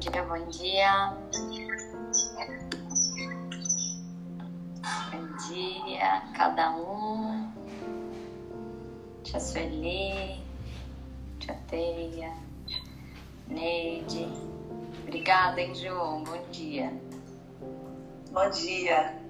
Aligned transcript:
dia, 0.00 0.22
bom 0.22 0.48
dia. 0.48 1.12
Bom 5.12 5.26
dia, 5.46 6.22
cada 6.34 6.74
um. 6.74 7.52
Tia 9.22 9.38
Sueli, 9.38 10.40
Tia 11.38 11.54
Teia, 11.68 12.32
Neide. 13.46 14.26
Obrigada, 15.02 15.60
hein, 15.60 15.74
João? 15.74 16.24
Bom 16.24 16.42
dia. 16.50 16.90
Bom 18.32 18.48
dia. 18.50 19.20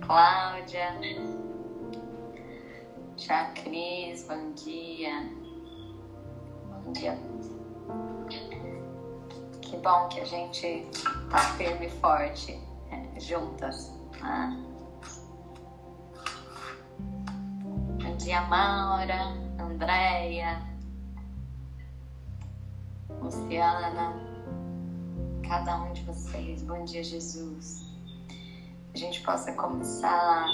Cláudia. 0.00 0.96
Tia 3.18 3.52
Cris, 3.54 4.24
bom 4.24 4.52
dia. 4.54 5.28
Bom 6.84 6.92
dia. 6.92 7.18
Que 9.72 9.78
bom 9.78 10.06
que 10.08 10.20
a 10.20 10.24
gente 10.26 10.86
tá 11.30 11.38
firme 11.56 11.86
e 11.86 11.90
forte 11.92 12.60
é, 12.90 13.18
juntas. 13.18 13.90
Né? 14.20 14.62
Bom 18.02 18.14
dia, 18.18 18.42
Maura, 18.42 19.28
Andréia, 19.58 20.60
Luciana, 23.18 24.14
cada 25.48 25.84
um 25.84 25.94
de 25.94 26.02
vocês. 26.02 26.62
Bom 26.64 26.84
dia, 26.84 27.02
Jesus. 27.02 27.90
A 28.92 28.98
gente 28.98 29.22
possa 29.22 29.54
começar 29.54 30.48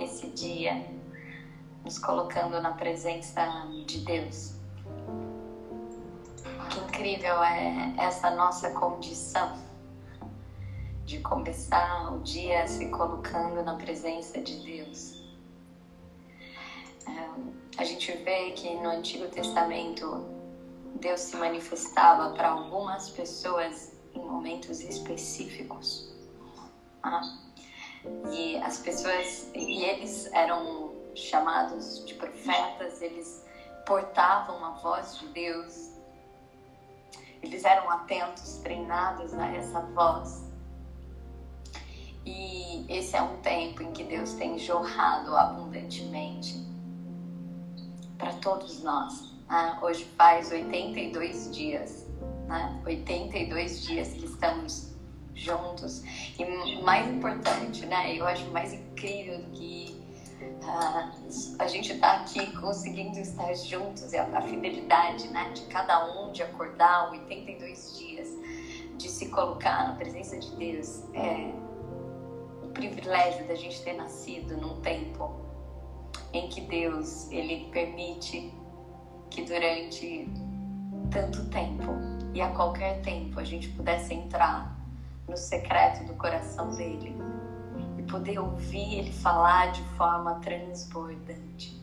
esse 0.00 0.26
dia 0.30 0.84
nos 1.84 1.96
colocando 1.96 2.60
na 2.60 2.72
presença 2.72 3.46
de 3.86 3.98
Deus 3.98 4.53
incrível 7.04 7.42
é 7.44 7.92
essa 7.98 8.30
nossa 8.30 8.70
condição 8.70 9.58
de 11.04 11.20
começar 11.20 12.14
o 12.14 12.20
dia 12.20 12.66
se 12.66 12.88
colocando 12.88 13.62
na 13.62 13.74
presença 13.74 14.40
de 14.40 14.56
Deus. 14.64 15.22
É, 17.06 17.76
a 17.76 17.84
gente 17.84 18.10
vê 18.10 18.52
que 18.52 18.74
no 18.76 18.88
Antigo 18.88 19.28
Testamento 19.28 20.24
Deus 20.98 21.20
se 21.20 21.36
manifestava 21.36 22.30
para 22.34 22.48
algumas 22.48 23.10
pessoas 23.10 23.92
em 24.14 24.20
momentos 24.20 24.80
específicos. 24.80 26.10
Ah, 27.02 27.20
e 28.32 28.56
as 28.58 28.78
pessoas, 28.78 29.50
e 29.54 29.84
eles 29.84 30.32
eram 30.32 30.94
chamados 31.14 32.02
de 32.06 32.14
profetas, 32.14 33.02
eles 33.02 33.44
portavam 33.84 34.64
a 34.64 34.70
voz 34.70 35.18
de 35.18 35.26
Deus 35.28 35.93
eles 37.44 37.64
eram 37.64 37.90
atentos, 37.90 38.56
treinados 38.62 39.34
a 39.34 39.46
essa 39.54 39.80
voz. 39.80 40.44
E 42.24 42.86
esse 42.88 43.16
é 43.16 43.22
um 43.22 43.36
tempo 43.38 43.82
em 43.82 43.92
que 43.92 44.02
Deus 44.02 44.32
tem 44.32 44.58
jorrado 44.58 45.36
abundantemente 45.36 46.66
para 48.16 48.32
todos 48.34 48.82
nós. 48.82 49.34
Né? 49.48 49.78
Hoje 49.82 50.04
faz 50.16 50.50
82 50.50 51.54
dias, 51.54 52.06
né? 52.48 52.80
82 52.86 53.82
dias 53.82 54.08
que 54.14 54.24
estamos 54.24 54.94
juntos. 55.34 56.02
E 56.38 56.82
mais 56.82 57.06
importante, 57.08 57.84
né? 57.84 58.16
Eu 58.16 58.26
acho 58.26 58.46
mais 58.52 58.72
incrível 58.72 59.38
do 59.38 59.50
que 59.50 60.03
ah, 60.66 61.12
a 61.58 61.66
gente 61.66 61.92
está 61.92 62.16
aqui 62.16 62.52
conseguindo 62.56 63.18
estar 63.18 63.52
juntos 63.54 64.12
e 64.12 64.16
a, 64.16 64.38
a, 64.38 64.42
fidelidade 64.42 65.28
né, 65.28 65.50
de 65.52 65.62
cada 65.66 66.06
um 66.16 66.32
de 66.32 66.42
acordar 66.42 67.10
82 67.10 67.98
dias, 67.98 68.28
de 68.96 69.08
se 69.08 69.28
colocar 69.28 69.88
na 69.88 69.94
presença 69.94 70.38
de 70.38 70.54
Deus. 70.56 71.04
É 71.12 71.52
o 72.62 72.68
privilégio 72.68 73.46
da 73.46 73.54
gente 73.54 73.82
ter 73.82 73.92
nascido 73.94 74.56
num 74.56 74.80
tempo 74.80 75.44
em 76.32 76.48
que 76.48 76.60
Deus 76.62 77.30
ele 77.30 77.68
permite 77.70 78.52
que 79.30 79.42
durante 79.42 80.28
tanto 81.10 81.44
tempo 81.50 81.92
e 82.32 82.40
a 82.40 82.48
qualquer 82.50 83.00
tempo 83.02 83.38
a 83.38 83.44
gente 83.44 83.68
pudesse 83.68 84.14
entrar 84.14 84.76
no 85.28 85.36
secreto 85.36 86.04
do 86.04 86.14
coração 86.14 86.70
dele 86.70 87.16
poder 88.14 88.38
ouvir 88.38 88.98
ele 88.98 89.12
falar 89.12 89.72
de 89.72 89.82
forma 89.96 90.36
transbordante. 90.36 91.82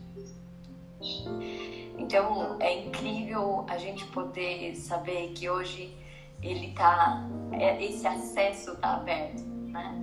Então 1.98 2.56
é 2.58 2.86
incrível 2.86 3.66
a 3.68 3.76
gente 3.76 4.06
poder 4.06 4.74
saber 4.74 5.32
que 5.34 5.50
hoje 5.50 5.94
ele 6.42 6.72
tá, 6.72 7.28
é, 7.52 7.84
esse 7.84 8.06
acesso 8.06 8.72
está 8.72 8.94
aberto, 8.94 9.42
né? 9.42 9.94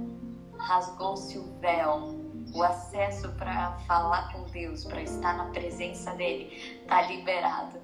Rasgou-se 0.59 1.35
o 1.39 1.51
véu, 1.59 2.15
o 2.53 2.61
acesso 2.61 3.29
para 3.29 3.71
falar 3.87 4.31
com 4.31 4.43
Deus, 4.51 4.85
para 4.85 5.01
estar 5.01 5.35
na 5.35 5.45
presença 5.45 6.11
dele, 6.11 6.79
está 6.81 7.01
liberado. 7.07 7.79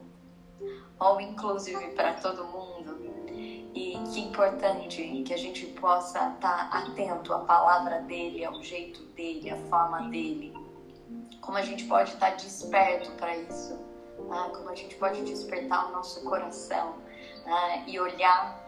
All 0.99 1.19
inclusive 1.19 1.87
para 1.95 2.13
todo 2.13 2.45
mundo 2.45 2.74
e 3.75 3.99
que 4.13 4.21
importante 4.21 5.23
que 5.25 5.33
a 5.33 5.37
gente 5.37 5.65
possa 5.65 6.29
estar 6.29 6.69
atento 6.71 7.33
à 7.33 7.39
palavra 7.39 8.01
dele, 8.03 8.45
ao 8.45 8.63
jeito 8.63 9.03
dele, 9.07 9.49
à 9.49 9.57
forma 9.69 10.03
dele. 10.03 10.53
Como 11.41 11.57
a 11.57 11.61
gente 11.61 11.83
pode 11.83 12.11
estar 12.11 12.31
desperto 12.31 13.11
para 13.11 13.35
isso. 13.35 13.73
Né? 14.17 14.49
Como 14.55 14.69
a 14.69 14.75
gente 14.75 14.95
pode 14.95 15.21
despertar 15.23 15.89
o 15.89 15.91
nosso 15.91 16.23
coração 16.23 16.95
né? 17.45 17.83
e 17.85 17.99
olhar 17.99 18.63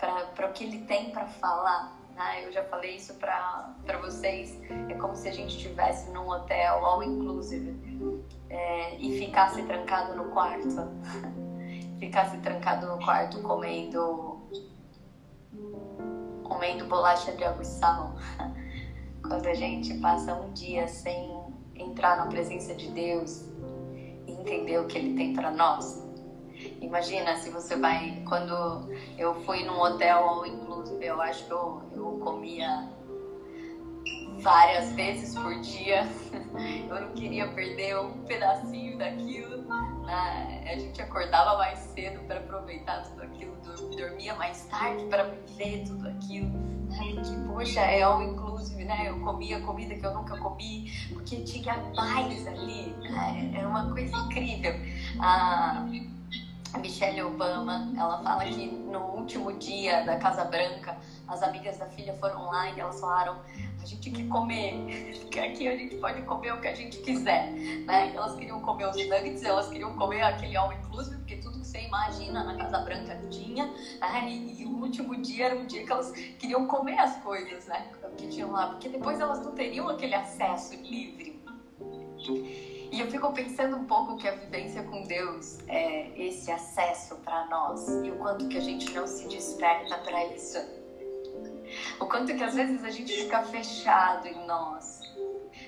para 0.00 0.48
o 0.48 0.52
que 0.54 0.64
ele 0.64 0.86
tem 0.86 1.10
para 1.10 1.26
falar. 1.26 1.94
Né? 2.14 2.46
Eu 2.46 2.50
já 2.50 2.64
falei 2.64 2.96
isso 2.96 3.12
para 3.14 3.74
vocês. 4.00 4.58
É 4.88 4.94
como 4.94 5.14
se 5.14 5.28
a 5.28 5.32
gente 5.32 5.54
estivesse 5.54 6.10
num 6.12 6.30
hotel 6.30 6.82
all 6.82 7.02
inclusive 7.02 8.24
é, 8.48 8.96
e 8.96 9.18
ficasse 9.18 9.62
trancado 9.64 10.16
no 10.16 10.30
quarto. 10.30 10.66
ficasse 11.98 12.38
trancado 12.38 12.86
no 12.86 12.98
quarto 12.98 13.40
comendo 13.42 14.40
comendo 16.44 16.84
bolacha 16.86 17.32
de 17.32 17.44
água 17.44 17.62
e 17.62 17.66
sal. 17.66 18.14
Quando 19.26 19.46
a 19.46 19.54
gente 19.54 19.94
passa 19.94 20.34
um 20.34 20.52
dia 20.52 20.86
sem 20.86 21.36
entrar 21.74 22.16
na 22.16 22.26
presença 22.26 22.74
de 22.74 22.88
Deus 22.90 23.44
e 24.26 24.32
entender 24.32 24.78
o 24.78 24.86
que 24.86 24.98
Ele 24.98 25.16
tem 25.16 25.34
para 25.34 25.50
nós. 25.50 26.04
Imagina 26.80 27.36
se 27.36 27.50
você 27.50 27.76
vai. 27.76 28.22
Quando 28.26 28.88
eu 29.18 29.34
fui 29.42 29.64
num 29.64 29.80
hotel 29.80 30.46
inclusive, 30.46 31.04
eu 31.04 31.20
acho 31.20 31.44
que 31.44 31.50
eu, 31.50 31.82
eu 31.94 32.20
comia 32.22 32.88
várias 34.40 34.92
vezes 34.92 35.34
por 35.34 35.58
dia. 35.60 36.06
Eu 36.88 37.00
não 37.00 37.12
queria 37.12 37.48
perder 37.48 37.98
um 37.98 38.24
pedacinho 38.24 38.98
daquilo. 38.98 39.62
Né? 40.04 40.64
A 40.72 40.78
gente 40.78 41.00
acordava 41.00 41.58
mais 41.58 41.78
cedo 41.78 42.20
para 42.26 42.38
aproveitar 42.38 43.02
tudo 43.02 43.22
aquilo, 43.22 43.56
dormia 43.96 44.34
mais 44.34 44.64
tarde 44.66 45.04
para 45.06 45.24
viver 45.24 45.84
tudo 45.86 46.08
aquilo. 46.08 46.48
Né? 46.48 47.12
Porque, 47.14 47.36
poxa, 47.52 47.80
é 47.80 48.02
all 48.02 48.22
inclusive, 48.22 48.84
né? 48.84 49.08
Eu 49.08 49.20
comia 49.20 49.60
comida 49.60 49.94
que 49.94 50.06
eu 50.06 50.14
nunca 50.14 50.38
comi, 50.38 50.92
porque 51.12 51.42
tinha 51.42 51.74
paz 51.94 52.46
ali. 52.46 52.94
Né? 53.00 53.52
Era 53.54 53.68
uma 53.68 53.90
coisa 53.90 54.16
incrível. 54.16 54.74
A 55.18 55.84
Michelle 56.78 57.22
Obama, 57.22 57.92
ela 57.96 58.22
fala 58.22 58.44
que 58.44 58.66
no 58.66 59.00
último 59.16 59.52
dia 59.54 60.04
da 60.04 60.16
Casa 60.18 60.44
Branca, 60.44 60.96
as 61.26 61.42
amigas 61.42 61.78
da 61.78 61.86
filha 61.86 62.14
foram 62.14 62.46
lá 62.46 62.70
e 62.70 62.80
elas 62.80 63.00
falaram 63.00 63.36
a 63.86 63.88
gente 63.88 64.10
quer 64.10 64.28
comer, 64.28 65.14
porque 65.22 65.38
aqui 65.38 65.68
a 65.68 65.76
gente 65.76 65.96
pode 65.96 66.20
comer 66.22 66.52
o 66.52 66.60
que 66.60 66.68
a 66.68 66.74
gente 66.74 66.98
quiser, 66.98 67.52
né? 67.52 68.12
Elas 68.14 68.34
queriam 68.34 68.60
comer 68.60 68.88
os 68.88 68.96
nuggets, 68.96 69.42
elas 69.44 69.68
queriam 69.68 69.94
comer 69.96 70.22
aquele 70.22 70.56
all 70.56 70.72
inclusive, 70.72 71.16
porque 71.18 71.36
tudo 71.36 71.60
que 71.60 71.66
você 71.66 71.80
imagina 71.82 72.42
na 72.42 72.56
Casa 72.56 72.78
Branca 72.78 73.16
tinha, 73.30 73.66
né? 73.66 74.28
E, 74.28 74.62
e, 74.62 74.66
o 74.66 74.82
último 74.82 75.16
dia 75.22 75.46
era 75.46 75.56
um 75.56 75.66
dia 75.66 75.84
que 75.84 75.92
elas 75.92 76.10
queriam 76.10 76.66
comer 76.66 76.98
as 76.98 77.16
coisas, 77.22 77.66
né? 77.66 77.86
Que 78.16 78.26
tinham 78.26 78.50
lá, 78.50 78.70
porque 78.70 78.88
depois 78.88 79.20
elas 79.20 79.44
não 79.44 79.52
teriam 79.52 79.88
aquele 79.88 80.14
acesso 80.14 80.74
livre. 80.82 81.40
E 82.90 83.00
eu 83.00 83.10
fico 83.10 83.32
pensando 83.32 83.76
um 83.76 83.84
pouco 83.84 84.16
que 84.16 84.26
a 84.26 84.32
vivência 84.32 84.82
com 84.84 85.02
Deus 85.02 85.58
é 85.68 86.18
esse 86.20 86.50
acesso 86.50 87.16
para 87.16 87.46
nós 87.46 87.86
e 88.04 88.10
o 88.10 88.16
quanto 88.16 88.48
que 88.48 88.56
a 88.56 88.60
gente 88.60 88.90
não 88.92 89.06
se 89.06 89.28
desperta 89.28 89.98
para 89.98 90.24
isso. 90.26 90.85
O 92.00 92.06
quanto 92.06 92.34
que 92.34 92.42
às 92.42 92.54
vezes 92.54 92.84
a 92.84 92.90
gente 92.90 93.12
fica 93.12 93.42
fechado 93.42 94.26
em 94.26 94.46
nós, 94.46 95.00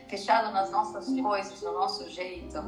fechado 0.08 0.52
nas 0.52 0.70
nossas 0.70 1.08
coisas, 1.20 1.60
no 1.62 1.72
nosso 1.72 2.08
jeito. 2.10 2.58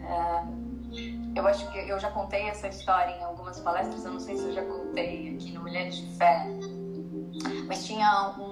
É, 0.00 1.38
eu 1.38 1.46
acho 1.46 1.70
que 1.70 1.78
eu 1.78 1.98
já 1.98 2.10
contei 2.10 2.48
essa 2.48 2.68
história 2.68 3.16
em 3.16 3.22
algumas 3.22 3.60
palestras, 3.60 4.04
eu 4.04 4.12
não 4.12 4.20
sei 4.20 4.36
se 4.36 4.44
eu 4.44 4.52
já 4.52 4.64
contei 4.64 5.34
aqui 5.34 5.52
no 5.52 5.60
Mulheres 5.62 5.96
de 5.96 6.16
Fé. 6.16 6.46
Mas 7.66 7.86
tinha 7.86 8.34
um, 8.38 8.50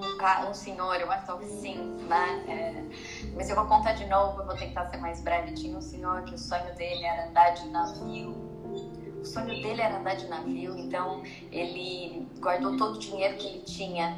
um 0.49 0.53
senhor, 0.53 0.95
eu 0.95 1.11
acho 1.11 1.37
que 1.37 1.45
sim, 1.45 1.77
né? 2.07 2.43
É, 2.47 2.83
mas 3.35 3.49
eu 3.49 3.55
vou 3.55 3.65
contar 3.65 3.93
de 3.93 4.05
novo, 4.05 4.41
eu 4.41 4.45
vou 4.45 4.55
tentar 4.55 4.85
ser 4.85 4.97
mais 4.97 5.21
breve. 5.21 5.53
Tinha 5.53 5.77
um 5.77 5.81
senhor 5.81 6.23
que 6.23 6.35
o 6.35 6.37
sonho 6.37 6.73
dele 6.75 7.03
era 7.03 7.27
andar 7.27 7.49
de 7.51 7.67
navio 7.69 8.47
sonho 9.27 9.61
dele 9.61 9.81
era 9.81 9.99
andar 9.99 10.15
de 10.15 10.27
navio, 10.27 10.77
então 10.77 11.23
ele 11.51 12.27
guardou 12.39 12.77
todo 12.77 12.95
o 12.95 12.99
dinheiro 12.99 13.37
que 13.37 13.47
ele 13.47 13.59
tinha. 13.61 14.15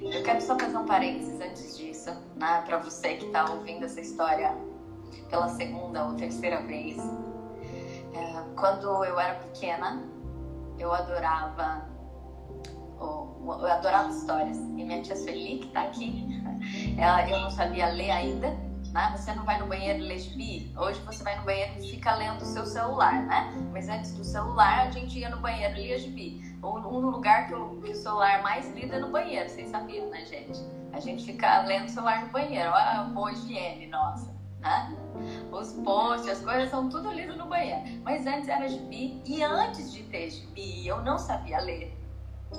Eu 0.00 0.22
quero 0.22 0.40
só 0.40 0.58
fazer 0.58 0.76
um 0.76 0.84
parênteses 0.84 1.40
antes 1.40 1.78
disso, 1.78 2.10
né, 2.36 2.62
para 2.66 2.78
você 2.78 3.14
que 3.14 3.26
está 3.26 3.50
ouvindo 3.50 3.84
essa 3.84 4.00
história 4.00 4.56
pela 5.30 5.48
segunda 5.48 6.06
ou 6.06 6.14
terceira 6.14 6.62
vez. 6.62 6.98
É, 8.12 8.44
quando 8.54 9.04
eu 9.04 9.18
era 9.18 9.34
pequena, 9.36 10.02
eu 10.78 10.92
adorava 10.92 11.88
eu 13.00 13.66
adorava 13.66 14.10
histórias. 14.10 14.56
E 14.56 14.60
minha 14.60 15.02
tia 15.02 15.16
Sueli, 15.16 15.58
que 15.58 15.66
está 15.66 15.82
aqui, 15.82 16.26
ela, 16.98 17.28
eu 17.28 17.40
não 17.40 17.50
sabia 17.50 17.88
ler 17.88 18.10
ainda, 18.10 18.56
né? 18.94 19.12
Você 19.16 19.34
não 19.34 19.44
vai 19.44 19.58
no 19.58 19.66
banheiro 19.66 20.02
ler 20.04 20.20
gibi? 20.20 20.72
Hoje 20.78 21.00
você 21.00 21.24
vai 21.24 21.36
no 21.36 21.44
banheiro 21.44 21.72
e 21.80 21.90
fica 21.90 22.14
lendo 22.14 22.40
o 22.40 22.44
seu 22.44 22.64
celular, 22.64 23.26
né? 23.26 23.52
Mas 23.72 23.88
antes 23.88 24.14
do 24.14 24.22
celular, 24.22 24.86
a 24.86 24.90
gente 24.90 25.18
ia 25.18 25.28
no 25.28 25.38
banheiro 25.38 25.76
e 25.76 25.82
lia 25.82 25.98
gibi. 25.98 26.40
Um 26.62 27.00
lugar 27.10 27.48
que 27.48 27.54
o, 27.54 27.80
que 27.82 27.90
o 27.90 27.96
celular 27.96 28.40
mais 28.42 28.72
lido 28.72 28.94
é 28.94 29.00
no 29.00 29.10
banheiro, 29.10 29.50
vocês 29.50 29.68
sabiam, 29.68 30.08
né, 30.10 30.24
gente? 30.24 30.60
A 30.92 31.00
gente 31.00 31.24
fica 31.24 31.62
lendo 31.62 31.86
o 31.86 31.88
celular 31.88 32.24
no 32.24 32.30
banheiro. 32.30 32.70
Olha 32.70 33.00
a 33.00 33.04
boa 33.04 33.32
higiene 33.32 33.88
nossa, 33.88 34.32
né? 34.60 34.96
Os 35.50 35.72
posts, 35.72 36.28
as 36.28 36.40
coisas 36.40 36.70
são 36.70 36.88
tudo 36.88 37.10
lido 37.10 37.36
no 37.36 37.46
banheiro. 37.46 38.00
Mas 38.04 38.24
antes 38.28 38.48
era 38.48 38.68
gibi, 38.68 39.20
e 39.26 39.42
antes 39.42 39.92
de 39.92 40.04
ter 40.04 40.30
gibi, 40.30 40.86
eu 40.86 41.02
não 41.02 41.18
sabia 41.18 41.60
ler 41.60 42.03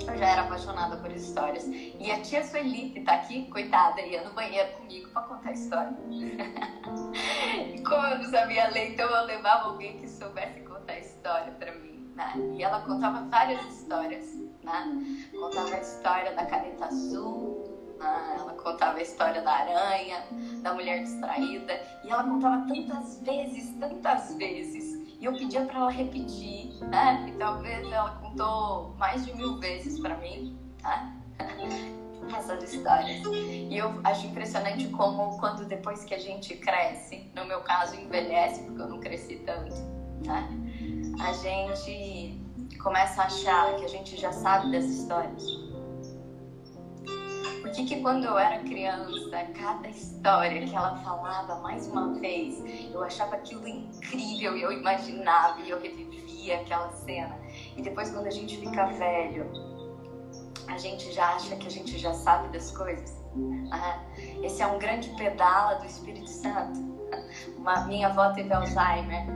eu 0.00 0.16
já 0.16 0.26
era 0.26 0.42
apaixonada 0.42 0.96
por 0.96 1.10
histórias. 1.10 1.64
E 1.66 2.10
a 2.10 2.20
tia 2.20 2.44
Sueli, 2.44 2.90
que 2.90 3.00
tá 3.00 3.14
aqui, 3.14 3.46
coitada, 3.46 4.00
ia 4.00 4.22
no 4.22 4.32
banheiro 4.32 4.72
comigo 4.72 5.08
para 5.10 5.22
contar 5.22 5.52
história. 5.52 5.96
e 6.10 7.82
como 7.82 8.06
eu 8.06 8.18
não 8.18 8.30
sabia 8.30 8.68
ler, 8.70 8.92
então 8.92 9.08
eu 9.08 9.24
levava 9.24 9.70
alguém 9.70 9.98
que 9.98 10.08
soubesse 10.08 10.60
contar 10.60 10.98
história 10.98 11.52
para 11.52 11.72
mim. 11.72 12.12
Né? 12.14 12.32
E 12.54 12.62
ela 12.62 12.80
contava 12.80 13.24
várias 13.28 13.64
histórias. 13.66 14.34
Né? 14.62 15.28
Contava 15.32 15.74
a 15.74 15.80
história 15.80 16.32
da 16.34 16.46
caneta 16.46 16.86
azul, 16.86 17.96
né? 17.98 18.36
ela 18.38 18.52
contava 18.54 18.98
a 18.98 19.02
história 19.02 19.42
da 19.42 19.52
aranha, 19.52 20.24
da 20.62 20.74
mulher 20.74 21.02
distraída. 21.02 21.80
E 22.04 22.10
ela 22.10 22.24
contava 22.24 22.66
tantas 22.66 23.20
vezes, 23.22 23.74
tantas 23.78 24.34
vezes 24.36 24.95
eu 25.26 25.32
pedia 25.32 25.64
para 25.64 25.76
ela 25.76 25.90
repetir, 25.90 26.72
né? 26.84 27.26
E 27.28 27.32
talvez 27.32 27.84
ela 27.90 28.10
contou 28.10 28.94
mais 28.96 29.26
de 29.26 29.34
mil 29.34 29.58
vezes 29.58 29.98
para 29.98 30.16
mim, 30.18 30.56
tá? 30.80 31.12
Essas 32.36 32.72
histórias. 32.72 33.22
E 33.24 33.76
eu 33.76 34.00
acho 34.04 34.26
impressionante 34.26 34.88
como, 34.88 35.38
quando 35.38 35.64
depois 35.64 36.04
que 36.04 36.14
a 36.14 36.18
gente 36.18 36.56
cresce, 36.56 37.30
no 37.34 37.44
meu 37.44 37.60
caso 37.60 37.94
envelhece, 37.96 38.62
porque 38.62 38.82
eu 38.82 38.88
não 38.88 39.00
cresci 39.00 39.36
tanto, 39.46 39.74
né? 40.24 40.48
A 41.20 41.32
gente 41.32 42.40
começa 42.82 43.22
a 43.22 43.26
achar 43.26 43.76
que 43.76 43.84
a 43.84 43.88
gente 43.88 44.16
já 44.16 44.32
sabe 44.32 44.72
das 44.72 44.84
histórias 44.84 45.44
por 47.76 47.84
que, 47.84 48.00
quando 48.00 48.24
eu 48.24 48.38
era 48.38 48.58
criança, 48.60 49.44
cada 49.54 49.88
história 49.88 50.66
que 50.66 50.74
ela 50.74 50.96
falava 50.96 51.56
mais 51.56 51.86
uma 51.86 52.14
vez, 52.14 52.64
eu 52.90 53.02
achava 53.02 53.36
aquilo 53.36 53.68
incrível 53.68 54.56
e 54.56 54.62
eu 54.62 54.72
imaginava 54.72 55.60
e 55.60 55.68
eu 55.68 55.78
revivia 55.78 56.60
aquela 56.62 56.90
cena. 56.90 57.36
E 57.76 57.82
depois, 57.82 58.10
quando 58.10 58.28
a 58.28 58.30
gente 58.30 58.56
fica 58.56 58.86
velho, 58.86 59.46
a 60.68 60.78
gente 60.78 61.12
já 61.12 61.34
acha 61.34 61.54
que 61.56 61.66
a 61.66 61.70
gente 61.70 61.98
já 61.98 62.14
sabe 62.14 62.48
das 62.48 62.74
coisas. 62.74 63.14
Ah, 63.70 63.98
esse 64.42 64.62
é 64.62 64.66
um 64.66 64.78
grande 64.78 65.10
pedala 65.10 65.74
do 65.74 65.84
Espírito 65.84 66.30
Santo. 66.30 66.80
Uma, 67.58 67.84
minha 67.84 68.08
avó 68.08 68.32
teve 68.32 68.54
Alzheimer 68.54 69.26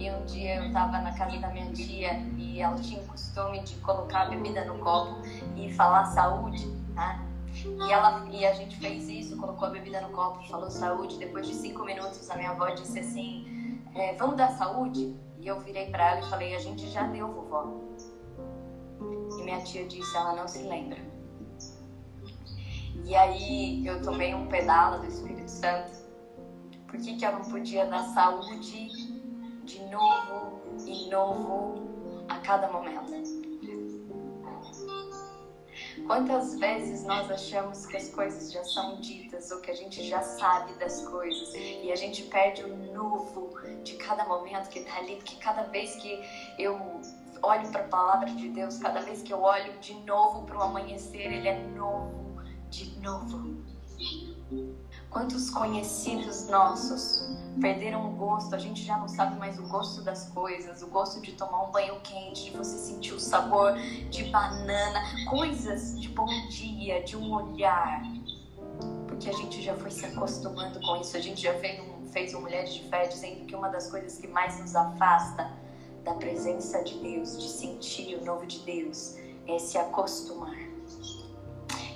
e 0.00 0.10
um 0.10 0.24
dia 0.24 0.56
eu 0.56 0.66
estava 0.66 0.98
na 0.98 1.16
casa 1.16 1.38
da 1.38 1.48
minha 1.48 1.70
tia 1.72 2.14
e 2.36 2.60
ela 2.60 2.76
tinha 2.76 3.00
o 3.00 3.06
costume 3.06 3.60
de 3.60 3.76
colocar 3.76 4.22
a 4.22 4.26
bebida 4.26 4.64
no 4.64 4.80
copo 4.80 5.22
e 5.56 5.72
falar 5.72 6.06
saúde. 6.06 6.68
Tá? 6.96 7.33
E, 7.62 7.92
ela, 7.92 8.26
e 8.30 8.44
a 8.44 8.52
gente 8.52 8.76
fez 8.76 9.08
isso, 9.08 9.36
colocou 9.36 9.68
a 9.68 9.70
bebida 9.70 10.00
no 10.00 10.10
copo, 10.10 10.46
falou 10.48 10.70
saúde. 10.70 11.18
Depois 11.18 11.46
de 11.46 11.54
cinco 11.54 11.84
minutos, 11.84 12.28
a 12.30 12.36
minha 12.36 12.50
avó 12.50 12.68
disse 12.70 12.98
assim: 12.98 13.80
é, 13.94 14.14
Vamos 14.14 14.36
dar 14.36 14.50
saúde? 14.50 15.16
E 15.38 15.46
eu 15.46 15.60
virei 15.60 15.90
para 15.90 16.12
ela 16.12 16.26
e 16.26 16.30
falei: 16.30 16.54
A 16.54 16.58
gente 16.58 16.88
já 16.88 17.06
deu, 17.06 17.28
vovó. 17.28 17.80
E 19.38 19.42
minha 19.42 19.62
tia 19.62 19.86
disse: 19.86 20.16
Ela 20.16 20.34
não 20.34 20.48
se 20.48 20.62
lembra. 20.62 20.98
E 23.04 23.14
aí 23.14 23.86
eu 23.86 24.00
tomei 24.02 24.34
um 24.34 24.46
pedala 24.46 24.98
do 24.98 25.06
Espírito 25.06 25.50
Santo. 25.50 25.92
Por 26.88 26.98
que, 26.98 27.16
que 27.16 27.26
eu 27.26 27.32
não 27.32 27.42
podia 27.42 27.86
dar 27.86 28.02
saúde 28.14 28.88
de 29.64 29.84
novo 29.86 30.60
e 30.86 31.10
novo 31.10 31.74
a 32.28 32.38
cada 32.38 32.70
momento? 32.70 33.43
Quantas 36.06 36.58
vezes 36.58 37.02
nós 37.04 37.30
achamos 37.30 37.86
que 37.86 37.96
as 37.96 38.08
coisas 38.10 38.52
já 38.52 38.62
são 38.62 39.00
ditas 39.00 39.50
ou 39.50 39.60
que 39.60 39.70
a 39.70 39.74
gente 39.74 40.04
já 40.04 40.22
sabe 40.22 40.74
das 40.74 41.06
coisas 41.06 41.54
e 41.54 41.90
a 41.90 41.96
gente 41.96 42.24
perde 42.24 42.62
o 42.62 42.76
novo 42.92 43.58
de 43.82 43.94
cada 43.94 44.24
momento 44.26 44.68
que 44.68 44.80
está 44.80 44.98
ali, 44.98 45.16
porque 45.16 45.36
cada 45.36 45.62
vez 45.62 45.96
que 45.96 46.22
eu 46.58 47.00
olho 47.42 47.68
para 47.70 47.80
a 47.80 47.88
palavra 47.88 48.30
de 48.30 48.48
Deus, 48.50 48.78
cada 48.78 49.00
vez 49.00 49.22
que 49.22 49.32
eu 49.32 49.42
olho 49.42 49.78
de 49.80 49.94
novo 50.00 50.44
para 50.44 50.58
o 50.58 50.62
amanhecer, 50.62 51.32
ele 51.32 51.48
é 51.48 51.58
novo, 51.68 52.42
de 52.68 53.00
novo. 53.00 53.64
Quantos 55.14 55.48
conhecidos 55.48 56.48
nossos 56.48 57.30
perderam 57.60 58.04
o 58.08 58.16
gosto, 58.16 58.52
a 58.52 58.58
gente 58.58 58.82
já 58.82 58.98
não 58.98 59.06
sabe 59.06 59.38
mais 59.38 59.60
o 59.60 59.62
gosto 59.62 60.02
das 60.02 60.28
coisas, 60.30 60.82
o 60.82 60.88
gosto 60.88 61.20
de 61.20 61.30
tomar 61.34 61.68
um 61.68 61.70
banho 61.70 62.00
quente, 62.00 62.46
de 62.46 62.50
você 62.50 62.76
sentir 62.76 63.14
o 63.14 63.20
sabor 63.20 63.74
de 64.10 64.24
banana, 64.24 65.00
coisas 65.30 66.00
de 66.00 66.08
bom 66.08 66.26
dia, 66.48 67.00
de 67.04 67.16
um 67.16 67.32
olhar. 67.32 68.02
Porque 69.06 69.30
a 69.30 69.32
gente 69.32 69.62
já 69.62 69.76
foi 69.76 69.92
se 69.92 70.04
acostumando 70.04 70.80
com 70.80 70.96
isso, 70.96 71.16
a 71.16 71.20
gente 71.20 71.40
já 71.40 71.54
fez 71.60 71.78
um, 71.78 72.08
fez 72.08 72.34
um 72.34 72.40
Mulheres 72.40 72.74
de 72.74 72.82
Fé 72.88 73.06
dizendo 73.06 73.46
que 73.46 73.54
uma 73.54 73.68
das 73.68 73.88
coisas 73.88 74.18
que 74.18 74.26
mais 74.26 74.58
nos 74.58 74.74
afasta 74.74 75.48
da 76.02 76.14
presença 76.14 76.82
de 76.82 76.98
Deus, 76.98 77.38
de 77.40 77.48
sentir 77.50 78.16
o 78.16 78.24
novo 78.24 78.44
de 78.46 78.58
Deus, 78.64 79.14
é 79.46 79.60
se 79.60 79.78
acostumar. 79.78 80.58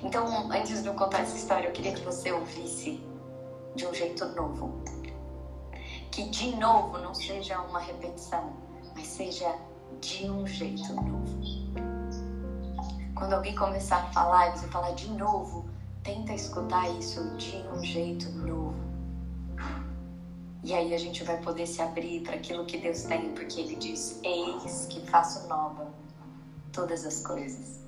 Então, 0.05 0.49
antes 0.53 0.85
de 0.85 0.89
eu 0.89 0.95
contar 0.95 1.23
essa 1.23 1.37
história, 1.37 1.67
eu 1.67 1.73
queria 1.73 1.93
que 1.93 2.03
você 2.03 2.31
ouvisse 2.31 3.08
de 3.79 3.87
um 3.87 3.95
jeito 3.95 4.25
novo. 4.35 4.83
Que 6.11 6.29
de 6.31 6.57
novo 6.57 6.99
não 6.99 7.15
seja 7.15 7.61
uma 7.61 7.79
repetição, 7.79 8.53
mas 8.95 9.07
seja 9.07 9.55
de 10.01 10.29
um 10.29 10.45
jeito 10.45 10.93
novo. 10.95 11.39
Quando 13.15 13.35
alguém 13.35 13.55
começar 13.55 13.99
a 13.99 14.13
falar 14.13 14.49
e 14.49 14.59
você 14.59 14.67
falar 14.67 14.91
de 14.93 15.09
novo, 15.13 15.65
tenta 16.03 16.33
escutar 16.33 16.91
isso 16.99 17.23
de 17.37 17.57
um 17.69 17.83
jeito 17.85 18.29
novo. 18.31 18.75
E 20.65 20.75
aí 20.75 20.93
a 20.93 20.99
gente 20.99 21.23
vai 21.23 21.41
poder 21.41 21.67
se 21.67 21.81
abrir 21.81 22.23
para 22.25 22.35
aquilo 22.35 22.67
que 22.67 22.79
Deus 22.79 23.05
tem, 23.05 23.33
porque 23.33 23.61
Ele 23.61 23.77
diz: 23.77 24.19
Eis 24.25 24.87
que 24.91 25.07
faço 25.07 25.47
nova 25.47 25.87
todas 26.73 27.07
as 27.07 27.25
coisas. 27.25 27.88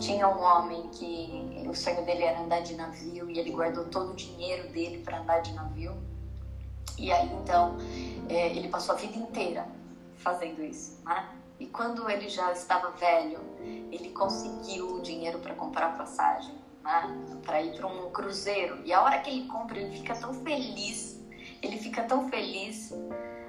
Tinha 0.00 0.28
um 0.28 0.42
homem 0.42 0.88
que 0.88 1.64
o 1.68 1.74
sonho 1.74 2.04
dele 2.04 2.24
era 2.24 2.40
andar 2.40 2.60
de 2.60 2.74
navio 2.74 3.30
e 3.30 3.38
ele 3.38 3.50
guardou 3.50 3.84
todo 3.84 4.12
o 4.12 4.16
dinheiro 4.16 4.68
dele 4.70 5.02
para 5.02 5.20
andar 5.20 5.40
de 5.40 5.52
navio. 5.52 5.96
E 6.98 7.12
aí 7.12 7.30
então 7.34 7.76
é, 8.28 8.48
ele 8.48 8.68
passou 8.68 8.94
a 8.94 8.98
vida 8.98 9.16
inteira 9.16 9.66
fazendo 10.16 10.62
isso, 10.62 11.00
né? 11.04 11.28
E 11.58 11.66
quando 11.66 12.08
ele 12.10 12.28
já 12.28 12.50
estava 12.52 12.90
velho, 12.90 13.38
ele 13.60 14.10
conseguiu 14.10 14.96
o 14.96 15.00
dinheiro 15.00 15.38
para 15.38 15.54
comprar 15.54 15.96
passagem, 15.96 16.54
né? 16.82 17.38
Para 17.44 17.62
ir 17.62 17.76
para 17.76 17.86
um 17.86 18.10
cruzeiro. 18.10 18.80
E 18.84 18.92
a 18.92 19.00
hora 19.02 19.20
que 19.20 19.30
ele 19.30 19.46
compra, 19.46 19.78
ele 19.78 19.96
fica 19.96 20.14
tão 20.14 20.34
feliz. 20.34 21.20
Ele 21.62 21.78
fica 21.78 22.02
tão 22.02 22.28
feliz. 22.28 22.92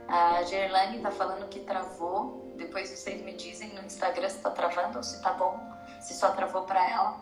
A 0.08 0.44
Gerlane 0.44 0.98
está 0.98 1.12
falando 1.12 1.48
que 1.50 1.60
travou. 1.62 2.54
Depois 2.58 2.90
vocês 2.90 3.22
me 3.24 3.34
dizem 3.34 3.74
no 3.74 3.82
Instagram 3.82 4.30
se 4.30 4.38
está 4.38 4.52
travando 4.52 4.98
ou 4.98 5.04
se 5.04 5.16
está 5.16 5.34
bom 5.34 5.74
se 6.04 6.14
só 6.14 6.32
travou 6.32 6.64
para 6.64 6.90
ela. 6.90 7.18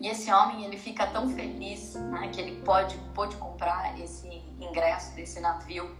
E 0.00 0.08
esse 0.08 0.32
homem, 0.32 0.64
ele 0.64 0.78
fica 0.78 1.06
tão 1.08 1.28
feliz 1.28 1.94
né, 1.94 2.28
que 2.28 2.40
ele 2.40 2.62
pode, 2.62 2.96
pode 3.14 3.36
comprar 3.36 3.98
esse 4.00 4.26
ingresso 4.60 5.14
desse 5.14 5.40
navio 5.40 5.94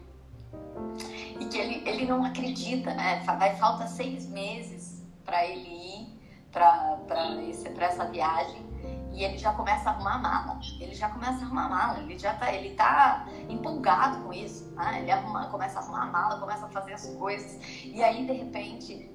e 1.38 1.44
que 1.44 1.58
ele, 1.58 1.88
ele 1.88 2.06
não 2.06 2.25
acredita, 2.25 2.94
né? 2.94 3.23
Vai 3.25 3.56
falta 3.56 3.87
seis 3.87 4.26
meses 4.26 5.04
para 5.25 5.44
ele 5.44 5.68
ir 5.68 6.18
para 6.50 7.87
essa 7.87 8.06
viagem 8.06 8.68
e 9.12 9.25
ele 9.25 9.38
já 9.38 9.53
começa 9.53 9.91
a 9.91 9.93
arrumar 9.93 10.19
mala. 10.19 10.61
Ele 10.81 10.95
já 10.95 11.09
começa 11.09 11.41
a 11.41 11.47
arrumar 11.47 11.69
mala. 11.69 11.99
Ele 12.00 12.19
já 12.19 12.35
tá, 12.35 12.53
ele 12.53 12.75
tá 12.75 13.27
empolgado 13.49 14.23
com 14.23 14.33
isso. 14.33 14.71
Né? 14.75 15.00
Ele 15.03 15.11
arruma, 15.11 15.47
começa 15.47 15.79
a 15.79 15.83
arrumar 15.83 16.07
mala, 16.07 16.38
começa 16.38 16.67
a 16.67 16.69
fazer 16.69 16.93
as 16.93 17.07
coisas 17.17 17.59
e 17.85 18.03
aí 18.03 18.27
de 18.27 18.33
repente 18.33 19.11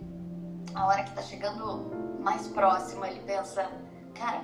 a 0.76 0.88
hora 0.88 1.04
que 1.04 1.12
tá 1.12 1.22
chegando 1.22 2.20
mais 2.20 2.48
próximo, 2.48 3.06
ele 3.06 3.20
pensa, 3.22 3.70
cara, 4.16 4.42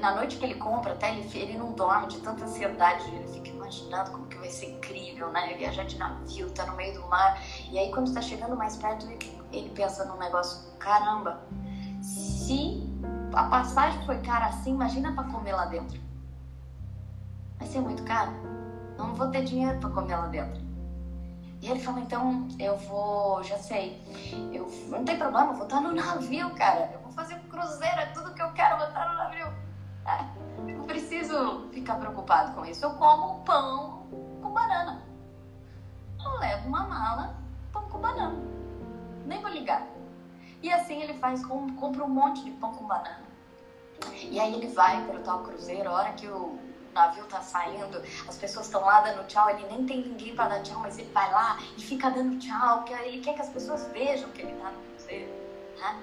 na 0.00 0.14
noite 0.14 0.36
que 0.36 0.44
ele 0.44 0.56
compra, 0.56 0.92
até 0.92 1.14
ele, 1.14 1.38
ele 1.38 1.56
não 1.56 1.72
dorme 1.72 2.08
de 2.08 2.18
tanta 2.20 2.44
ansiedade, 2.44 3.08
ele 3.14 3.26
fica 3.28 3.48
imaginando 3.48 4.10
como 4.10 4.26
que 4.26 4.36
vai 4.36 4.50
ser 4.50 4.70
incrível, 4.72 5.30
né? 5.30 5.54
Viajar 5.56 5.84
de 5.84 5.96
navio, 5.96 6.50
tá 6.50 6.66
no 6.66 6.76
meio 6.76 7.00
do 7.00 7.06
mar. 7.08 7.40
E 7.70 7.78
aí 7.78 7.90
quando 7.90 8.12
tá 8.12 8.20
chegando 8.20 8.56
mais 8.56 8.76
perto, 8.76 9.06
ele, 9.06 9.18
ele 9.52 9.70
pensa 9.70 10.04
num 10.04 10.18
negócio, 10.18 10.70
caramba, 10.78 11.42
se 12.02 12.89
a 13.32 13.44
passagem 13.44 14.04
foi 14.04 14.18
cara 14.18 14.46
assim, 14.46 14.72
imagina 14.72 15.12
para 15.12 15.24
comer 15.24 15.52
lá 15.52 15.66
dentro. 15.66 16.00
Vai 17.58 17.68
ser 17.68 17.80
muito 17.80 18.02
caro. 18.04 18.32
Não 18.98 19.14
vou 19.14 19.28
ter 19.28 19.44
dinheiro 19.44 19.78
para 19.78 19.90
comer 19.90 20.16
lá 20.16 20.26
dentro. 20.26 20.60
E 21.62 21.70
ele 21.70 21.80
falou, 21.80 22.00
então 22.00 22.48
eu 22.58 22.76
vou, 22.78 23.42
já 23.42 23.58
sei, 23.58 24.02
eu 24.52 24.66
não 24.88 25.04
tem 25.04 25.18
problema, 25.18 25.50
eu 25.50 25.56
vou 25.56 25.64
estar 25.64 25.80
no 25.80 25.92
navio, 25.92 26.50
cara. 26.54 26.90
Eu 26.92 27.00
vou 27.00 27.12
fazer 27.12 27.34
um 27.34 27.48
cruzeiro, 27.48 28.00
é 28.00 28.06
tudo 28.06 28.32
que 28.32 28.42
eu 28.42 28.50
quero, 28.52 28.78
vou 28.78 28.86
estar 28.88 29.08
no 29.10 29.14
navio. 29.16 29.46
É, 30.06 30.72
não 30.72 30.86
preciso 30.86 31.68
ficar 31.70 31.96
preocupado 31.96 32.54
com 32.54 32.64
isso. 32.64 32.84
Eu 32.84 32.94
como 32.94 33.44
pão 33.44 34.06
com 34.42 34.52
banana. 34.52 35.02
Eu 36.24 36.38
levo 36.38 36.68
uma 36.68 36.84
mala, 36.84 37.34
pão 37.70 37.82
com 37.90 37.98
banana. 37.98 38.38
Nem 39.26 39.40
vou 39.42 39.50
ligar. 39.50 39.86
E 40.62 40.70
assim 40.70 41.02
ele 41.02 41.14
faz, 41.14 41.44
compra 41.44 42.04
um 42.04 42.08
monte 42.08 42.44
de 42.44 42.50
pão 42.52 42.72
com 42.74 42.84
banana. 42.84 43.30
E 44.22 44.38
aí 44.38 44.54
ele 44.54 44.68
vai 44.68 45.04
para 45.06 45.16
o 45.16 45.22
tal 45.22 45.42
cruzeiro, 45.42 45.88
a 45.90 45.92
hora 45.92 46.12
que 46.12 46.26
o 46.26 46.58
navio 46.94 47.24
tá 47.26 47.40
saindo, 47.40 48.02
as 48.28 48.36
pessoas 48.36 48.66
estão 48.66 48.80
lá 48.82 49.00
dando 49.00 49.26
tchau, 49.26 49.48
ele 49.50 49.66
nem 49.68 49.86
tem 49.86 50.02
ninguém 50.02 50.34
para 50.34 50.48
dar 50.48 50.62
tchau, 50.62 50.80
mas 50.80 50.98
ele 50.98 51.10
vai 51.12 51.30
lá 51.30 51.58
e 51.76 51.80
fica 51.80 52.10
dando 52.10 52.38
tchau, 52.38 52.78
porque 52.78 52.92
ele 52.92 53.20
quer 53.20 53.34
que 53.34 53.42
as 53.42 53.48
pessoas 53.48 53.86
vejam 53.88 54.28
que 54.30 54.42
ele 54.42 54.54
tá 54.54 54.70
no 54.70 54.80
cruzeiro. 54.82 55.40
Né? 55.78 56.00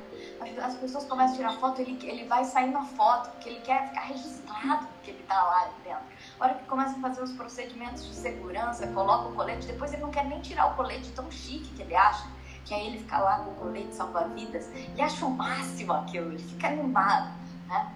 As 0.62 0.76
pessoas 0.76 1.06
começam 1.06 1.34
a 1.34 1.38
tirar 1.38 1.54
foto, 1.54 1.82
ele, 1.82 2.00
ele 2.04 2.26
vai 2.26 2.46
sair 2.46 2.72
na 2.72 2.84
foto, 2.84 3.30
porque 3.32 3.50
ele 3.50 3.62
quer 3.62 3.90
ficar 3.90 4.02
registrado 4.02 4.88
que 5.04 5.12
ele 5.12 5.24
tá 5.24 5.44
lá 5.44 5.70
dentro. 5.84 6.04
A 6.40 6.44
hora 6.44 6.54
que 6.56 6.66
começa 6.66 6.98
a 6.98 7.02
fazer 7.02 7.22
os 7.22 7.34
procedimentos 7.34 8.06
de 8.08 8.16
segurança, 8.16 8.88
coloca 8.88 9.30
o 9.30 9.36
colete, 9.36 9.68
depois 9.68 9.94
ele 9.94 10.02
não 10.02 10.12
quer 10.12 10.26
nem 10.26 10.40
tirar 10.42 10.72
o 10.72 10.76
colete 10.76 11.12
tão 11.12 11.30
chique 11.30 11.70
que 11.76 11.82
ele 11.82 11.96
acha, 11.96 12.28
que 12.68 12.74
aí 12.74 12.88
ele 12.88 12.98
fica 13.00 13.18
lá 13.20 13.40
com 13.40 13.52
o 13.52 13.56
colete 13.56 13.96
salva-vidas 13.96 14.70
e 14.96 15.02
acha 15.02 15.26
o 15.26 15.32
máximo 15.32 15.94
aquilo, 15.94 16.34
ele 16.34 16.44
fica 16.44 16.68
animado. 16.68 17.32
Né? 17.68 17.94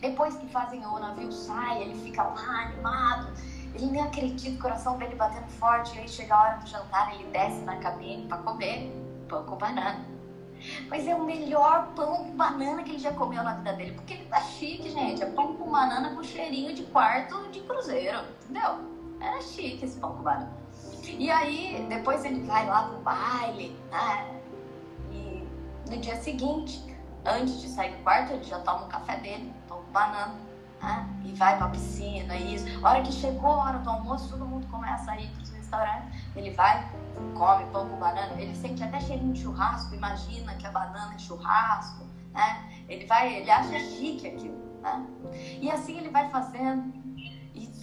Depois 0.00 0.34
que 0.36 0.46
fazem 0.48 0.84
o 0.84 0.98
navio 0.98 1.30
sai, 1.30 1.82
ele 1.82 1.94
fica 2.02 2.22
lá 2.22 2.62
animado. 2.62 3.28
Ele 3.74 3.86
nem 3.86 4.02
acredita, 4.02 4.56
o 4.56 4.62
coração 4.62 4.96
dele 4.96 5.14
batendo 5.14 5.48
forte. 5.48 5.94
E 5.96 6.00
aí 6.00 6.08
chega 6.08 6.34
a 6.34 6.42
hora 6.42 6.56
do 6.56 6.66
jantar, 6.66 7.14
ele 7.14 7.24
desce 7.30 7.60
na 7.60 7.76
cabine 7.76 8.26
para 8.26 8.38
comer 8.38 8.90
pão 9.28 9.44
com 9.44 9.56
banana. 9.56 10.04
Mas 10.88 11.06
é 11.06 11.14
o 11.14 11.24
melhor 11.24 11.88
pão 11.94 12.24
com 12.24 12.36
banana 12.36 12.82
que 12.82 12.92
ele 12.92 12.98
já 12.98 13.12
comeu 13.12 13.42
na 13.42 13.54
vida 13.54 13.74
dele. 13.74 13.92
Porque 13.92 14.14
ele 14.14 14.24
tá 14.24 14.40
chique, 14.40 14.88
gente. 14.88 15.22
É 15.22 15.26
pão 15.26 15.54
com 15.54 15.70
banana 15.70 16.14
com 16.14 16.22
cheirinho 16.22 16.74
de 16.74 16.84
quarto 16.84 17.48
de 17.50 17.60
cruzeiro. 17.60 18.20
Entendeu? 18.44 18.78
Era 19.20 19.40
chique 19.42 19.84
esse 19.84 19.98
pão 19.98 20.14
com 20.14 20.22
banana. 20.22 20.65
E 21.08 21.30
aí, 21.30 21.86
depois 21.88 22.24
ele 22.24 22.42
vai 22.42 22.66
lá 22.66 22.88
pro 22.88 22.98
baile, 22.98 23.78
né? 23.90 24.40
E 25.10 25.48
no 25.88 25.98
dia 25.98 26.16
seguinte, 26.16 26.96
antes 27.24 27.60
de 27.60 27.68
sair 27.68 27.92
do 27.96 28.02
quarto, 28.02 28.32
ele 28.32 28.44
já 28.44 28.58
toma 28.60 28.84
o 28.84 28.88
café 28.88 29.16
dele 29.18 29.54
banana, 29.96 30.34
né? 30.82 31.08
E 31.24 31.32
vai 31.32 31.56
pra 31.56 31.68
piscina, 31.68 32.36
isso. 32.36 32.66
A 32.84 32.90
hora 32.90 33.02
que 33.02 33.12
chegou 33.12 33.50
a 33.50 33.64
hora 33.64 33.78
do 33.78 33.88
almoço, 33.88 34.28
todo 34.28 34.44
mundo 34.44 34.66
começa 34.66 35.10
a 35.12 35.18
ir 35.18 35.30
pros 35.30 35.50
restaurantes. 35.50 36.20
Ele 36.34 36.50
vai, 36.50 36.86
come 37.34 37.64
pão 37.72 37.88
com 37.88 37.96
banana, 37.96 38.34
ele 38.38 38.54
sente 38.54 38.82
até 38.82 39.00
cheirinho 39.00 39.32
de 39.32 39.40
churrasco, 39.40 39.94
imagina 39.94 40.54
que 40.54 40.66
a 40.66 40.70
banana 40.70 41.14
é 41.14 41.18
churrasco, 41.18 42.04
né? 42.34 42.84
Ele 42.88 43.06
vai, 43.06 43.36
ele 43.36 43.50
acha 43.50 43.78
chique 43.80 44.28
aquilo, 44.28 44.58
né? 44.82 45.06
E 45.60 45.70
assim 45.70 45.98
ele 45.98 46.10
vai 46.10 46.28
fazendo. 46.28 47.05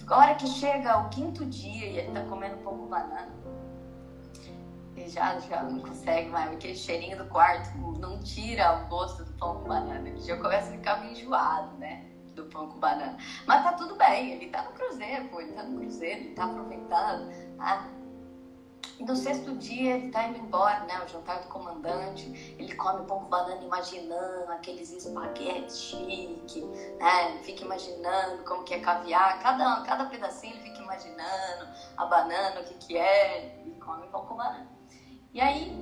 A 0.06 0.18
hora 0.18 0.34
que 0.34 0.46
chega 0.46 0.98
o 0.98 1.08
quinto 1.08 1.44
dia 1.46 1.86
e 1.86 1.98
ele 1.98 2.12
tá 2.12 2.22
comendo 2.24 2.58
pão 2.58 2.76
com 2.76 2.86
banana, 2.86 3.32
ele 4.96 5.08
já, 5.08 5.38
já 5.38 5.62
não 5.62 5.80
consegue 5.80 6.28
mais, 6.28 6.52
aquele 6.52 6.76
cheirinho 6.76 7.16
do 7.16 7.24
quarto 7.26 7.76
não 7.98 8.20
tira 8.20 8.84
o 8.84 8.86
gosto 8.86 9.24
do 9.24 9.32
pão 9.32 9.60
com 9.60 9.68
banana. 9.68 10.08
Ele 10.08 10.20
já 10.20 10.36
começa 10.36 10.68
a 10.68 10.72
ficar 10.72 11.00
meio 11.00 11.12
enjoado, 11.12 11.76
né? 11.78 12.04
Do 12.34 12.44
pão 12.44 12.68
com 12.68 12.78
banana. 12.78 13.16
Mas 13.46 13.62
tá 13.64 13.72
tudo 13.72 13.96
bem, 13.96 14.32
ele 14.32 14.50
tá 14.50 14.62
no 14.62 14.72
cruzeiro, 14.72 15.28
pô, 15.28 15.40
ele 15.40 15.52
tá 15.52 15.62
no 15.62 15.80
cruzeiro, 15.80 16.20
ele 16.20 16.34
tá 16.34 16.44
aproveitando, 16.44 17.56
tá? 17.56 17.88
E 18.98 19.04
no 19.04 19.16
sexto 19.16 19.54
dia 19.56 19.96
ele 19.96 20.10
tá 20.10 20.28
indo 20.28 20.38
embora, 20.38 20.80
né? 20.84 21.02
O 21.04 21.08
jantar 21.08 21.40
do 21.40 21.48
comandante. 21.48 22.54
Ele 22.58 22.74
come 22.76 23.04
pão 23.06 23.20
com 23.20 23.28
banana 23.28 23.62
imaginando 23.62 24.52
aqueles 24.52 24.92
espaguetes 24.92 25.78
chique, 25.78 26.60
né? 26.98 27.30
Ele 27.30 27.42
fica 27.42 27.64
imaginando 27.64 28.44
como 28.44 28.62
que 28.64 28.74
é 28.74 28.80
caviar. 28.80 29.40
Cada, 29.40 29.82
cada 29.82 30.04
pedacinho 30.06 30.54
ele 30.54 30.62
fica 30.62 30.82
imaginando 30.82 31.68
a 31.96 32.06
banana, 32.06 32.60
o 32.60 32.64
que 32.64 32.74
que 32.74 32.96
é. 32.96 33.62
E 33.66 33.70
come 33.80 34.06
pão 34.08 34.24
com 34.26 34.36
banana. 34.36 34.68
E 35.32 35.40
aí 35.40 35.72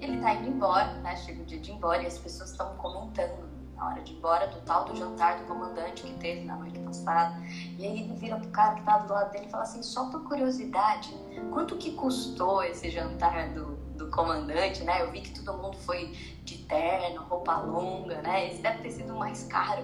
ele 0.00 0.20
tá 0.20 0.34
indo 0.34 0.48
embora, 0.48 0.92
né? 0.94 1.16
Chega 1.16 1.42
o 1.42 1.44
dia 1.44 1.58
de 1.58 1.70
ir 1.70 1.74
embora 1.74 2.02
e 2.02 2.06
as 2.06 2.18
pessoas 2.18 2.50
estão 2.50 2.76
comentando 2.76 3.49
na 3.80 3.86
hora 3.86 4.02
de 4.02 4.12
ir 4.12 4.16
embora 4.16 4.46
do 4.46 4.60
tal 4.60 4.84
do 4.84 4.94
jantar 4.94 5.38
do 5.38 5.44
comandante 5.46 6.02
que 6.02 6.12
teve 6.18 6.44
na 6.44 6.54
noite 6.56 6.78
passada. 6.80 7.34
E 7.78 7.86
aí 7.86 8.02
ele 8.02 8.14
vira 8.14 8.36
pro 8.36 8.50
cara 8.50 8.74
que 8.74 8.82
tá 8.82 8.98
do 8.98 9.12
lado 9.12 9.32
dele 9.32 9.46
e 9.46 9.50
fala 9.50 9.62
assim, 9.62 9.82
só 9.82 10.10
por 10.10 10.22
curiosidade, 10.24 11.16
quanto 11.50 11.76
que 11.78 11.92
custou 11.92 12.62
esse 12.62 12.90
jantar 12.90 13.48
do, 13.54 13.76
do 13.96 14.10
comandante, 14.10 14.84
né? 14.84 15.00
Eu 15.00 15.10
vi 15.10 15.22
que 15.22 15.40
todo 15.40 15.56
mundo 15.56 15.78
foi 15.78 16.08
de 16.44 16.58
terno, 16.58 17.22
roupa 17.22 17.56
longa, 17.56 18.20
né? 18.20 18.48
Esse 18.48 18.60
deve 18.60 18.82
ter 18.82 18.90
sido 18.90 19.14
mais 19.14 19.44
caro. 19.44 19.82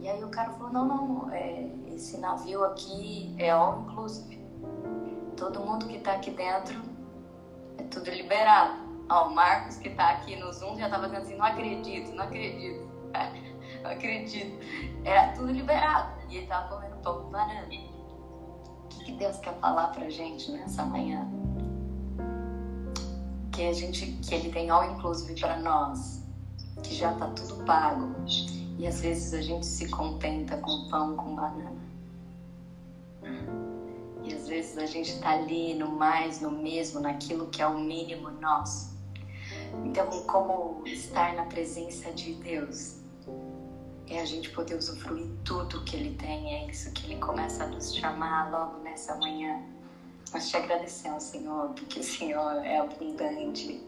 E 0.00 0.08
aí 0.08 0.24
o 0.24 0.28
cara 0.28 0.50
falou, 0.52 0.72
não, 0.72 0.86
não, 0.86 1.30
é, 1.30 1.68
esse 1.88 2.18
navio 2.18 2.64
aqui 2.64 3.34
é 3.38 3.50
all 3.50 3.82
inclusive. 3.82 4.42
Todo 5.36 5.60
mundo 5.60 5.86
que 5.86 5.98
tá 5.98 6.14
aqui 6.14 6.30
dentro 6.30 6.80
é 7.76 7.82
tudo 7.84 8.10
liberado. 8.10 8.84
Ó, 9.10 9.28
o 9.28 9.34
Marcos 9.34 9.76
que 9.76 9.90
tá 9.90 10.10
aqui 10.10 10.34
no 10.36 10.50
Zoom 10.50 10.78
já 10.78 10.88
tava 10.88 11.08
dizendo 11.08 11.22
assim, 11.22 11.36
não 11.36 11.44
acredito, 11.44 12.14
não 12.14 12.24
acredito, 12.24 12.93
não 13.82 13.90
acredito. 13.92 14.58
Era 15.04 15.32
tudo 15.32 15.52
liberado. 15.52 16.14
E 16.28 16.38
ele 16.38 16.46
tava 16.46 16.74
comendo 16.74 16.96
pão 16.96 17.22
com 17.22 17.30
banana. 17.30 17.66
O 17.66 18.88
que, 18.88 19.04
que 19.04 19.12
Deus 19.12 19.36
quer 19.38 19.54
falar 19.58 19.88
pra 19.88 20.08
gente 20.08 20.50
nessa 20.50 20.84
manhã? 20.84 21.28
Que 23.52 23.68
a 23.68 23.72
gente, 23.72 24.06
que 24.06 24.34
Ele 24.34 24.50
tem 24.50 24.68
all 24.70 24.84
inclusive 24.84 25.38
para 25.40 25.58
nós, 25.60 26.24
que 26.82 26.94
já 26.94 27.12
tá 27.14 27.28
tudo 27.28 27.64
pago. 27.64 28.14
E 28.78 28.86
às 28.86 29.00
vezes 29.00 29.32
a 29.32 29.40
gente 29.40 29.64
se 29.64 29.88
contenta 29.88 30.56
com 30.56 30.88
pão 30.88 31.16
com 31.16 31.36
banana. 31.36 31.84
E 34.24 34.34
às 34.34 34.48
vezes 34.48 34.78
a 34.78 34.86
gente 34.86 35.10
está 35.10 35.34
ali 35.34 35.74
no 35.74 35.88
mais, 35.92 36.40
no 36.40 36.50
mesmo, 36.50 36.98
naquilo 36.98 37.46
que 37.48 37.62
é 37.62 37.66
o 37.66 37.78
mínimo 37.78 38.30
nosso. 38.30 38.94
Então, 39.84 40.08
como 40.22 40.82
estar 40.86 41.34
na 41.34 41.44
presença 41.44 42.10
de 42.12 42.34
Deus 42.34 43.03
é 44.08 44.20
a 44.20 44.24
gente 44.24 44.50
poder 44.50 44.76
usufruir 44.76 45.26
tudo 45.44 45.82
que 45.84 45.96
Ele 45.96 46.14
tem, 46.16 46.54
é 46.54 46.70
isso 46.70 46.92
que 46.92 47.06
Ele 47.06 47.20
começa 47.20 47.64
a 47.64 47.66
nos 47.66 47.94
chamar 47.94 48.50
logo 48.50 48.82
nessa 48.82 49.16
manhã. 49.16 49.73
Nós 50.34 50.48
te 50.48 50.56
agradecemos, 50.56 51.22
Senhor, 51.22 51.68
porque 51.74 52.00
o 52.00 52.02
Senhor 52.02 52.66
é 52.66 52.78
abundante, 52.78 53.80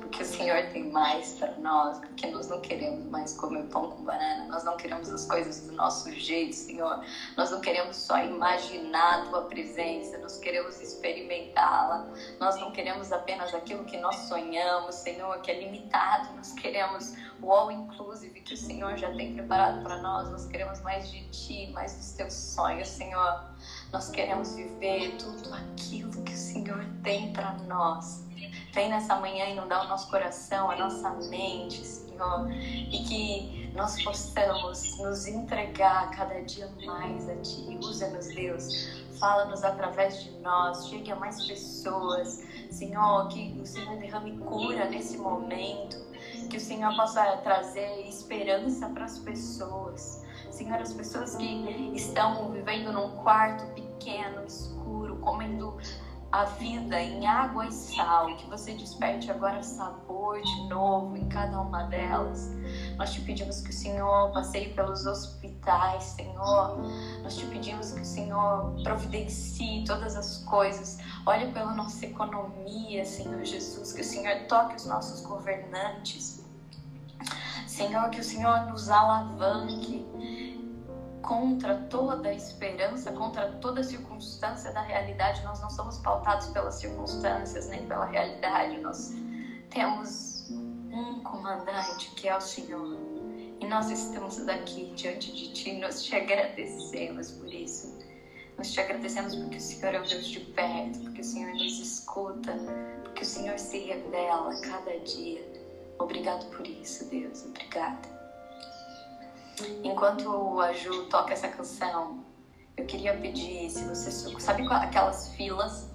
porque 0.00 0.24
o 0.24 0.26
Senhor 0.26 0.60
tem 0.72 0.90
mais 0.90 1.34
para 1.34 1.52
nós, 1.58 2.00
porque 2.00 2.26
nós 2.26 2.48
não 2.48 2.60
queremos 2.60 3.04
mais 3.06 3.34
comer 3.34 3.62
pão 3.68 3.92
com 3.92 4.02
banana, 4.02 4.46
nós 4.48 4.64
não 4.64 4.76
queremos 4.76 5.08
as 5.08 5.26
coisas 5.26 5.60
do 5.60 5.72
nosso 5.74 6.10
jeito, 6.10 6.56
Senhor. 6.56 7.04
Nós 7.36 7.52
não 7.52 7.60
queremos 7.60 7.94
só 7.96 8.18
imaginar 8.18 9.20
a 9.20 9.24
tua 9.26 9.42
presença, 9.42 10.18
nós 10.18 10.38
queremos 10.38 10.80
experimentá-la. 10.80 12.08
Nós 12.40 12.60
não 12.60 12.72
queremos 12.72 13.12
apenas 13.12 13.54
aquilo 13.54 13.84
que 13.84 13.96
nós 13.98 14.16
sonhamos, 14.28 14.96
Senhor, 14.96 15.40
que 15.40 15.52
é 15.52 15.60
limitado. 15.60 16.34
Nós 16.34 16.52
queremos 16.54 17.14
o 17.40 17.52
all 17.52 17.70
inclusive 17.70 18.40
que 18.40 18.54
o 18.54 18.56
Senhor 18.56 18.96
já 18.96 19.14
tem 19.14 19.34
preparado 19.34 19.84
para 19.84 20.02
nós. 20.02 20.28
Nós 20.30 20.46
queremos 20.46 20.80
mais 20.80 21.08
de 21.08 21.28
ti, 21.28 21.70
mais 21.72 21.94
dos 21.94 22.10
teus 22.12 22.34
sonhos, 22.34 22.88
Senhor. 22.88 23.55
Nós 23.92 24.10
queremos 24.10 24.54
viver 24.54 25.16
tudo 25.16 25.54
aquilo 25.54 26.10
que 26.22 26.32
o 26.32 26.36
Senhor 26.36 26.84
tem 27.02 27.32
para 27.32 27.52
nós. 27.68 28.24
Vem 28.72 28.90
nessa 28.90 29.16
manhã 29.16 29.46
inundar 29.46 29.86
o 29.86 29.88
nosso 29.88 30.10
coração, 30.10 30.70
a 30.70 30.76
nossa 30.76 31.10
mente, 31.30 31.84
Senhor, 31.86 32.50
e 32.50 33.04
que 33.04 33.72
nós 33.74 34.02
possamos 34.02 34.98
nos 34.98 35.26
entregar 35.26 36.10
cada 36.10 36.42
dia 36.42 36.68
mais 36.84 37.28
a 37.28 37.36
Ti. 37.36 37.78
Usa-nos, 37.80 38.26
Deus. 38.28 38.68
Fala-nos 39.18 39.64
através 39.64 40.22
de 40.22 40.30
nós, 40.40 40.88
chegue 40.88 41.10
a 41.10 41.16
mais 41.16 41.46
pessoas. 41.46 42.44
Senhor, 42.70 43.28
que 43.28 43.58
o 43.60 43.64
Senhor 43.64 43.96
derrame 43.98 44.36
cura 44.38 44.90
nesse 44.90 45.16
momento, 45.16 45.96
que 46.50 46.56
o 46.56 46.60
Senhor 46.60 46.94
possa 46.96 47.24
trazer 47.38 48.06
esperança 48.06 48.88
para 48.88 49.04
as 49.04 49.18
pessoas. 49.20 50.25
Senhor, 50.56 50.80
as 50.80 50.94
pessoas 50.94 51.36
que 51.36 51.92
estão 51.94 52.50
vivendo 52.50 52.90
num 52.90 53.10
quarto 53.16 53.66
pequeno, 53.74 54.42
escuro, 54.46 55.16
comendo 55.16 55.76
a 56.32 56.44
vida 56.44 56.98
em 56.98 57.26
água 57.26 57.66
e 57.66 57.72
sal, 57.72 58.34
que 58.36 58.46
você 58.46 58.72
desperte 58.72 59.30
agora 59.30 59.62
sabor 59.62 60.40
de 60.40 60.68
novo 60.68 61.14
em 61.14 61.28
cada 61.28 61.60
uma 61.60 61.82
delas. 61.82 62.50
Nós 62.96 63.12
te 63.12 63.20
pedimos 63.20 63.60
que 63.60 63.68
o 63.68 63.72
Senhor 63.72 64.32
passeie 64.32 64.72
pelos 64.72 65.04
hospitais, 65.04 66.04
Senhor. 66.04 66.78
Nós 67.22 67.36
te 67.36 67.44
pedimos 67.44 67.92
que 67.92 68.00
o 68.00 68.04
Senhor 68.06 68.82
providencie 68.82 69.84
todas 69.84 70.16
as 70.16 70.38
coisas. 70.38 70.96
Olhe 71.26 71.52
pela 71.52 71.74
nossa 71.74 72.06
economia, 72.06 73.04
Senhor 73.04 73.44
Jesus. 73.44 73.92
Que 73.92 74.00
o 74.00 74.04
Senhor 74.04 74.46
toque 74.48 74.76
os 74.76 74.86
nossos 74.86 75.20
governantes. 75.20 76.46
Senhor, 77.66 78.08
que 78.08 78.20
o 78.20 78.24
Senhor 78.24 78.66
nos 78.70 78.88
alavanque 78.88 80.06
contra 81.26 81.74
toda 81.90 82.32
esperança, 82.32 83.12
contra 83.12 83.50
toda 83.60 83.82
circunstância 83.82 84.72
da 84.72 84.80
realidade. 84.80 85.42
Nós 85.42 85.60
não 85.60 85.68
somos 85.68 85.98
pautados 85.98 86.46
pelas 86.48 86.76
circunstâncias 86.76 87.68
nem 87.68 87.84
pela 87.86 88.06
realidade. 88.06 88.80
Nós 88.80 89.12
temos 89.68 90.48
um 90.48 91.20
comandante 91.22 92.10
que 92.12 92.28
é 92.28 92.36
o 92.36 92.40
Senhor. 92.40 92.96
E 93.60 93.66
nós 93.66 93.90
estamos 93.90 94.48
aqui 94.48 94.92
diante 94.94 95.32
de 95.32 95.52
Ti, 95.52 95.72
nós 95.78 96.04
te 96.04 96.14
agradecemos 96.14 97.32
por 97.32 97.52
isso. 97.52 97.98
Nós 98.56 98.72
te 98.72 98.80
agradecemos 98.80 99.34
porque 99.34 99.56
o 99.56 99.60
Senhor 99.60 99.94
é 99.94 100.00
um 100.00 100.06
Deus 100.06 100.26
de 100.28 100.40
perto, 100.40 100.98
porque 101.00 101.20
o 101.20 101.24
Senhor 101.24 101.52
nos 101.52 101.80
escuta, 101.80 102.52
porque 103.02 103.22
o 103.22 103.26
Senhor 103.26 103.58
se 103.58 103.78
revela 103.80 104.52
a 104.52 104.60
cada 104.60 104.98
dia. 105.00 105.44
Obrigado 105.98 106.46
por 106.56 106.66
isso, 106.66 107.04
Deus. 107.06 107.44
Obrigada. 107.44 108.15
Enquanto 109.82 110.60
a 110.60 110.72
Ju 110.72 111.06
toca 111.06 111.32
essa 111.32 111.48
canção, 111.48 112.24
eu 112.76 112.84
queria 112.84 113.16
pedir 113.16 113.70
se 113.70 113.84
você 113.84 114.10
sabe 114.38 114.66
aquelas 114.70 115.34
filas, 115.34 115.90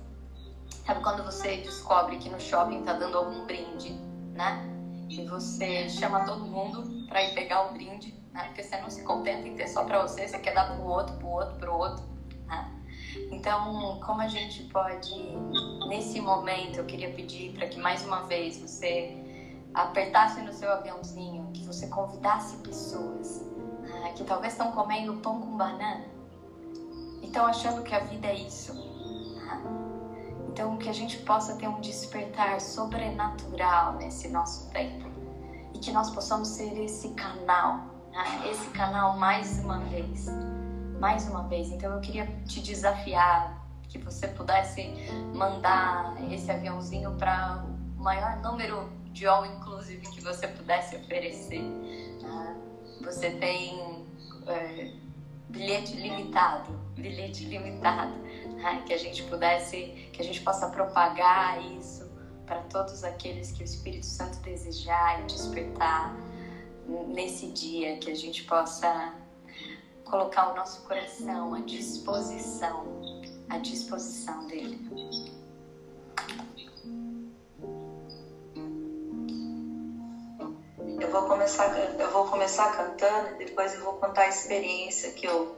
sabe 0.86 1.02
quando 1.04 1.24
você 1.24 1.58
descobre 1.58 2.18
que 2.18 2.30
no 2.30 2.40
shopping 2.40 2.84
tá 2.84 2.94
dando 2.94 3.18
algum 3.18 3.46
brinde, 3.46 3.94
né? 4.34 4.68
E 5.08 5.26
você 5.28 5.88
chama 5.90 6.26
todo 6.26 6.44
mundo 6.44 7.06
para 7.08 7.24
ir 7.24 7.36
pegar 7.36 7.70
o 7.70 7.74
brinde, 7.74 8.16
né? 8.34 8.46
Porque 8.46 8.64
você 8.64 8.78
não 8.82 8.90
se 8.90 9.04
contenta 9.04 9.48
em 9.48 9.56
ter 9.56 9.68
só 9.68 9.84
para 9.84 10.02
você, 10.02 10.28
você 10.28 10.40
quer 10.40 10.56
dar 10.56 10.76
pro 10.76 10.84
outro, 10.84 11.16
pro 11.18 11.28
outro, 11.28 11.56
pro 11.58 11.74
outro, 11.76 12.04
né? 12.48 12.82
Então, 13.30 14.00
como 14.00 14.22
a 14.22 14.28
gente 14.28 14.64
pode 14.64 15.14
nesse 15.88 16.20
momento, 16.20 16.78
eu 16.78 16.86
queria 16.86 17.12
pedir 17.14 17.54
para 17.54 17.68
que 17.68 17.80
mais 17.80 18.04
uma 18.04 18.22
vez 18.22 18.58
você 18.58 19.18
apertasse 19.74 20.42
no 20.42 20.52
seu 20.52 20.72
aviãozinho, 20.72 21.52
que 21.54 21.64
você 21.64 21.88
convidasse 21.88 22.58
pessoas 22.58 23.51
né, 24.02 24.12
que 24.14 24.24
talvez 24.24 24.54
estão 24.54 24.72
comendo 24.72 25.14
pão 25.18 25.40
com 25.40 25.56
banana 25.56 26.06
e 27.22 27.28
estão 27.28 27.46
achando 27.46 27.84
que 27.84 27.94
a 27.94 28.00
vida 28.00 28.28
é 28.28 28.36
isso. 28.36 28.74
Né? 28.74 29.64
Então, 30.50 30.78
que 30.78 30.90
a 30.90 30.94
gente 30.94 31.18
possa 31.20 31.56
ter 31.56 31.68
um 31.68 31.80
despertar 31.80 32.60
sobrenatural 32.60 33.94
nesse 33.94 34.28
nosso 34.28 34.70
tempo 34.72 35.08
e 35.74 35.80
que 35.80 35.92
nós 35.92 36.10
possamos 36.10 36.50
ser 36.50 36.78
esse 36.84 37.10
canal, 37.10 37.78
né? 38.12 38.50
esse 38.50 38.70
canal 38.72 39.18
mais 39.18 39.60
uma 39.60 39.80
vez. 39.80 40.28
Mais 41.00 41.28
uma 41.28 41.44
vez. 41.44 41.70
Então, 41.70 41.94
eu 41.94 42.02
queria 42.02 42.28
te 42.46 42.60
desafiar 42.60 43.62
que 43.88 43.98
você 43.98 44.28
pudesse 44.28 44.90
mandar 45.34 46.16
esse 46.32 46.50
aviãozinho 46.50 47.16
para 47.18 47.64
o 47.98 48.02
maior 48.02 48.38
número 48.38 48.90
de 49.12 49.28
all 49.28 49.46
inclusive 49.46 50.02
que 50.08 50.22
você 50.22 50.48
pudesse 50.48 50.96
oferecer. 50.96 51.62
Você 53.04 53.32
tem 53.32 54.06
é, 54.48 54.92
bilhete 55.50 55.96
limitado, 55.96 56.72
bilhete 56.96 57.46
limitado, 57.46 58.14
né? 58.56 58.84
que 58.86 58.94
a 58.94 58.98
gente 58.98 59.24
pudesse, 59.24 60.10
que 60.14 60.22
a 60.22 60.26
gente 60.26 60.42
possa 60.42 60.68
propagar 60.70 61.62
isso 61.78 62.10
para 62.46 62.62
todos 62.64 63.04
aqueles 63.04 63.52
que 63.52 63.64
o 63.64 63.66
Espírito 63.66 64.06
Santo 64.06 64.40
desejar 64.40 65.22
e 65.22 65.26
despertar 65.26 66.16
nesse 67.08 67.48
dia, 67.48 67.98
que 67.98 68.12
a 68.12 68.16
gente 68.16 68.44
possa 68.44 69.14
colocar 70.04 70.52
o 70.52 70.56
nosso 70.56 70.82
coração 70.82 71.54
à 71.54 71.62
disposição, 71.62 73.02
à 73.50 73.58
disposição 73.58 74.46
dele. 74.48 75.31
Vou 81.12 81.24
começar, 81.24 81.68
eu 81.78 82.10
vou 82.12 82.26
começar 82.26 82.72
cantando 82.72 83.30
e 83.32 83.46
depois 83.46 83.74
eu 83.74 83.84
vou 83.84 83.94
contar 83.94 84.24
a 84.24 84.28
experiência 84.28 85.12
que 85.12 85.28
eu 85.28 85.56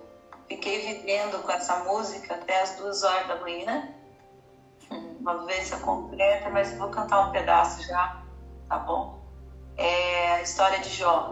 fiquei 0.47 0.79
vivendo 0.79 1.41
com 1.43 1.51
essa 1.51 1.83
música 1.83 2.33
até 2.33 2.61
as 2.61 2.75
duas 2.75 3.03
horas 3.03 3.27
da 3.27 3.39
manhã. 3.39 3.87
Uma 5.19 5.39
vivência 5.39 5.77
completa, 5.77 6.49
mas 6.49 6.71
eu 6.71 6.77
vou 6.77 6.89
cantar 6.89 7.27
um 7.27 7.31
pedaço 7.31 7.81
já, 7.83 8.19
tá 8.67 8.77
bom? 8.79 9.17
É 9.77 10.33
a 10.33 10.41
história 10.41 10.79
de 10.79 10.89
Jó. 10.89 11.31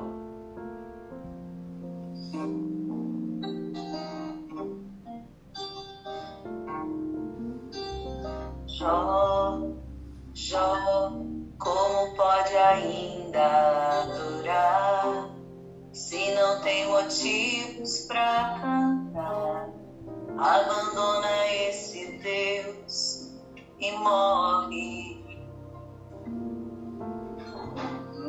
Jó, 8.68 9.60
Jó, 10.34 11.12
como 11.64 12.16
pode 12.16 12.58
ainda 12.58 14.02
adorar 14.02 15.30
se 15.94 16.32
não 16.34 16.60
tem 16.62 16.88
motivos 16.88 18.00
para 18.08 18.60
cantar? 18.60 19.70
Abandona 20.38 21.48
esse 21.68 22.18
Deus 22.18 23.32
e 23.80 23.92
morre. 23.92 25.22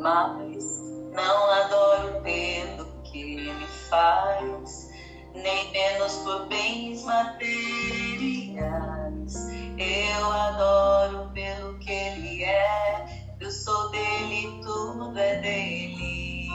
Mas 0.01 0.79
não 1.11 1.49
adoro 1.49 2.21
pelo 2.21 2.85
que 3.03 3.37
ele 3.37 3.67
faz, 3.89 4.91
nem 5.33 5.71
menos 5.71 6.13
por 6.17 6.45
bens 6.47 7.03
materiais. 7.03 7.43
Eu 9.77 10.31
adoro 10.31 11.31
pelo 11.33 11.79
que 11.79 11.91
ele 11.91 12.43
é 12.43 13.12
sou 13.53 13.89
dele, 13.91 14.59
tudo 14.63 15.17
é 15.17 15.35
dele. 15.37 16.49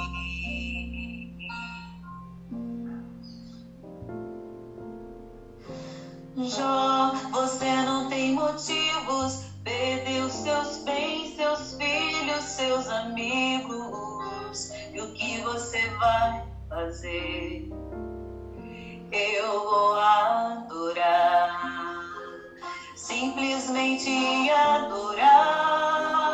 Jó, 6.37 7.13
você 7.31 7.73
não 7.83 8.09
tem 8.09 8.35
motivos, 8.35 9.45
perdeu 9.63 10.29
seus 10.29 10.79
bens, 10.79 11.37
seus 11.37 11.75
filhos, 11.75 12.43
seus 12.45 12.89
amigos. 12.89 14.71
E 14.93 15.01
o 15.01 15.13
que 15.15 15.41
você 15.43 15.89
vai 15.99 16.45
fazer? 16.69 17.71
Eu 19.13 19.65
vou 19.65 19.95
adorar, 19.95 21.61
simplesmente 22.95 24.51
adorar. 24.51 26.28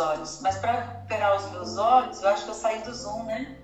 Olhos. 0.00 0.40
Mas 0.40 0.58
para 0.58 0.72
recuperar 0.72 1.36
os 1.36 1.50
meus 1.52 1.78
olhos, 1.78 2.20
eu 2.22 2.28
acho 2.30 2.44
que 2.44 2.50
eu 2.50 2.54
saí 2.54 2.82
do 2.82 2.92
Zoom, 2.92 3.24
né? 3.24 3.56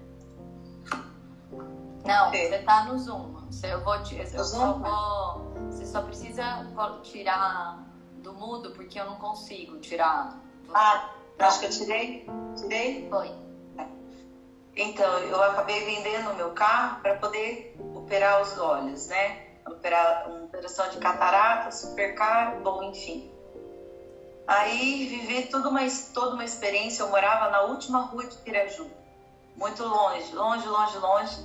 Não, 2.05 2.33
é. 2.33 2.49
você 2.49 2.59
tá 2.59 2.85
no 2.85 2.99
Zoom. 2.99 3.37
Eu 3.62 3.83
vou, 3.83 3.94
eu 3.94 4.44
Zoom? 4.44 4.81
vou, 4.81 5.70
você 5.70 5.85
só 5.85 6.03
precisa 6.03 6.66
tirar 7.03 7.85
do 8.18 8.33
mudo, 8.33 8.70
porque 8.72 9.01
eu 9.01 9.07
não 9.07 9.16
consigo 9.16 9.79
tirar. 9.79 10.38
Ah, 10.72 11.11
acho 11.38 11.61
que 11.61 11.66
eu 11.66 11.70
tirei? 11.70 12.27
Tirei? 12.57 13.09
Foi. 13.09 13.33
Então, 14.77 15.18
eu 15.18 15.42
acabei 15.42 15.85
vendendo 15.87 16.31
o 16.31 16.35
meu 16.35 16.51
carro 16.51 17.01
para 17.01 17.16
poder 17.16 17.75
operar 17.94 18.42
os 18.42 18.59
olhos, 18.59 19.07
né? 19.07 19.46
Operar 19.66 20.29
uma 20.29 20.44
operação 20.44 20.88
de 20.90 20.99
catarata, 20.99 21.72
super 21.72 22.14
caro, 22.14 22.61
bom, 22.62 22.83
enfim. 22.83 23.33
Aí 24.46 25.06
vivi 25.09 25.46
toda 25.46 25.68
uma, 25.68 25.80
toda 26.14 26.35
uma 26.35 26.44
experiência. 26.44 27.02
Eu 27.02 27.11
morava 27.11 27.50
na 27.50 27.62
última 27.62 28.02
rua 28.02 28.26
de 28.26 28.37
Piraju, 28.38 28.88
muito 29.56 29.82
longe, 29.82 30.32
longe, 30.35 30.66
longe, 30.66 30.98
longe. 30.98 31.37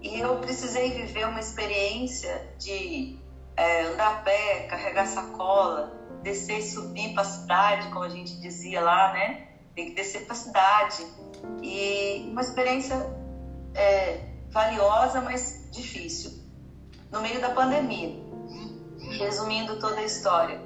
E 0.00 0.20
eu 0.20 0.36
precisei 0.36 0.92
viver 0.92 1.26
uma 1.26 1.40
experiência 1.40 2.54
de 2.58 3.18
é, 3.56 3.82
andar 3.86 4.08
a 4.08 4.22
pé, 4.22 4.68
carregar 4.68 5.06
sacola, 5.06 5.92
descer 6.22 6.58
e 6.58 6.62
subir 6.62 7.12
para 7.12 7.22
a 7.22 7.26
cidade, 7.26 7.88
como 7.88 8.04
a 8.04 8.08
gente 8.08 8.38
dizia 8.40 8.80
lá, 8.80 9.12
né? 9.12 9.48
Tem 9.74 9.86
que 9.86 9.94
descer 9.94 10.24
para 10.24 10.34
a 10.34 10.36
cidade. 10.36 11.06
E 11.60 12.28
uma 12.30 12.40
experiência 12.40 12.94
é, 13.74 14.28
valiosa, 14.50 15.20
mas 15.20 15.68
difícil. 15.72 16.38
No 17.10 17.20
meio 17.20 17.40
da 17.40 17.50
pandemia. 17.50 18.28
Resumindo 19.18 19.80
toda 19.80 19.96
a 19.96 20.04
história, 20.04 20.60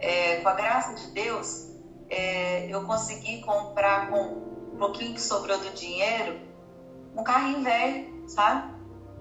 é, 0.00 0.36
com 0.36 0.48
a 0.48 0.54
graça 0.54 0.94
de 0.94 1.10
Deus, 1.12 1.68
é, 2.08 2.66
eu 2.66 2.84
consegui 2.84 3.40
comprar 3.42 4.10
com 4.10 4.72
um 4.72 4.76
pouquinho 4.78 5.14
que 5.14 5.20
sobrou 5.20 5.58
do 5.58 5.70
dinheiro 5.70 6.40
um 7.14 7.22
carrinho 7.22 7.62
velho, 7.62 8.28
sabe? 8.28 8.72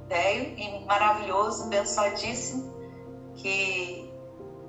Velho 0.08 0.58
e 0.58 0.86
maravilhoso, 0.86 1.66
abençoadíssimo, 1.66 2.74
que 3.36 4.08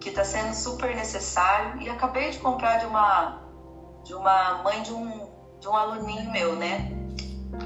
que 0.01 0.09
está 0.09 0.25
sendo 0.25 0.55
super 0.55 0.97
necessário. 0.97 1.81
E 1.83 1.89
acabei 1.89 2.31
de 2.31 2.39
comprar 2.39 2.79
de 2.79 2.87
uma 2.87 3.43
de 4.05 4.15
uma 4.15 4.63
mãe 4.63 4.83
de 4.83 4.93
um 4.93 5.31
de 5.61 5.69
um 5.69 5.77
aluninho 5.77 6.31
meu, 6.31 6.57
né? 6.57 6.91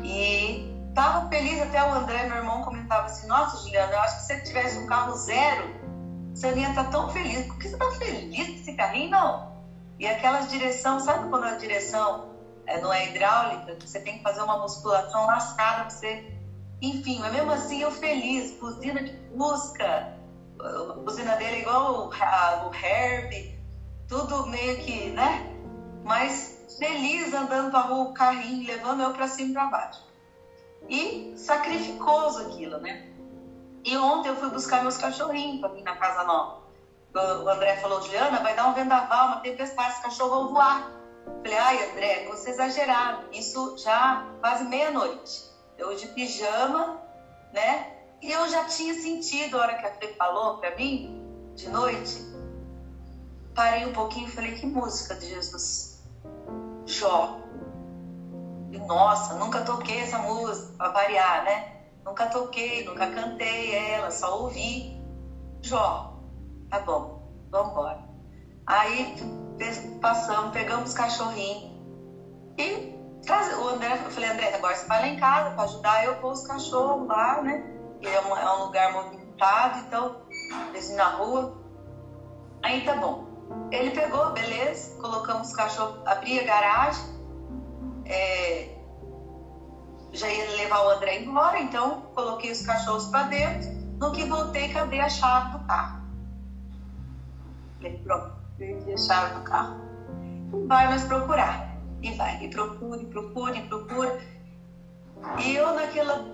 E 0.02 0.74
tava 0.94 1.28
feliz 1.28 1.62
até 1.62 1.82
o 1.84 1.94
André, 1.94 2.24
meu 2.26 2.38
irmão, 2.38 2.62
comentava 2.62 3.06
assim: 3.06 3.26
Nossa, 3.26 3.56
Juliana, 3.62 3.92
eu 3.92 4.00
acho 4.00 4.16
que 4.16 4.22
se 4.22 4.26
você 4.26 4.40
tivesse 4.42 4.78
um 4.78 4.86
carro 4.86 5.14
zero, 5.14 5.83
estar 6.34 6.84
tá 6.84 6.90
tão 6.90 7.10
feliz. 7.10 7.46
Por 7.46 7.58
que 7.58 7.68
você 7.68 7.76
tá 7.76 7.90
feliz 7.92 8.46
com 8.46 8.54
esse 8.54 8.74
carrinho? 8.74 9.10
Não. 9.10 9.54
E 9.98 10.06
aquelas 10.06 10.50
direção, 10.50 10.98
sabe 10.98 11.28
quando 11.28 11.44
a 11.44 11.54
direção 11.54 12.28
é, 12.66 12.80
não 12.80 12.92
é 12.92 13.08
hidráulica? 13.08 13.76
Você 13.80 14.00
tem 14.00 14.18
que 14.18 14.22
fazer 14.22 14.42
uma 14.42 14.58
musculação 14.58 15.26
lascada 15.26 15.82
para 15.82 15.90
você. 15.90 16.26
Enfim, 16.82 17.18
mas 17.20 17.32
mesmo 17.32 17.52
assim 17.52 17.80
eu 17.80 17.90
feliz, 17.90 18.50
buzina 18.52 19.02
de 19.02 19.12
busca, 19.34 20.12
a 20.60 20.92
buzina 20.94 21.36
dele 21.36 21.56
é 21.56 21.60
igual 21.60 22.08
o, 22.08 22.12
a, 22.12 22.68
o 22.68 22.74
Herb, 22.74 23.58
tudo 24.08 24.46
meio 24.46 24.76
que, 24.78 25.10
né? 25.10 25.50
Mas 26.02 26.76
feliz 26.78 27.32
andando 27.32 27.70
para 27.70 27.80
rua, 27.80 28.10
o 28.10 28.12
carrinho, 28.12 28.66
levando 28.66 29.02
eu 29.02 29.12
para 29.12 29.28
cima 29.28 29.50
e 29.50 29.52
para 29.54 29.66
baixo. 29.66 30.02
E 30.88 31.32
sacrificoso 31.36 32.40
aquilo, 32.46 32.78
né? 32.78 33.13
E 33.84 33.96
ontem 33.98 34.30
eu 34.30 34.36
fui 34.36 34.48
buscar 34.48 34.82
meus 34.82 34.96
cachorrinhos 34.96 35.60
vir 35.72 35.82
na 35.82 35.94
casa 35.96 36.24
nova. 36.24 36.64
O 37.14 37.48
André 37.48 37.76
falou, 37.76 38.00
Juliana, 38.02 38.40
vai 38.40 38.56
dar 38.56 38.68
um 38.68 38.72
vendaval, 38.72 39.28
uma 39.28 39.40
tempestade, 39.40 39.94
os 39.94 40.00
cachorros 40.00 40.32
vão 40.32 40.48
voar. 40.54 40.90
Falei, 41.42 41.58
ai, 41.58 41.90
André, 41.90 42.24
você 42.26 42.50
exagerado. 42.50 43.28
Isso 43.30 43.76
já 43.76 44.24
quase 44.40 44.64
meia-noite. 44.64 45.44
Eu 45.76 45.94
de 45.94 46.06
pijama, 46.08 46.98
né? 47.52 47.92
E 48.22 48.32
eu 48.32 48.48
já 48.48 48.64
tinha 48.64 48.94
sentido 48.94 49.58
a 49.58 49.60
hora 49.60 49.74
que 49.74 49.86
a 49.86 49.92
Fê 49.92 50.14
falou 50.16 50.56
para 50.56 50.74
mim, 50.74 51.52
de 51.54 51.68
noite. 51.68 52.24
Parei 53.54 53.84
um 53.84 53.92
pouquinho 53.92 54.26
e 54.26 54.30
falei: 54.30 54.54
que 54.54 54.66
música 54.66 55.14
de 55.14 55.26
Jesus? 55.28 56.00
Jó. 56.86 57.36
E, 58.72 58.78
nossa, 58.78 59.34
nunca 59.34 59.60
toquei 59.60 60.00
essa 60.00 60.18
música, 60.18 60.72
para 60.78 60.90
variar, 60.90 61.44
né? 61.44 61.83
Nunca 62.04 62.26
toquei, 62.26 62.84
nunca 62.84 63.06
cantei 63.06 63.74
ela, 63.74 64.10
só 64.10 64.40
ouvi. 64.40 65.00
Jó. 65.62 66.14
Tá 66.68 66.80
bom, 66.80 67.20
vamos 67.50 67.70
embora. 67.70 68.04
Aí 68.66 69.14
passamos, 70.00 70.52
pegamos 70.52 70.90
os 70.90 70.94
cachorrinhos 70.94 71.72
e 72.58 72.94
o 73.58 73.68
André, 73.68 73.92
eu 74.04 74.10
falei, 74.10 74.30
André, 74.30 74.54
agora 74.54 74.74
você 74.74 74.86
vai 74.86 75.00
lá 75.00 75.08
em 75.08 75.16
casa 75.16 75.50
para 75.52 75.64
ajudar 75.64 76.04
eu 76.04 76.14
pôr 76.16 76.32
os 76.32 76.42
cachorros 76.42 77.06
lá, 77.06 77.40
né? 77.40 77.64
é 78.02 78.20
um, 78.20 78.36
é 78.36 78.54
um 78.54 78.64
lugar 78.64 78.92
movimentado, 78.92 79.78
então, 79.78 80.20
assim, 80.76 80.94
na 80.94 81.08
rua. 81.08 81.54
Aí 82.62 82.84
tá 82.84 82.94
bom. 82.94 83.24
Ele 83.70 83.90
pegou, 83.90 84.30
beleza, 84.32 84.94
colocamos 85.00 85.48
os 85.48 85.54
cachorros, 85.54 86.06
abri 86.06 86.38
a 86.38 86.44
garagem, 86.44 87.04
é, 88.04 88.73
já 90.14 90.28
ia 90.28 90.56
levar 90.56 90.86
o 90.86 90.90
André 90.90 91.22
embora, 91.22 91.60
então 91.60 92.02
coloquei 92.14 92.52
os 92.52 92.64
cachorros 92.64 93.06
para 93.06 93.24
dentro. 93.24 93.68
No 93.98 94.12
que 94.12 94.24
voltei, 94.24 94.72
cadê 94.72 95.00
a 95.00 95.08
chave 95.08 95.58
do 95.58 95.64
carro? 95.66 96.02
Falei, 97.76 97.98
pronto, 97.98 98.32
perdi 98.56 98.92
a 98.92 98.96
chave 98.96 99.34
do 99.34 99.40
carro. 99.42 99.76
Vai 100.66 100.88
mais 100.88 101.04
procurar. 101.04 101.74
E 102.00 102.12
vai, 102.12 102.44
e 102.44 102.48
procura, 102.48 103.00
e 103.00 103.06
procura, 103.06 103.56
e 103.56 103.66
procura. 103.66 104.20
E 105.38 105.54
eu 105.54 105.74
naquela 105.74 106.24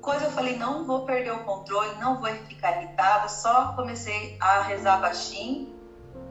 coisa 0.00 0.26
eu 0.26 0.30
falei, 0.32 0.56
não 0.56 0.84
vou 0.84 1.06
perder 1.06 1.32
o 1.32 1.44
controle, 1.44 1.94
não 1.98 2.20
vou 2.20 2.28
ficar 2.28 2.82
irritada, 2.82 3.28
só 3.28 3.72
comecei 3.72 4.36
a 4.40 4.62
rezar 4.62 5.00
baixinho, 5.00 5.74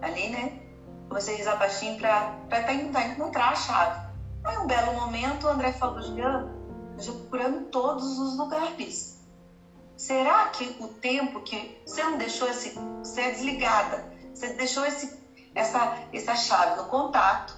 ali, 0.02 0.30
né? 0.30 0.60
Comecei 1.08 1.36
a 1.36 1.38
rezar 1.38 1.56
baixinho 1.56 1.98
para 1.98 2.64
tentar 2.64 3.08
encontrar 3.08 3.50
a 3.50 3.56
chave. 3.56 4.08
Aí, 4.44 4.58
um 4.58 4.68
belo 4.68 4.94
momento, 4.94 5.48
o 5.48 5.50
André 5.50 5.72
falou, 5.72 6.02
Juliana, 6.02 6.53
procurando 7.12 7.66
todos 7.66 8.18
os 8.18 8.38
lugares. 8.38 9.20
Será 9.98 10.48
que 10.50 10.76
o 10.80 10.88
tempo 10.88 11.42
que 11.42 11.82
você 11.86 12.04
não 12.04 12.18
deixou 12.18 12.48
esse, 12.50 12.78
você 13.00 13.22
é 13.22 13.32
desligada, 13.32 14.12
você 14.34 14.54
deixou 14.54 14.86
esse, 14.86 15.18
essa, 15.54 15.98
essa 16.12 16.36
chave 16.36 16.82
no 16.82 16.88
contato, 16.88 17.56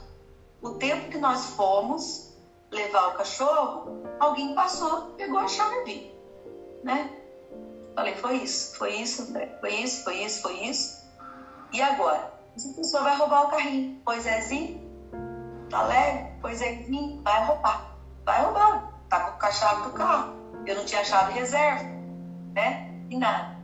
o 0.61 0.71
tempo 0.71 1.09
que 1.09 1.17
nós 1.17 1.45
fomos 1.51 2.33
levar 2.71 3.09
o 3.09 3.13
cachorro, 3.13 4.03
alguém 4.19 4.53
passou, 4.53 5.11
pegou 5.11 5.39
a 5.39 5.47
chave, 5.47 6.11
né? 6.83 7.09
Falei, 7.95 8.15
foi 8.15 8.37
isso, 8.37 8.75
foi 8.77 8.95
isso, 8.95 9.31
foi 9.61 9.73
isso, 9.73 10.03
foi 10.03 10.23
isso, 10.23 10.41
foi 10.41 10.59
isso. 10.65 11.05
E 11.71 11.81
agora? 11.81 12.33
Essa 12.55 12.69
pessoa 12.73 13.03
vai 13.03 13.15
roubar 13.17 13.45
o 13.45 13.49
carrinho. 13.49 14.01
Pois 14.03 14.25
é, 14.25 14.41
Zinho, 14.41 14.81
tá 15.69 15.83
leve? 15.83 16.29
Pois 16.41 16.61
é, 16.61 16.83
Zinho, 16.83 17.21
vai 17.21 17.45
roubar. 17.45 17.97
Vai 18.25 18.43
roubar. 18.43 18.94
Tá 19.19 19.31
com 19.31 19.45
a 19.45 19.51
chave 19.51 19.81
do 19.83 19.91
carro. 19.91 20.33
Eu 20.65 20.75
não 20.75 20.85
tinha 20.85 21.03
chave 21.03 21.33
reserva, 21.33 21.83
né? 22.53 22.89
E 23.09 23.17
nada. 23.17 23.55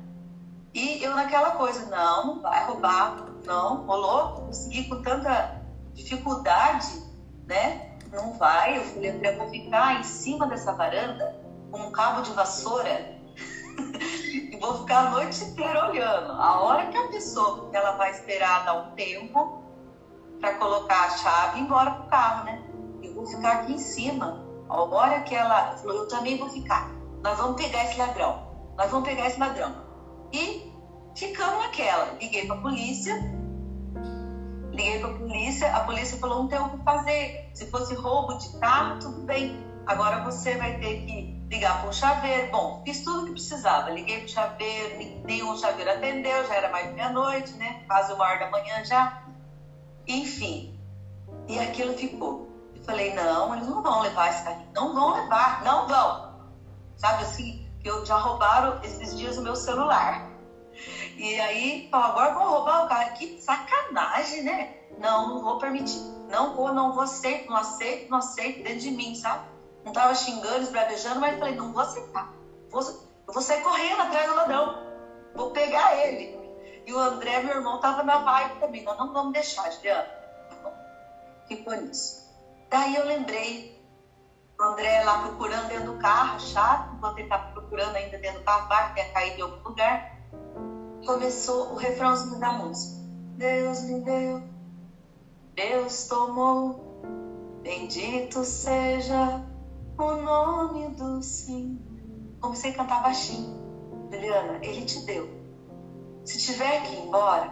E 0.73 1.03
eu 1.03 1.15
naquela 1.15 1.51
coisa, 1.51 1.85
não, 1.87 2.27
não 2.27 2.41
vai 2.41 2.65
roubar, 2.65 3.25
não, 3.45 3.85
rolou, 3.85 4.45
consegui 4.45 4.87
com 4.87 5.01
tanta 5.01 5.61
dificuldade, 5.93 7.03
né? 7.45 7.91
não 8.11 8.33
vai. 8.33 8.77
Eu 8.77 8.83
falei, 8.83 9.19
eu 9.23 9.37
vou 9.37 9.49
ficar 9.49 9.99
em 9.99 10.03
cima 10.03 10.45
dessa 10.47 10.73
varanda 10.73 11.35
com 11.71 11.79
um 11.79 11.91
cabo 11.91 12.21
de 12.21 12.31
vassoura 12.33 13.15
e 14.31 14.57
vou 14.59 14.79
ficar 14.79 15.07
a 15.07 15.09
noite 15.11 15.43
inteira 15.43 15.89
olhando. 15.89 16.33
A 16.33 16.61
hora 16.61 16.87
que 16.87 16.97
a 16.97 17.07
pessoa, 17.07 17.69
ela 17.73 17.91
vai 17.93 18.11
esperar 18.11 18.65
dar 18.65 18.73
um 18.73 18.91
tempo 18.91 19.63
para 20.39 20.55
colocar 20.55 21.05
a 21.05 21.09
chave 21.09 21.57
e 21.57 21.61
ir 21.61 21.65
embora 21.65 21.91
pro 21.91 22.09
carro, 22.09 22.45
né? 22.45 22.61
Eu 23.01 23.13
vou 23.13 23.25
ficar 23.25 23.53
aqui 23.53 23.73
em 23.73 23.79
cima. 23.79 24.50
A 24.71 24.83
hora 24.83 25.21
que 25.21 25.35
ela 25.35 25.75
falou, 25.77 25.97
eu 25.97 26.07
também 26.07 26.37
vou 26.37 26.49
ficar. 26.49 26.89
Nós 27.21 27.37
vamos 27.37 27.61
pegar 27.61 27.83
esse 27.83 27.97
ladrão. 27.97 28.47
Nós 28.77 28.89
vamos 28.89 29.07
pegar 29.07 29.27
esse 29.27 29.39
ladrão. 29.39 29.75
E 30.31 30.71
ficamos 31.15 31.63
naquela. 31.63 32.13
Liguei 32.19 32.47
para 32.47 32.55
a 32.55 32.61
polícia 32.61 33.41
Liguei 34.71 34.99
para 34.99 35.09
a 35.09 35.13
polícia, 35.13 35.75
a 35.75 35.79
polícia 35.81 36.17
falou: 36.17 36.43
não 36.43 36.47
tem 36.47 36.59
o 36.59 36.69
que 36.69 36.83
fazer. 36.83 37.49
Se 37.53 37.69
fosse 37.69 37.93
roubo 37.93 38.37
de 38.37 38.57
carro, 38.59 38.99
tudo 38.99 39.21
bem. 39.21 39.59
Agora 39.85 40.23
você 40.23 40.55
vai 40.55 40.79
ter 40.79 41.05
que 41.05 41.43
ligar 41.49 41.81
para 41.81 41.89
um 41.89 41.93
chaveiro. 41.93 42.51
Bom, 42.51 42.81
fiz 42.85 43.03
tudo 43.03 43.23
o 43.23 43.25
que 43.25 43.31
precisava. 43.31 43.89
Liguei 43.89 44.19
para 44.19 44.25
o 44.25 44.29
chaveiro, 44.29 45.23
nenhum 45.25 45.57
chaveiro 45.57 45.91
atendeu, 45.91 46.47
já 46.47 46.55
era 46.55 46.69
mais 46.69 46.87
de 46.87 46.93
meia-noite, 46.93 47.53
né? 47.55 47.83
Quase 47.85 48.13
uma 48.13 48.23
hora 48.23 48.39
da 48.39 48.49
manhã 48.49 48.85
já. 48.85 49.23
Enfim, 50.07 50.79
e 51.47 51.59
aquilo 51.59 51.93
ficou. 51.93 52.49
Falei: 52.85 53.13
não, 53.13 53.53
eles 53.55 53.67
não 53.67 53.81
vão 53.81 54.01
levar 54.01 54.29
esse 54.29 54.43
carrinho. 54.43 54.69
Não 54.73 54.93
vão 54.93 55.13
levar, 55.13 55.63
não 55.63 55.87
vão. 55.87 56.31
Sabe 56.97 57.23
assim, 57.23 57.67
eu 57.83 58.05
já 58.05 58.15
roubaram 58.15 58.79
esses 58.83 59.15
dias 59.17 59.37
o 59.37 59.41
meu 59.41 59.55
celular. 59.55 60.29
E 61.15 61.39
aí, 61.39 61.89
agora 61.91 62.33
vou 62.33 62.49
roubar 62.49 62.85
o 62.85 62.87
carro. 62.87 63.13
Que 63.13 63.41
sacanagem, 63.41 64.43
né? 64.43 64.75
Não, 64.97 65.29
não 65.29 65.41
vou 65.41 65.57
permitir. 65.57 66.01
Não 66.29 66.55
vou, 66.55 66.73
não 66.73 66.93
vou 66.93 67.03
aceito, 67.03 67.49
não 67.49 67.57
aceito, 67.57 68.09
não 68.09 68.17
aceito 68.19 68.63
dentro 68.63 68.79
de 68.79 68.91
mim, 68.91 69.15
sabe? 69.15 69.45
Não 69.83 69.91
tava 69.91 70.15
xingando, 70.15 70.61
esbravejando, 70.61 71.19
mas 71.19 71.37
falei, 71.37 71.55
não 71.55 71.73
vou 71.73 71.81
aceitar. 71.81 72.31
Vou, 72.69 72.81
eu 72.81 73.33
vou 73.33 73.41
sair 73.41 73.61
correndo 73.61 74.01
atrás 74.01 74.29
do 74.29 74.35
ladrão. 74.35 74.91
Vou 75.35 75.51
pegar 75.51 75.97
ele. 75.97 76.39
E 76.85 76.93
o 76.93 76.99
André, 76.99 77.41
meu 77.41 77.57
irmão, 77.57 77.79
tava 77.79 78.03
na 78.03 78.19
vibe 78.19 78.59
também. 78.59 78.83
Nós 78.83 78.97
não 78.97 79.11
vamos 79.11 79.33
deixar, 79.33 79.69
Juliana. 79.71 80.07
Ficou 81.47 81.75
nisso. 81.75 82.20
Daí 82.71 82.95
eu 82.95 83.05
lembrei 83.05 83.77
o 84.57 84.63
André 84.63 85.03
lá 85.03 85.19
procurando 85.19 85.67
dentro 85.67 85.91
do 85.91 85.99
carro, 85.99 86.39
chato, 86.39 86.95
enquanto 86.95 87.17
ele 87.17 87.23
estava 87.23 87.51
procurando 87.51 87.97
ainda 87.97 88.17
dentro 88.17 88.39
do 88.39 88.45
carro, 88.45 88.69
vai 88.69 88.93
ter 88.93 89.11
caído 89.11 89.39
em 89.39 89.41
algum 89.41 89.69
lugar. 89.69 90.09
Começou 91.05 91.73
o 91.73 91.75
refrãozinho 91.75 92.39
da 92.39 92.53
música. 92.53 92.95
Deus 93.35 93.81
me 93.81 93.99
deu, 93.99 94.41
Deus 95.53 96.07
tomou, 96.07 97.01
bendito 97.61 98.41
seja 98.45 99.43
o 99.97 100.13
nome 100.13 100.91
do 100.91 101.21
Senhor. 101.21 101.77
Comecei 102.39 102.71
a 102.71 102.75
cantar 102.77 103.01
baixinho. 103.01 103.51
Juliana, 104.09 104.59
ele 104.61 104.85
te 104.85 104.97
deu. 105.01 105.27
Se 106.23 106.37
tiver 106.37 106.83
que 106.83 106.95
ir 106.95 106.99
embora, 106.99 107.51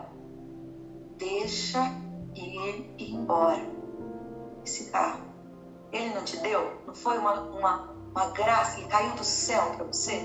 deixa 1.17 1.91
ir 2.33 2.95
embora. 2.97 3.78
Esse 4.69 4.91
carro. 4.91 5.21
Ele 5.91 6.13
não 6.13 6.23
te 6.23 6.37
deu? 6.37 6.83
Não 6.85 6.93
foi 6.93 7.17
uma, 7.17 7.33
uma, 7.41 7.89
uma 8.11 8.27
graça 8.27 8.75
que 8.75 8.87
caiu 8.87 9.15
do 9.15 9.23
céu 9.23 9.71
para 9.71 9.85
você? 9.85 10.21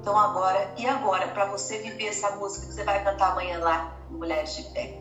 Então 0.00 0.18
agora, 0.18 0.74
e 0.76 0.84
agora, 0.84 1.28
para 1.28 1.46
você 1.46 1.78
viver 1.78 2.08
essa 2.08 2.32
música 2.32 2.66
que 2.66 2.72
você 2.72 2.82
vai 2.82 3.04
cantar 3.04 3.30
amanhã 3.30 3.60
lá, 3.60 3.96
Mulheres 4.10 4.56
de 4.56 4.64
Fé? 4.72 5.00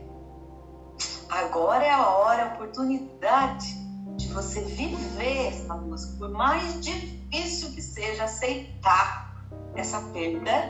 Agora 1.28 1.84
é 1.84 1.90
a 1.90 2.08
hora, 2.08 2.44
a 2.44 2.54
oportunidade 2.54 3.74
de 4.16 4.28
você 4.32 4.62
viver 4.62 5.48
essa 5.48 5.74
música, 5.74 6.16
por 6.20 6.30
mais 6.30 6.80
difícil 6.80 7.72
que 7.72 7.82
seja 7.82 8.26
aceitar 8.26 9.44
essa 9.74 10.00
perda 10.00 10.70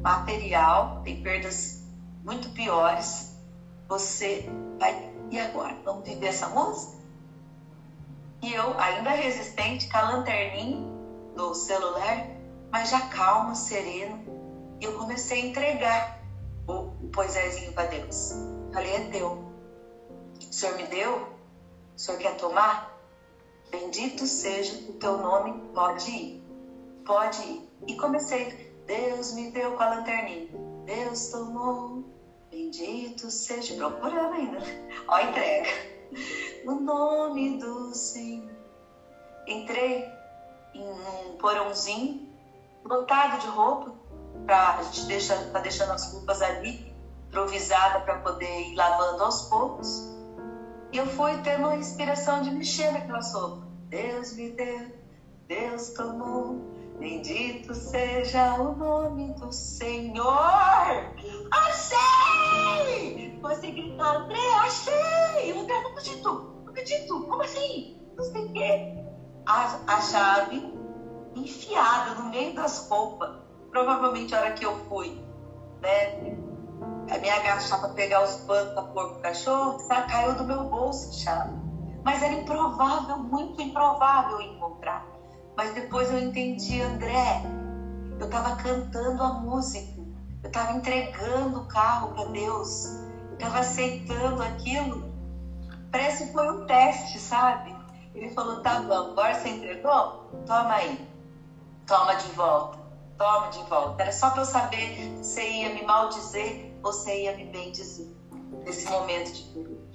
material, 0.00 1.02
tem 1.02 1.20
perdas 1.20 1.82
muito 2.22 2.48
piores. 2.50 3.36
Você 3.88 4.48
vai, 4.78 5.12
e 5.32 5.38
agora? 5.40 5.76
Vamos 5.84 6.04
viver 6.04 6.28
essa 6.28 6.48
música? 6.48 6.97
E 8.40 8.52
eu, 8.52 8.78
ainda 8.78 9.10
resistente, 9.10 9.88
com 9.88 9.96
a 9.98 10.12
lanterninha 10.12 10.78
do 11.34 11.54
celular, 11.54 12.26
mas 12.70 12.90
já 12.90 13.00
calmo, 13.08 13.54
sereno, 13.54 14.18
eu 14.80 14.96
comecei 14.96 15.42
a 15.42 15.46
entregar 15.46 16.20
o, 16.66 17.08
poisésinho 17.12 17.72
para 17.72 17.88
Deus. 17.88 18.32
Falei, 18.72 18.94
é 18.94 19.00
teu. 19.08 19.28
O 19.28 20.52
Senhor 20.52 20.76
me 20.76 20.84
deu? 20.84 21.14
O 21.96 21.98
Senhor 21.98 22.18
quer 22.18 22.36
tomar? 22.36 22.96
Bendito 23.70 24.24
seja 24.24 24.88
o 24.88 24.92
teu 24.94 25.18
nome, 25.18 25.60
pode 25.74 26.10
ir. 26.10 26.42
Pode 27.04 27.42
ir. 27.42 27.68
E 27.88 27.96
comecei, 27.96 28.72
Deus 28.86 29.32
me 29.32 29.50
deu 29.50 29.72
com 29.72 29.82
a 29.82 29.96
lanterninha. 29.96 30.48
Deus 30.84 31.28
tomou, 31.28 32.04
bendito 32.50 33.30
seja. 33.30 33.74
Procurando 33.74 34.34
ainda. 34.34 34.58
Ó 35.08 35.18
entrega 35.18 35.97
no 36.64 36.80
nome 36.80 37.58
do 37.58 37.94
Senhor. 37.94 38.50
Entrei 39.46 40.08
em 40.74 40.82
um 40.82 41.36
porãozinho 41.38 42.28
lotado 42.84 43.40
de 43.40 43.46
roupa, 43.48 43.92
pra, 44.46 44.78
a 44.78 44.82
gente 44.82 45.06
deixa, 45.06 45.36
tá 45.52 45.60
deixando 45.60 45.92
as 45.92 46.12
roupas 46.12 46.40
ali, 46.42 46.94
improvisada 47.28 48.00
para 48.00 48.18
poder 48.20 48.70
ir 48.70 48.74
lavando 48.74 49.24
aos 49.24 49.42
poucos. 49.42 50.16
E 50.92 50.96
eu 50.96 51.06
fui 51.06 51.36
tendo 51.42 51.64
uma 51.64 51.76
inspiração 51.76 52.42
de 52.42 52.50
mexer 52.50 52.90
naquela 52.92 53.20
roupas. 53.20 53.68
Deus 53.88 54.32
me 54.34 54.50
deu, 54.50 54.90
Deus 55.46 55.90
tomou, 55.90 56.60
bendito 56.98 57.74
seja 57.74 58.54
o 58.54 58.74
nome 58.76 59.32
do 59.34 59.52
Senhor. 59.52 61.14
Achei! 61.50 63.38
Você 63.40 63.70
gritar, 63.70 64.16
André, 64.16 64.54
achei! 64.60 65.52
André, 65.52 65.82
não 65.82 65.90
acredito, 65.90 66.62
não 66.64 66.68
acredito, 66.68 67.22
como 67.24 67.42
assim? 67.42 67.96
Não 68.16 68.24
sei 68.24 68.44
o 68.44 68.52
quê. 68.52 68.94
A, 69.46 69.78
a 69.86 70.00
chave 70.00 70.72
enfiada 71.34 72.14
no 72.14 72.30
meio 72.30 72.54
das 72.54 72.86
roupas. 72.88 73.36
Provavelmente 73.70 74.34
a 74.34 74.40
hora 74.40 74.52
que 74.52 74.64
eu 74.64 74.74
fui, 74.88 75.10
né? 75.80 76.36
A 77.10 77.18
minha 77.18 77.36
agachar 77.36 77.80
para 77.80 77.90
pegar 77.90 78.22
os 78.22 78.36
panos 78.38 78.72
para 78.74 78.82
pôr 78.82 79.12
pro 79.12 79.22
cachorro, 79.22 79.78
sabe? 79.80 80.10
caiu 80.10 80.36
do 80.36 80.44
meu 80.44 80.64
bolso 80.64 81.08
a 81.08 81.12
chave. 81.12 81.52
Mas 82.04 82.22
era 82.22 82.34
improvável, 82.34 83.18
muito 83.18 83.60
improvável 83.62 84.40
encontrar. 84.40 85.17
Mas 85.58 85.74
depois 85.74 86.08
eu 86.08 86.18
entendi, 86.18 86.80
André, 86.80 87.42
eu 88.20 88.26
estava 88.26 88.54
cantando 88.54 89.22
a 89.24 89.32
música 89.32 89.98
eu 90.40 90.46
estava 90.46 90.72
entregando 90.72 91.58
o 91.58 91.66
carro 91.66 92.14
para 92.14 92.26
Deus, 92.26 92.84
eu 93.30 93.32
estava 93.32 93.58
aceitando 93.58 94.40
aquilo. 94.40 95.12
Parece 95.90 96.26
que 96.26 96.32
foi 96.32 96.48
um 96.48 96.64
teste, 96.64 97.18
sabe? 97.18 97.74
Ele 98.14 98.30
falou: 98.30 98.62
tá 98.62 98.80
bom, 98.82 99.10
agora 99.10 99.34
você 99.34 99.48
entregou? 99.48 100.30
Toma 100.46 100.74
aí, 100.74 101.04
toma 101.88 102.14
de 102.14 102.28
volta, 102.28 102.78
toma 103.18 103.48
de 103.48 103.62
volta. 103.64 104.00
Era 104.00 104.12
só 104.12 104.30
para 104.30 104.42
eu 104.42 104.46
saber 104.46 105.18
se 105.24 105.42
ia 105.42 105.74
me 105.74 105.82
maldizer 105.82 106.72
ou 106.84 106.92
se 106.92 107.12
ia 107.12 107.34
me 107.34 107.46
bendizer 107.46 108.06
nesse 108.64 108.88
momento 108.88 109.32
de 109.32 109.42
perigo. 109.52 109.88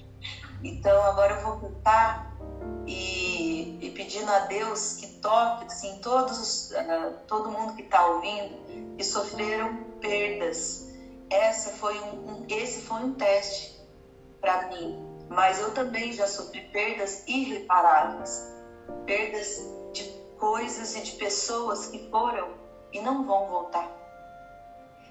Então 0.61 1.01
agora 1.03 1.35
eu 1.35 1.41
vou 1.41 1.57
cantar 1.57 2.33
e, 2.85 3.77
e, 3.79 3.89
pedindo 3.91 4.29
a 4.29 4.39
Deus 4.39 4.93
que 4.93 5.12
toque 5.23 5.65
assim, 5.65 5.97
todos, 5.99 6.71
uh, 6.71 7.17
todo 7.27 7.49
mundo 7.49 7.73
que 7.75 7.81
está 7.81 8.05
ouvindo 8.05 8.95
que 8.97 9.03
sofreram 9.03 9.83
perdas. 9.99 10.87
Essa 11.29 11.71
foi 11.71 11.97
um, 11.99 12.29
um 12.29 12.45
esse 12.49 12.81
foi 12.81 12.97
um 12.97 13.13
teste 13.15 13.81
para 14.39 14.67
mim, 14.67 14.99
mas 15.29 15.59
eu 15.59 15.73
também 15.73 16.11
já 16.11 16.27
sofri 16.27 16.61
perdas 16.67 17.23
irreparáveis, 17.25 18.45
perdas 19.05 19.65
de 19.93 20.03
coisas 20.37 20.95
e 20.95 21.01
de 21.01 21.13
pessoas 21.13 21.87
que 21.87 22.09
foram 22.11 22.49
e 22.91 22.99
não 23.01 23.25
vão 23.25 23.47
voltar. 23.47 23.89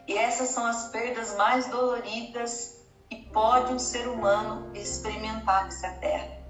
E 0.07 0.17
essas 0.17 0.49
são 0.49 0.67
as 0.67 0.89
perdas 0.89 1.35
mais 1.37 1.67
doloridas 1.69 2.77
que 3.09 3.17
pode 3.33 3.73
um 3.73 3.79
ser 3.79 4.07
humano 4.07 4.71
experimentar 4.75 5.65
nessa 5.65 5.89
terra. 5.93 6.42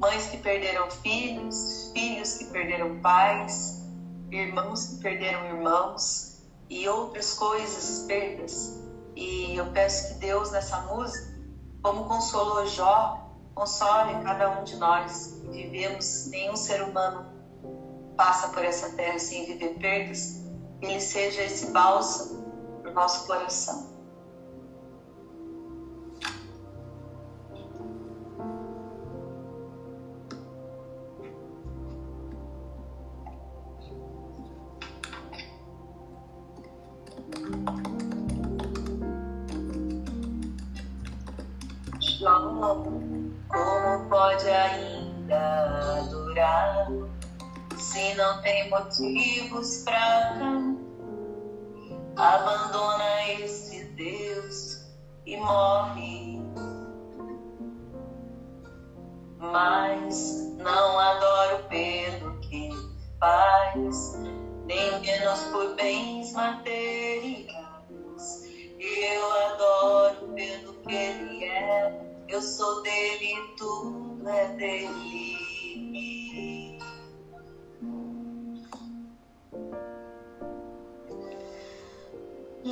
Mães 0.00 0.28
que 0.28 0.38
perderam 0.38 0.90
filhos, 0.90 1.90
filhos 1.92 2.38
que 2.38 2.46
perderam 2.46 2.98
pais, 3.00 3.86
irmãos 4.30 4.86
que 4.86 4.96
perderam 4.96 5.44
irmãos, 5.44 6.40
e 6.70 6.88
outras 6.88 7.34
coisas, 7.34 8.06
perdas. 8.06 8.80
E 9.14 9.54
eu 9.54 9.70
peço 9.72 10.08
que 10.08 10.14
Deus, 10.14 10.50
nessa 10.52 10.80
música, 10.82 11.38
como 11.82 12.06
consolou 12.06 12.66
Jó, 12.66 13.30
console 13.54 14.24
cada 14.24 14.58
um 14.58 14.64
de 14.64 14.76
nós 14.76 15.38
que 15.42 15.50
vivemos, 15.50 16.28
nenhum 16.28 16.56
ser 16.56 16.82
humano 16.82 17.26
passa 18.16 18.48
por 18.48 18.64
essa 18.64 18.96
terra 18.96 19.18
sem 19.18 19.44
viver 19.44 19.74
perdas, 19.74 20.46
ele 20.80 20.98
seja 20.98 21.42
esse 21.42 21.72
bálsamo 21.72 22.80
para 22.80 22.90
o 22.90 22.94
nosso 22.94 23.26
coração. 23.26 23.99
Não 48.20 48.42
tem 48.42 48.68
motivos 48.68 49.78
pra 49.78 50.36
abandona 52.16 53.32
esse 53.40 53.84
Deus 53.94 54.84
e 55.24 55.38
morre. 55.38 56.38
Mas 59.38 60.54
não 60.58 60.98
adoro 60.98 61.64
pelo 61.70 62.38
que 62.40 62.68
faz 63.18 64.18
nem 64.66 65.00
menos 65.00 65.40
por 65.44 65.74
bens 65.76 66.34
materiais. 66.34 67.46
Eu 68.78 69.32
adoro 69.46 70.28
pelo 70.34 70.74
que 70.82 70.94
ele 70.94 71.44
é 71.44 72.10
eu 72.28 72.42
sou 72.42 72.82
dele, 72.82 73.34
tudo 73.56 74.28
é 74.28 74.48
dele. 74.56 75.49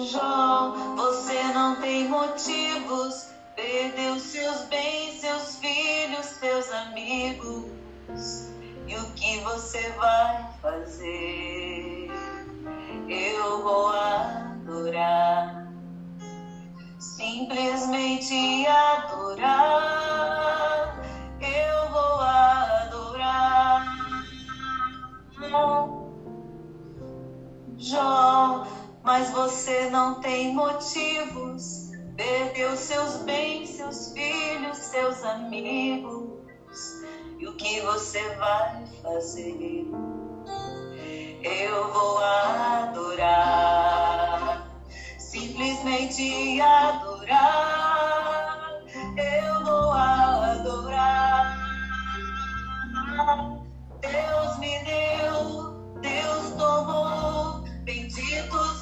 Jó, 0.07 0.71
você 0.95 1.43
não 1.53 1.75
tem 1.81 2.09
motivos, 2.09 3.31
perdeu 3.57 4.21
seus 4.21 4.61
bens, 4.67 5.21
seus 5.21 5.57
filhos, 5.57 6.25
seus 6.25 6.71
amigos. 6.71 7.65
E 8.87 8.95
o 8.95 9.13
que 9.15 9.41
você 9.41 9.91
vai 9.97 10.49
fazer? 10.63 12.13
Eu 13.09 13.63
vou 13.65 13.89
adorar, 13.89 15.67
simplesmente 17.01 18.67
adorar. 18.69 20.17
Eu 21.41 21.91
vou 21.91 22.21
adorar. 22.21 22.89
Jó, 27.79 28.28
mas 29.19 29.31
você 29.31 29.91
não 29.91 30.21
tem 30.21 30.55
motivos. 30.55 31.91
Perdeu 32.17 32.77
seus 32.77 33.17
bens, 33.25 33.71
seus 33.71 34.13
filhos, 34.13 34.79
seus 34.79 35.25
amigos. 35.25 36.31
E 37.37 37.49
o 37.49 37.57
que 37.57 37.81
você 37.81 38.23
vai 38.37 38.87
fazer? 39.03 39.89
Eu 41.43 41.93
vou 41.93 42.19
adorar, 42.19 43.49
simplesmente 45.19 46.61
adorar. 46.61 47.99
Eu 49.17 49.65
vou 49.65 49.93
adorar. 49.95 51.59
Deus 54.01 54.59
me 54.59 54.79
deu, 54.85 55.73
Deus 56.03 56.53
tomou. 56.57 57.65
Bendito 57.83 58.78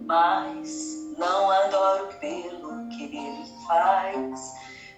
Mas 0.00 0.96
não 1.18 1.50
adoro 1.50 2.08
pelo 2.20 2.88
que 2.90 3.04
ele 3.04 3.44
faz, 3.66 4.40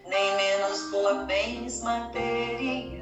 nem 0.08 0.36
menos 0.36 0.80
por 0.90 1.26
bens 1.26 1.82
materiais. 1.82 2.98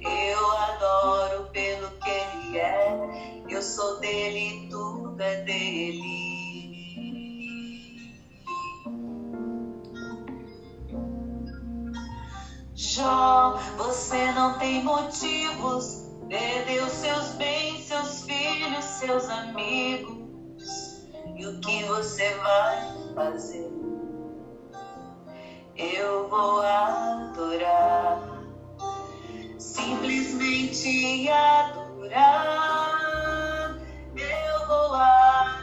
Eu 0.00 0.56
adoro 0.58 1.50
pelo 1.50 1.90
que 1.90 2.10
ele 2.10 2.58
é, 2.58 3.44
eu 3.48 3.60
sou 3.60 3.98
dele, 4.00 4.68
tudo 4.70 5.20
é 5.20 5.42
dele. 5.42 6.28
Jó, 12.74 13.58
você 13.76 14.32
não 14.32 14.58
tem 14.58 14.84
motivos. 14.84 16.06
Perdeu 16.28 16.88
seus 16.88 17.30
bens, 17.34 17.86
seus 17.86 18.22
filhos, 18.22 18.84
seus 18.84 19.28
amigos. 19.28 20.18
E 21.36 21.46
o 21.46 21.60
que 21.60 21.84
você 21.84 22.34
vai 22.34 23.14
fazer? 23.14 23.67
Eu 25.98 26.28
vou 26.28 26.62
adorar. 26.62 28.22
Simplesmente 29.58 31.28
adorar. 31.28 32.94
Eu 34.14 34.66
vou 34.68 34.94
adorar. 34.94 35.58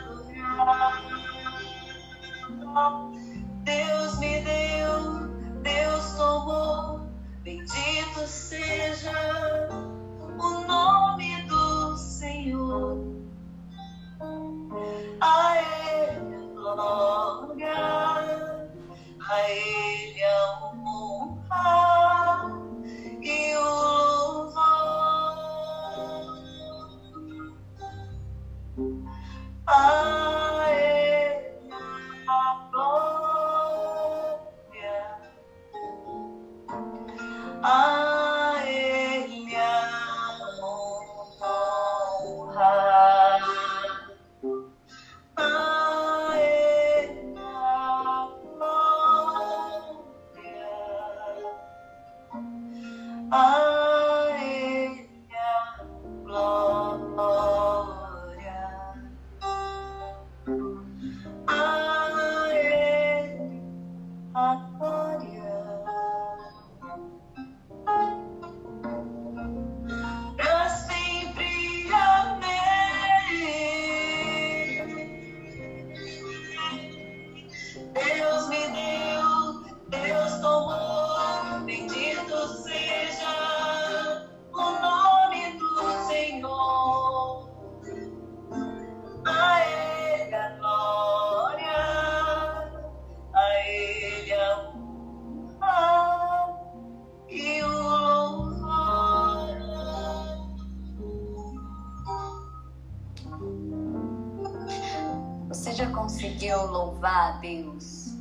Conseguiu 106.46 106.68
louvar 106.68 107.34
a 107.34 107.38
Deus 107.38 108.14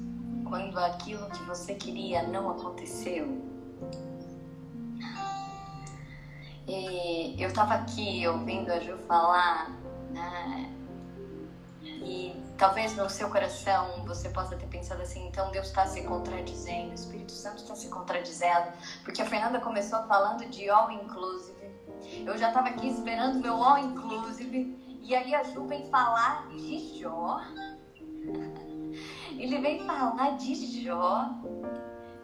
quando 0.49 0.79
aquilo 0.79 1.29
que 1.31 1.43
você 1.45 1.75
queria 1.75 2.23
não 2.23 2.51
aconteceu? 2.51 3.43
E 6.67 7.37
eu 7.39 7.53
tava 7.53 7.75
aqui 7.75 8.27
ouvindo 8.27 8.73
a 8.73 8.81
Ju 8.81 8.97
falar, 9.07 9.71
né? 10.11 10.75
E 11.83 12.35
talvez 12.57 12.97
no 12.97 13.11
seu 13.11 13.29
coração 13.29 14.05
você 14.07 14.31
possa 14.31 14.57
ter 14.57 14.67
pensado 14.69 15.03
assim, 15.03 15.27
então 15.29 15.51
Deus 15.51 15.67
está 15.67 15.87
se 15.87 16.03
contradizendo, 16.05 16.93
o 16.93 16.95
Espírito 16.95 17.33
Santo 17.33 17.59
está 17.59 17.75
se 17.75 17.89
contradizendo, 17.89 18.73
porque 19.03 19.21
a 19.21 19.27
Fernanda 19.27 19.61
começou 19.61 20.03
falando 20.05 20.49
de 20.49 20.71
all 20.71 20.91
inclusive. 20.91 21.75
Eu 22.25 22.39
já 22.39 22.49
estava 22.49 22.69
aqui 22.69 22.89
esperando 22.89 23.41
meu 23.41 23.63
all 23.63 23.79
inclusive, 23.79 24.99
e 25.03 25.15
aí 25.15 25.35
a 25.35 25.43
Ju 25.43 25.67
vem 25.67 25.91
falar 25.91 26.49
de 26.49 26.99
Jó. 26.99 27.43
Ele 29.39 29.59
vem 29.61 29.85
falar 29.85 30.37
de 30.37 30.55
Jó, 30.83 31.29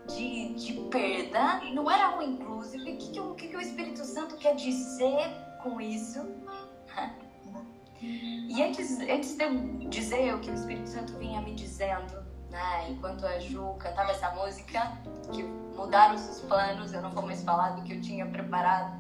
de, 0.09 0.55
de 0.55 0.73
perda, 0.91 1.61
não 1.73 1.91
era 1.91 2.07
all 2.07 2.23
inclusive. 2.23 2.83
O 2.83 2.97
que, 2.97 3.11
que, 3.11 3.21
o 3.21 3.35
que, 3.35 3.49
que 3.49 3.57
o 3.57 3.61
Espírito 3.61 4.05
Santo 4.05 4.37
quer 4.37 4.55
dizer 4.55 5.31
com 5.63 5.81
isso? 5.81 6.27
E 8.03 8.63
antes, 8.63 8.99
antes 9.01 9.37
de 9.37 9.45
eu 9.45 9.89
dizer 9.89 10.35
o 10.35 10.41
que 10.41 10.51
o 10.51 10.55
Espírito 10.55 10.89
Santo 10.89 11.17
vinha 11.19 11.41
me 11.43 11.55
dizendo, 11.55 12.25
né, 12.51 12.91
enquanto 12.91 13.27
a 13.27 13.39
Ju 13.39 13.75
cantava 13.79 14.11
essa 14.11 14.31
música, 14.31 14.93
que 15.33 15.43
mudaram 15.43 16.15
os 16.15 16.41
planos, 16.41 16.93
eu 16.93 17.03
não 17.03 17.11
vou 17.11 17.25
mais 17.25 17.43
falar 17.43 17.71
do 17.71 17.83
que 17.83 17.95
eu 17.95 18.01
tinha 18.01 18.27
preparado. 18.27 18.99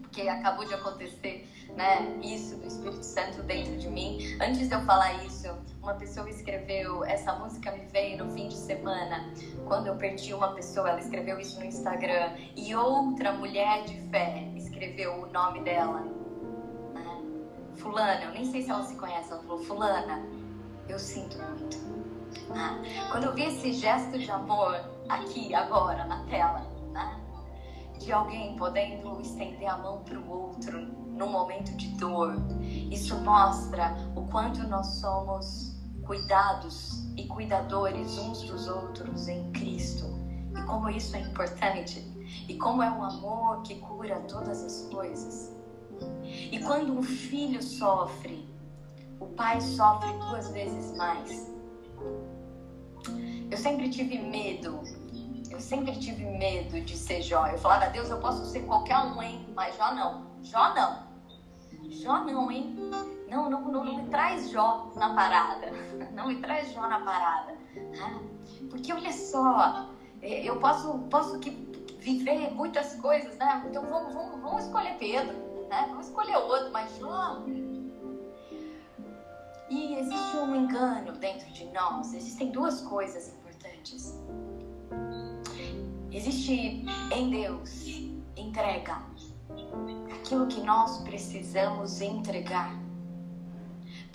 porque 0.00 0.22
acabou 0.22 0.64
de 0.66 0.74
acontecer, 0.74 1.46
né, 1.76 2.18
isso 2.22 2.56
do 2.56 2.66
Espírito 2.66 3.04
Santo 3.04 3.42
dentro 3.42 3.76
de 3.76 3.88
mim. 3.88 4.18
Antes 4.40 4.68
de 4.68 4.74
eu 4.74 4.80
falar 4.82 5.12
isso, 5.24 5.46
uma 5.88 5.94
pessoa 5.94 6.28
escreveu, 6.28 7.02
essa 7.02 7.32
música 7.36 7.72
me 7.72 7.86
veio 7.86 8.22
no 8.22 8.30
fim 8.32 8.48
de 8.48 8.56
semana, 8.56 9.32
quando 9.66 9.86
eu 9.86 9.96
perdi 9.96 10.34
uma 10.34 10.52
pessoa, 10.52 10.90
ela 10.90 11.00
escreveu 11.00 11.40
isso 11.40 11.58
no 11.58 11.64
Instagram, 11.64 12.34
e 12.54 12.74
outra 12.74 13.32
mulher 13.32 13.84
de 13.84 13.98
fé 14.10 14.52
escreveu 14.54 15.22
o 15.22 15.32
nome 15.32 15.62
dela. 15.62 16.00
Né? 16.92 17.22
Fulana, 17.76 18.22
eu 18.22 18.32
nem 18.32 18.44
sei 18.44 18.60
se 18.60 18.70
ela 18.70 18.84
se 18.84 18.96
conhece, 18.96 19.32
ela 19.32 19.40
falou, 19.40 19.64
Fulana, 19.64 20.22
eu 20.90 20.98
sinto 20.98 21.38
muito. 21.38 21.78
Né? 22.50 23.08
Quando 23.10 23.24
eu 23.24 23.34
vi 23.34 23.44
esse 23.44 23.72
gesto 23.72 24.18
de 24.18 24.30
amor 24.30 24.78
aqui, 25.08 25.54
agora, 25.54 26.04
na 26.04 26.22
tela, 26.26 26.66
né? 26.92 27.18
de 27.98 28.12
alguém 28.12 28.56
podendo 28.56 29.22
estender 29.22 29.66
a 29.66 29.78
mão 29.78 30.02
para 30.04 30.18
o 30.18 30.30
outro 30.30 30.82
no 30.82 31.26
momento 31.26 31.74
de 31.76 31.88
dor, 31.96 32.36
isso 32.90 33.16
mostra 33.22 33.96
o 34.14 34.26
quanto 34.26 34.68
nós 34.68 34.86
somos 35.00 35.67
cuidados 36.08 37.04
e 37.18 37.26
cuidadores 37.26 38.16
uns 38.16 38.40
dos 38.44 38.66
outros 38.66 39.28
em 39.28 39.52
Cristo 39.52 40.06
e 40.56 40.62
como 40.62 40.88
isso 40.88 41.14
é 41.14 41.20
importante 41.20 42.02
e 42.48 42.56
como 42.56 42.82
é 42.82 42.90
um 42.90 43.04
amor 43.04 43.60
que 43.62 43.74
cura 43.74 44.18
todas 44.20 44.64
as 44.64 44.88
coisas. 44.90 45.54
E 46.50 46.58
quando 46.60 46.98
um 46.98 47.02
filho 47.02 47.62
sofre, 47.62 48.48
o 49.20 49.26
pai 49.26 49.60
sofre 49.60 50.10
duas 50.14 50.50
vezes 50.50 50.96
mais. 50.96 51.52
Eu 53.50 53.58
sempre 53.58 53.90
tive 53.90 54.18
medo, 54.18 54.80
eu 55.50 55.60
sempre 55.60 55.92
tive 55.92 56.24
medo 56.24 56.80
de 56.80 56.96
ser 56.96 57.20
Jó. 57.20 57.46
Eu 57.48 57.58
falava, 57.58 57.90
Deus, 57.90 58.08
eu 58.08 58.18
posso 58.18 58.46
ser 58.46 58.60
qualquer 58.60 58.98
um, 58.98 59.22
hein? 59.22 59.46
Mas 59.54 59.76
Jó 59.76 59.94
não. 59.94 60.26
Jó 60.42 60.74
não. 60.74 61.06
Jó 61.90 62.24
não, 62.24 62.50
hein? 62.50 62.76
Não, 63.28 63.48
não, 63.50 63.60
não, 63.60 63.84
não 63.84 63.96
me 63.96 64.08
traz 64.08 64.50
Jó 64.50 64.90
na 64.96 65.14
parada. 65.14 65.70
Não 66.14 66.28
me 66.28 66.36
traz 66.40 66.72
Jó 66.72 66.80
na 66.88 67.00
parada. 67.00 67.56
Porque 68.70 68.92
olha 68.92 69.12
só, 69.12 69.90
é, 70.20 70.42
eu 70.42 70.58
posso, 70.58 70.98
posso 71.10 71.38
que 71.38 71.50
viver 72.00 72.50
muitas 72.52 72.94
coisas, 72.96 73.36
né? 73.36 73.62
Então 73.68 73.84
vamos, 73.86 74.14
vamos, 74.14 74.40
vamos 74.40 74.64
escolher 74.64 74.96
Pedro, 74.98 75.36
né? 75.68 75.86
Vamos 75.88 76.06
escolher 76.06 76.36
outro, 76.36 76.72
mas 76.72 76.96
Jó. 76.98 77.42
E 79.70 79.94
existe 79.94 80.36
um 80.38 80.56
engano 80.56 81.12
dentro 81.12 81.48
de 81.52 81.66
nós. 81.66 82.14
Existem 82.14 82.50
duas 82.50 82.80
coisas 82.80 83.28
importantes. 83.28 84.18
Existe 86.10 86.84
em 87.12 87.30
Deus 87.30 88.08
entrega 88.40 89.02
aquilo 90.14 90.46
que 90.46 90.60
nós 90.60 90.98
precisamos 90.98 92.00
entregar, 92.00 92.74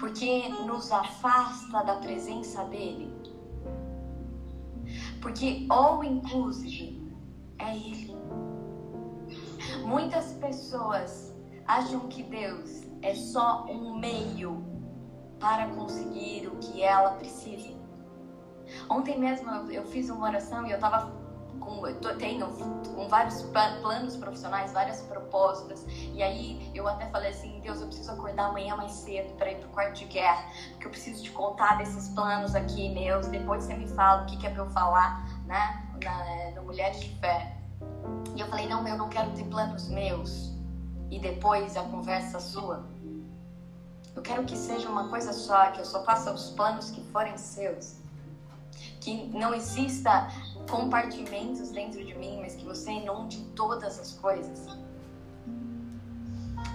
porque 0.03 0.49
nos 0.49 0.91
afasta 0.91 1.81
da 1.81 1.95
presença 1.95 2.65
dele. 2.65 3.09
Porque 5.21 5.65
all 5.69 6.03
inclusive 6.03 7.09
é 7.57 7.73
ele. 7.73 8.13
Muitas 9.85 10.33
pessoas 10.33 11.33
acham 11.65 12.01
que 12.09 12.21
Deus 12.21 12.81
é 13.01 13.15
só 13.15 13.65
um 13.69 13.97
meio 13.97 14.61
para 15.39 15.67
conseguir 15.67 16.47
o 16.47 16.57
que 16.57 16.83
ela 16.83 17.11
precisa. 17.11 17.73
Ontem 18.89 19.17
mesmo 19.17 19.49
eu 19.71 19.85
fiz 19.85 20.09
uma 20.09 20.25
oração 20.25 20.67
e 20.67 20.71
eu 20.71 20.75
estava 20.75 21.13
com, 21.63 21.87
eu 21.87 22.17
tenho 22.17 22.47
com 22.47 23.07
vários 23.07 23.41
planos 23.43 24.15
profissionais, 24.15 24.71
várias 24.71 25.01
propostas. 25.01 25.85
E 26.13 26.21
aí 26.21 26.71
eu 26.73 26.87
até 26.87 27.07
falei 27.09 27.31
assim, 27.31 27.59
Deus, 27.61 27.81
eu 27.81 27.87
preciso 27.87 28.11
acordar 28.11 28.49
amanhã 28.49 28.75
mais 28.75 28.91
cedo 28.91 29.33
para 29.35 29.51
ir 29.51 29.59
pro 29.59 29.69
quarto 29.69 29.99
de 29.99 30.05
guerra, 30.05 30.45
porque 30.71 30.87
eu 30.87 30.91
preciso 30.91 31.23
te 31.23 31.31
contar 31.31 31.77
desses 31.77 32.09
planos 32.09 32.55
aqui 32.55 32.93
meus. 32.93 33.27
Depois 33.27 33.63
você 33.63 33.73
me 33.73 33.87
fala 33.87 34.23
o 34.23 34.25
que, 34.25 34.37
que 34.37 34.47
é 34.47 34.49
para 34.49 34.63
eu 34.63 34.69
falar, 34.69 35.27
né, 35.45 35.89
na, 36.03 36.51
no 36.51 36.63
Mulheres 36.63 36.99
de 36.99 37.09
Fé. 37.19 37.57
E 38.35 38.39
eu 38.39 38.47
falei, 38.47 38.67
não, 38.67 38.87
eu 38.87 38.97
não 38.97 39.09
quero 39.09 39.31
ter 39.31 39.43
planos 39.45 39.87
meus 39.89 40.53
e 41.09 41.19
depois 41.19 41.77
a 41.77 41.83
conversa 41.83 42.39
sua. 42.39 42.83
Eu 44.15 44.21
quero 44.21 44.43
que 44.45 44.55
seja 44.55 44.89
uma 44.89 45.09
coisa 45.09 45.33
só, 45.33 45.71
que 45.71 45.79
eu 45.79 45.85
só 45.85 46.03
faça 46.03 46.31
os 46.31 46.49
planos 46.51 46.91
que 46.91 47.01
forem 47.11 47.37
seus. 47.37 47.95
Que 48.99 49.27
não 49.27 49.53
exista 49.53 50.27
compartimentos 50.69 51.71
dentro 51.71 52.03
de 52.03 52.15
mim, 52.15 52.39
mas 52.41 52.55
que 52.55 52.65
você 52.65 52.91
inunde 52.91 53.43
todas 53.55 53.99
as 53.99 54.13
coisas. 54.13 54.67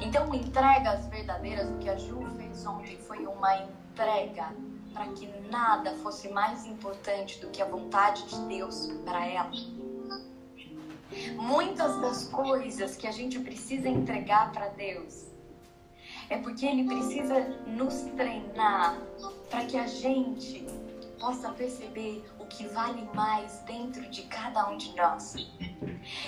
Então, 0.01 0.33
entregas 0.35 1.07
verdadeiras, 1.07 1.69
o 1.71 1.79
que 1.79 1.89
a 1.89 1.97
Ju 1.97 2.25
fez 2.37 2.65
ontem 2.67 2.97
foi 2.99 3.27
uma 3.27 3.63
entrega 3.63 4.55
para 4.93 5.09
que 5.09 5.27
nada 5.51 5.95
fosse 5.97 6.29
mais 6.29 6.65
importante 6.67 7.41
do 7.41 7.49
que 7.49 7.61
a 7.61 7.65
vontade 7.65 8.25
de 8.27 8.41
Deus 8.47 8.93
para 9.05 9.27
ela. 9.27 9.51
Muitas 11.37 12.01
das 12.01 12.25
coisas 12.29 12.97
que 12.97 13.07
a 13.07 13.11
gente 13.11 13.39
precisa 13.41 13.89
entregar 13.89 14.53
para 14.53 14.69
Deus 14.69 15.27
é 16.31 16.37
porque 16.39 16.67
Ele 16.67 16.85
precisa 16.85 17.41
nos 17.67 18.03
treinar 18.17 19.01
para 19.51 19.65
que 19.65 19.77
a 19.77 19.87
gente 19.87 20.67
possa 21.19 21.51
perceber 21.51 22.25
que 22.49 22.67
vale 22.69 23.09
mais 23.15 23.61
dentro 23.67 24.09
de 24.09 24.23
cada 24.23 24.69
um 24.69 24.77
de 24.77 24.95
nós. 24.97 25.35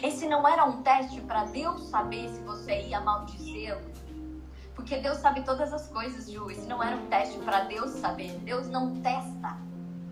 Esse 0.02 0.28
não 0.28 0.46
era 0.46 0.64
um 0.64 0.82
teste 0.82 1.20
para 1.22 1.44
Deus 1.44 1.82
saber 1.88 2.28
se 2.28 2.40
você 2.42 2.82
ia 2.82 3.00
maldizê-lo. 3.00 3.90
Porque 4.74 4.96
Deus 4.98 5.18
sabe 5.18 5.42
todas 5.42 5.72
as 5.72 5.88
coisas, 5.88 6.30
Ju. 6.30 6.50
Esse 6.50 6.66
não 6.66 6.82
era 6.82 6.96
um 6.96 7.06
teste 7.06 7.38
para 7.40 7.64
Deus 7.64 7.90
saber. 7.92 8.32
Deus 8.40 8.68
não 8.68 9.00
testa. 9.00 9.58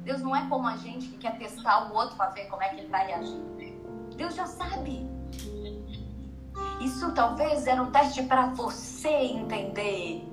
Deus 0.02 0.20
não 0.20 0.34
é 0.34 0.46
como 0.48 0.66
a 0.66 0.76
gente 0.76 1.08
que 1.08 1.18
quer 1.18 1.38
testar 1.38 1.90
o 1.90 1.94
outro 1.94 2.16
para 2.16 2.30
ver 2.30 2.46
como 2.46 2.62
é 2.62 2.68
que 2.68 2.80
ele 2.80 2.88
vai 2.88 3.06
reagir. 3.06 3.40
Deus 4.16 4.34
já 4.34 4.46
sabe. 4.46 5.06
Isso 6.80 7.12
talvez 7.12 7.66
era 7.66 7.82
um 7.82 7.90
teste 7.90 8.22
para 8.24 8.46
você 8.48 9.08
entender 9.08 10.26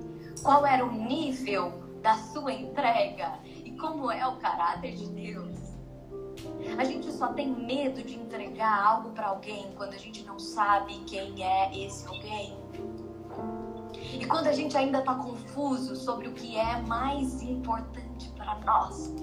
qual 0.43 0.65
era 0.65 0.85
o 0.85 0.91
nível 0.91 1.83
da 2.01 2.15
sua 2.15 2.53
entrega 2.53 3.39
como 3.77 4.11
é 4.11 4.25
o 4.25 4.37
caráter 4.37 4.95
de 4.95 5.07
Deus. 5.09 5.64
A 6.77 6.83
gente 6.83 7.11
só 7.11 7.27
tem 7.27 7.49
medo 7.49 8.03
de 8.03 8.15
entregar 8.15 8.85
algo 8.85 9.09
para 9.11 9.27
alguém 9.27 9.71
quando 9.75 9.93
a 9.93 9.97
gente 9.97 10.23
não 10.23 10.37
sabe 10.37 10.95
quem 11.05 11.43
é 11.43 11.77
esse 11.77 12.07
alguém. 12.07 12.57
E 14.19 14.25
quando 14.25 14.47
a 14.47 14.53
gente 14.53 14.77
ainda 14.77 14.99
está 14.99 15.15
confuso 15.15 15.95
sobre 15.95 16.27
o 16.27 16.33
que 16.33 16.57
é 16.57 16.81
mais 16.81 17.41
importante 17.41 18.29
para 18.37 18.55
nós. 18.59 19.13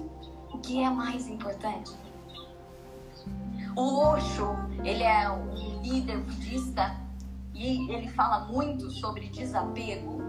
O 0.51 0.57
que 0.59 0.81
é 0.81 0.89
mais 0.89 1.27
importante? 1.27 1.91
O 3.75 3.99
Osho, 3.99 4.55
ele 4.83 5.03
é 5.03 5.29
um 5.29 5.81
líder 5.81 6.19
budista 6.19 6.95
e 7.53 7.91
ele 7.91 8.07
fala 8.09 8.45
muito 8.45 8.89
sobre 8.91 9.29
desapego. 9.29 10.21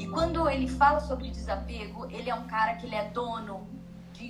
E 0.00 0.06
quando 0.08 0.48
ele 0.48 0.66
fala 0.66 1.00
sobre 1.00 1.30
desapego, 1.30 2.06
ele 2.10 2.30
é 2.30 2.34
um 2.34 2.46
cara 2.46 2.74
que 2.76 2.86
ele 2.86 2.94
é 2.94 3.10
dono 3.10 3.66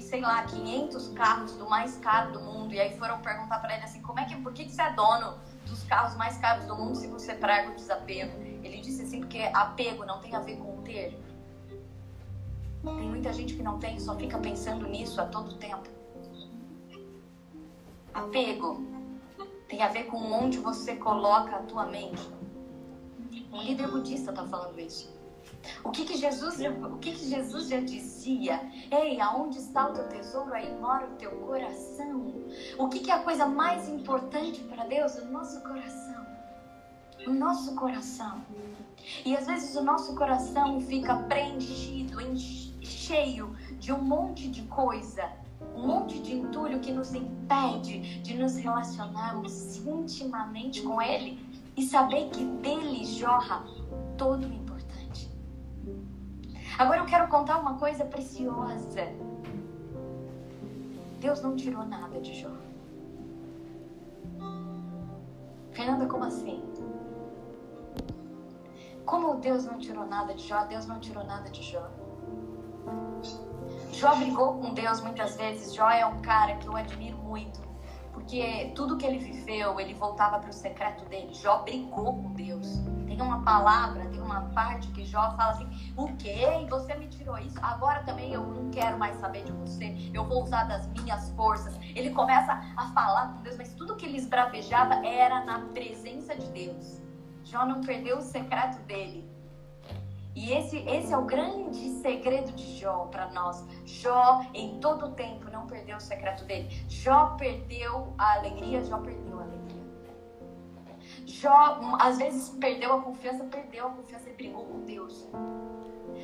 sei 0.09 0.23
lá, 0.23 0.43
500 0.43 1.09
carros 1.09 1.53
do 1.53 1.69
mais 1.69 1.97
caro 1.99 2.33
do 2.33 2.41
mundo. 2.41 2.73
E 2.73 2.81
aí 2.81 2.97
foram 2.99 3.21
perguntar 3.21 3.59
para 3.59 3.75
ele 3.75 3.85
assim, 3.85 4.01
como 4.01 4.19
é 4.19 4.25
que, 4.25 4.35
por 4.37 4.53
que, 4.53 4.65
que 4.65 4.73
você 4.73 4.83
é 4.83 4.93
dono 4.93 5.39
dos 5.67 5.85
carros 5.85 6.17
mais 6.17 6.39
caros 6.39 6.65
do 6.65 6.75
mundo 6.75 6.97
se 6.97 7.07
você 7.07 7.35
prega 7.35 7.71
o 7.71 7.75
desapego? 7.75 8.33
Ele 8.63 8.81
disse 8.81 9.03
assim, 9.03 9.21
porque 9.21 9.43
apego 9.53 10.05
não 10.05 10.21
tem 10.21 10.35
a 10.35 10.41
ver 10.41 10.57
com 10.57 10.83
ter. 10.83 11.21
Tem 12.83 13.09
muita 13.09 13.33
gente 13.33 13.55
que 13.55 13.63
não 13.63 13.79
tem, 13.79 14.01
só 14.01 14.17
fica 14.17 14.39
pensando 14.39 14.87
nisso 14.87 15.21
a 15.21 15.27
todo 15.27 15.55
tempo. 15.57 15.89
Apego 18.15 18.83
tem 19.69 19.83
a 19.83 19.89
ver 19.89 20.05
com 20.05 20.17
onde 20.33 20.59
você 20.59 20.97
coloca 20.97 21.57
a 21.57 21.63
tua 21.63 21.85
mente. 21.87 22.27
Um 23.53 23.63
líder 23.63 23.89
budista 23.89 24.31
está 24.31 24.47
falando 24.47 24.79
isso. 24.81 25.13
O 25.85 25.91
que, 25.91 26.05
que, 26.05 26.17
Jesus, 26.17 26.61
o 26.61 26.99
que, 26.99 27.13
que 27.13 27.29
Jesus 27.29 27.69
já 27.69 27.81
dizia? 27.81 28.61
Ei, 28.91 29.21
aonde 29.21 29.59
está 29.59 29.89
o 29.89 29.93
teu 29.93 30.09
tesouro, 30.09 30.53
aí 30.53 30.73
mora 30.79 31.07
o 31.07 31.17
teu 31.17 31.31
coração. 31.31 32.35
O 32.79 32.89
que, 32.89 33.01
que 33.01 33.11
é 33.11 33.15
a 33.15 33.23
coisa 33.23 33.47
mais 33.47 33.89
importante 33.89 34.61
para 34.65 34.85
Deus? 34.85 35.17
O 35.17 35.27
nosso 35.27 35.61
coração. 35.63 36.27
O 37.27 37.33
nosso 37.33 37.75
coração. 37.75 38.43
E 39.25 39.37
às 39.37 39.47
vezes 39.47 39.75
o 39.77 39.83
nosso 39.83 40.15
coração 40.15 40.81
fica 40.81 41.15
preenchido, 41.15 42.19
cheio 42.81 43.57
de 43.79 43.93
um 43.93 44.03
monte 44.03 44.49
de 44.49 44.63
coisa, 44.63 45.31
um 45.75 45.87
monte 45.87 46.19
de 46.21 46.35
entulho 46.35 46.81
que 46.81 46.93
nos 46.93 47.15
impede 47.15 48.21
de 48.23 48.35
nos 48.35 48.57
relacionarmos 48.57 49.77
intimamente 49.87 50.83
com 50.83 51.01
Ele 51.01 51.39
e 51.77 51.85
saber 51.85 52.29
que 52.31 52.45
dele 52.45 53.05
jorra 53.05 53.65
todo 54.17 54.47
o 54.47 54.53
Agora 56.79 57.01
eu 57.01 57.07
quero 57.07 57.27
contar 57.27 57.59
uma 57.59 57.77
coisa 57.77 58.05
preciosa. 58.05 59.13
Deus 61.19 61.43
não 61.43 61.57
tirou 61.57 61.85
nada 61.85 62.21
de 62.21 62.41
Jó. 62.41 62.53
Fernanda, 65.73 66.07
como 66.07 66.25
assim? 66.25 66.63
Como 69.05 69.37
Deus 69.39 69.65
não 69.65 69.79
tirou 69.79 70.07
nada 70.07 70.33
de 70.35 70.47
Jó, 70.47 70.65
Deus 70.67 70.87
não 70.87 71.01
tirou 71.01 71.25
nada 71.25 71.51
de 71.51 71.63
Jó. 71.65 71.85
Jó 73.91 74.15
brigou 74.15 74.61
com 74.61 74.73
Deus 74.73 75.01
muitas 75.01 75.37
vezes. 75.37 75.75
Jó 75.75 75.91
é 75.91 76.07
um 76.07 76.23
cara 76.23 76.57
que 76.59 76.69
eu 76.69 76.77
admiro 76.77 77.19
muito. 77.19 77.61
Porque 78.13 78.71
tudo 78.77 78.97
que 78.97 79.05
ele 79.05 79.19
viveu, 79.19 79.81
ele 79.81 79.95
voltava 79.95 80.39
para 80.39 80.51
o 80.51 80.53
secreto 80.53 81.05
dele. 81.07 81.35
Jó 81.35 81.63
brigou 81.63 82.23
com 82.23 82.33
Deus. 82.35 82.81
Tem 83.19 83.27
uma 83.27 83.43
palavra, 83.43 84.07
tem 84.11 84.21
uma 84.21 84.43
parte 84.51 84.87
que 84.93 85.05
Jó 85.05 85.33
fala 85.33 85.51
assim: 85.51 85.93
O 85.97 86.07
quê? 86.17 86.37
Você 86.71 86.95
me 86.95 87.09
tirou 87.09 87.37
isso? 87.37 87.59
Agora 87.61 88.05
também 88.05 88.33
eu 88.33 88.47
não 88.47 88.71
quero 88.71 88.97
mais 88.97 89.17
saber 89.17 89.43
de 89.43 89.51
você. 89.51 89.93
Eu 90.15 90.25
vou 90.25 90.45
usar 90.45 90.63
das 90.69 90.87
minhas 90.87 91.29
forças. 91.31 91.77
Ele 91.97 92.11
começa 92.11 92.53
a 92.77 92.87
falar 92.93 93.33
com 93.33 93.43
Deus, 93.43 93.57
mas 93.57 93.75
tudo 93.75 93.97
que 93.97 94.07
ele 94.07 94.19
esbravejava 94.19 95.05
era 95.05 95.45
na 95.45 95.59
presença 95.75 96.37
de 96.37 96.47
Deus. 96.51 97.03
Jó 97.43 97.67
não 97.67 97.81
perdeu 97.81 98.19
o 98.19 98.23
secreto 98.23 98.81
dele. 98.83 99.29
E 100.37 100.53
esse, 100.53 100.77
esse 100.89 101.13
é 101.13 101.19
o 101.19 101.25
grande 101.25 101.91
segredo 102.01 102.53
de 102.53 102.79
Jó 102.79 103.07
para 103.07 103.33
nós. 103.33 103.67
Jó, 103.85 104.47
em 104.55 104.79
todo 104.79 105.07
o 105.07 105.11
tempo, 105.11 105.51
não 105.51 105.67
perdeu 105.67 105.97
o 105.97 106.01
secreto 106.01 106.45
dele. 106.45 106.69
Jó 106.89 107.35
perdeu 107.37 108.15
a 108.17 108.35
alegria, 108.35 108.85
Jó 108.85 108.99
perdeu 108.99 109.41
a 109.41 109.43
alegria. 109.43 109.58
Jó, 111.29 111.79
às 112.01 112.17
vezes, 112.17 112.49
perdeu 112.59 112.91
a 112.95 113.03
confiança, 113.03 113.45
perdeu 113.45 113.87
a 113.87 113.91
confiança 113.91 114.31
e 114.31 114.33
brigou 114.33 114.65
com 114.65 114.81
Deus. 114.81 115.29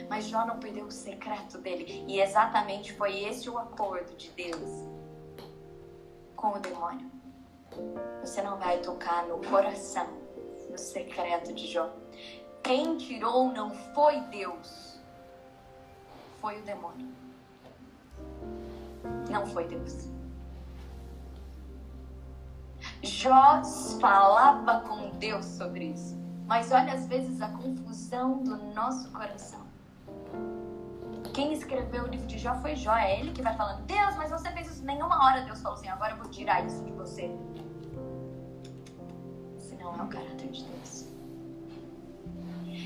Mas 0.09 0.25
Jó 0.25 0.47
não 0.47 0.59
perdeu 0.59 0.87
o 0.87 0.91
secreto 0.91 1.59
dele. 1.59 2.05
E 2.09 2.21
exatamente 2.21 2.95
foi 2.95 3.23
esse 3.25 3.51
o 3.51 3.59
acordo 3.59 4.17
de 4.17 4.31
Deus 4.31 4.89
com 6.35 6.55
o 6.55 6.59
demônio. 6.59 7.11
Você 8.23 8.41
não 8.41 8.57
vai 8.57 8.79
tocar 8.79 9.27
no 9.27 9.39
coração, 9.47 10.09
no 10.71 10.79
secreto 10.79 11.53
de 11.53 11.67
Jó. 11.67 11.93
Quem 12.63 12.97
tirou 12.97 13.53
não 13.53 13.75
foi 13.95 14.21
Deus, 14.23 14.99
foi 16.41 16.59
o 16.61 16.63
demônio. 16.63 17.09
Não 19.31 19.47
foi 19.47 19.69
Deus. 19.69 20.14
Jó 23.05 23.63
falava 24.01 24.81
com 24.81 25.11
Deus 25.19 25.45
sobre 25.45 25.87
isso. 25.87 26.17
Mas 26.47 26.73
olha 26.73 26.95
às 26.95 27.07
vezes 27.07 27.41
a 27.41 27.49
confusão 27.49 28.43
do 28.43 28.57
nosso 28.75 29.11
coração. 29.13 29.61
Quem 31.33 31.53
escreveu 31.53 32.05
o 32.05 32.07
livro 32.07 32.27
de 32.27 32.39
Jó 32.39 32.55
foi 32.57 32.77
Jó. 32.77 32.95
É 32.95 33.19
ele 33.21 33.33
que 33.33 33.43
vai 33.43 33.55
falando: 33.57 33.83
Deus, 33.85 34.17
mas 34.17 34.31
você 34.31 34.51
fez 34.51 34.71
isso. 34.71 34.85
Nenhuma 34.85 35.25
hora 35.25 35.43
Deus 35.43 35.61
falou 35.61 35.79
assim: 35.79 35.89
agora 35.89 36.13
eu 36.13 36.19
vou 36.19 36.29
tirar 36.29 36.65
isso 36.65 36.83
de 36.85 36.93
você. 36.93 37.31
Esse 39.59 39.75
não 39.77 39.95
é 39.95 40.03
o 40.03 40.09
caráter 40.09 40.51
de 40.51 40.65
Deus. 40.65 41.09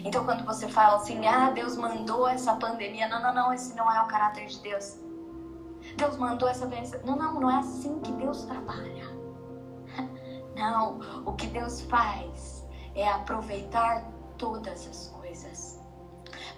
Então, 0.04 0.24
quando 0.24 0.44
você 0.44 0.68
fala 0.68 0.96
assim, 0.96 1.26
ah, 1.26 1.50
Deus 1.50 1.76
mandou 1.76 2.28
essa 2.28 2.54
pandemia, 2.54 3.08
não, 3.08 3.20
não, 3.20 3.34
não, 3.34 3.52
esse 3.52 3.74
não 3.74 3.90
é 3.90 4.00
o 4.00 4.06
caráter 4.06 4.46
de 4.46 4.60
Deus. 4.60 4.96
Deus 5.96 6.16
mandou 6.16 6.48
essa 6.48 6.66
doença. 6.66 7.00
Não, 7.04 7.16
não, 7.16 7.40
não 7.40 7.50
é 7.50 7.58
assim 7.58 7.98
que 8.00 8.12
Deus 8.12 8.44
trabalha. 8.44 9.17
Não, 10.59 10.98
o 11.24 11.34
que 11.34 11.46
Deus 11.46 11.82
faz 11.82 12.66
é 12.96 13.09
aproveitar 13.09 14.04
todas 14.36 14.88
as 14.88 15.06
coisas. 15.09 15.78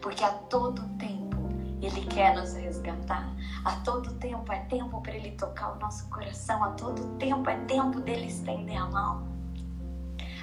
Porque 0.01 0.24
a 0.24 0.32
todo 0.32 0.82
tempo 0.96 1.36
Ele 1.82 2.07
quer 2.07 2.34
nos 2.34 2.55
resgatar. 2.55 3.30
A 3.62 3.76
todo 3.80 4.14
tempo 4.14 4.51
é 4.51 4.61
tempo 4.61 5.03
para 5.03 5.14
Ele 5.14 5.32
tocar 5.32 5.72
o 5.72 5.78
nosso 5.78 6.09
coração. 6.09 6.64
A 6.64 6.70
todo 6.70 7.18
tempo 7.18 7.51
é 7.51 7.59
tempo 7.66 8.01
dele 8.01 8.26
estender 8.26 8.78
a 8.78 8.86
mão. 8.86 9.28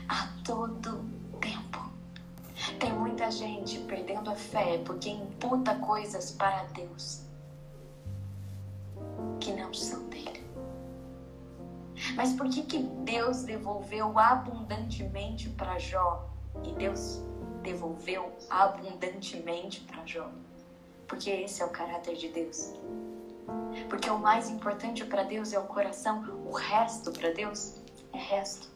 A 0.07 0.27
todo 0.43 1.03
tempo. 1.41 1.89
Tem 2.79 2.93
muita 2.93 3.31
gente 3.31 3.79
perdendo 3.79 4.29
a 4.29 4.35
fé 4.35 4.77
porque 4.85 5.09
imputa 5.09 5.73
coisas 5.79 6.31
para 6.31 6.63
Deus 6.65 7.23
que 9.39 9.51
não 9.53 9.73
são 9.73 10.07
dele. 10.09 10.36
Mas 12.15 12.33
por 12.33 12.49
que, 12.49 12.63
que 12.63 12.79
Deus 12.79 13.43
devolveu 13.43 14.17
abundantemente 14.17 15.49
para 15.49 15.77
Jó 15.79 16.29
e 16.63 16.71
Deus 16.73 17.21
devolveu 17.63 18.31
abundantemente 18.49 19.81
para 19.81 20.05
Jó? 20.05 20.29
Porque 21.07 21.29
esse 21.29 21.61
é 21.61 21.65
o 21.65 21.69
caráter 21.69 22.15
de 22.15 22.29
Deus. 22.29 22.73
Porque 23.89 24.09
o 24.09 24.19
mais 24.19 24.49
importante 24.49 25.05
para 25.05 25.23
Deus 25.23 25.53
é 25.53 25.59
o 25.59 25.63
coração, 25.63 26.23
o 26.45 26.51
resto 26.51 27.11
para 27.11 27.31
Deus 27.31 27.81
é 28.13 28.17
resto. 28.17 28.69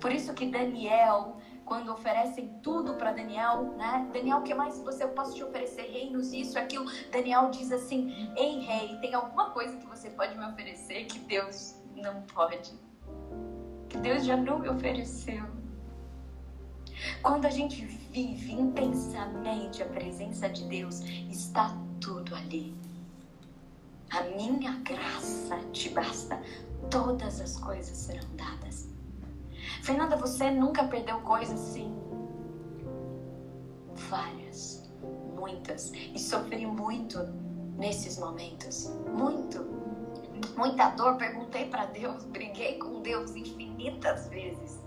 Por 0.00 0.12
isso 0.12 0.32
que 0.34 0.46
Daniel 0.46 1.36
quando 1.68 1.92
oferecem 1.92 2.48
tudo 2.62 2.94
para 2.94 3.12
Daniel, 3.12 3.74
né? 3.76 4.08
Daniel, 4.10 4.38
o 4.38 4.42
que 4.42 4.54
mais 4.54 4.78
você 4.78 5.04
eu 5.04 5.10
posso 5.10 5.34
te 5.34 5.44
oferecer? 5.44 5.82
Reinos, 5.82 6.32
isso, 6.32 6.58
aquilo. 6.58 6.86
Daniel 7.12 7.50
diz 7.50 7.70
assim: 7.70 8.32
Ei, 8.34 8.60
rei, 8.60 8.96
tem 9.00 9.14
alguma 9.14 9.50
coisa 9.50 9.76
que 9.76 9.86
você 9.86 10.08
pode 10.08 10.36
me 10.36 10.46
oferecer 10.46 11.04
que 11.04 11.18
Deus 11.18 11.77
não 11.98 12.22
pode? 12.22 12.72
Que 13.88 13.98
Deus 13.98 14.24
já 14.24 14.36
não 14.36 14.58
me 14.58 14.68
ofereceu. 14.68 15.44
Quando 17.22 17.46
a 17.46 17.50
gente 17.50 17.84
vive 17.84 18.52
intensamente 18.52 19.82
a 19.82 19.86
presença 19.86 20.48
de 20.48 20.64
Deus, 20.64 21.00
está 21.30 21.76
tudo 22.00 22.34
ali. 22.34 22.74
A 24.10 24.22
minha 24.22 24.72
graça 24.78 25.58
te 25.72 25.90
basta, 25.90 26.40
todas 26.90 27.40
as 27.40 27.56
coisas 27.56 27.96
serão 27.96 28.28
dadas. 28.36 28.88
Fernanda, 29.82 30.16
você 30.16 30.50
nunca 30.50 30.84
perdeu 30.84 31.20
coisas 31.20 31.60
assim? 31.60 31.94
Várias, 34.08 34.90
muitas. 35.36 35.92
E 35.92 36.18
sofri 36.18 36.66
muito 36.66 37.18
nesses 37.76 38.18
momentos. 38.18 38.90
Muito. 39.14 39.87
Muita 40.56 40.90
dor. 40.90 41.16
Perguntei 41.16 41.68
para 41.68 41.86
Deus, 41.86 42.24
briguei 42.24 42.78
com 42.78 43.00
Deus 43.02 43.34
infinitas 43.34 44.28
vezes. 44.28 44.80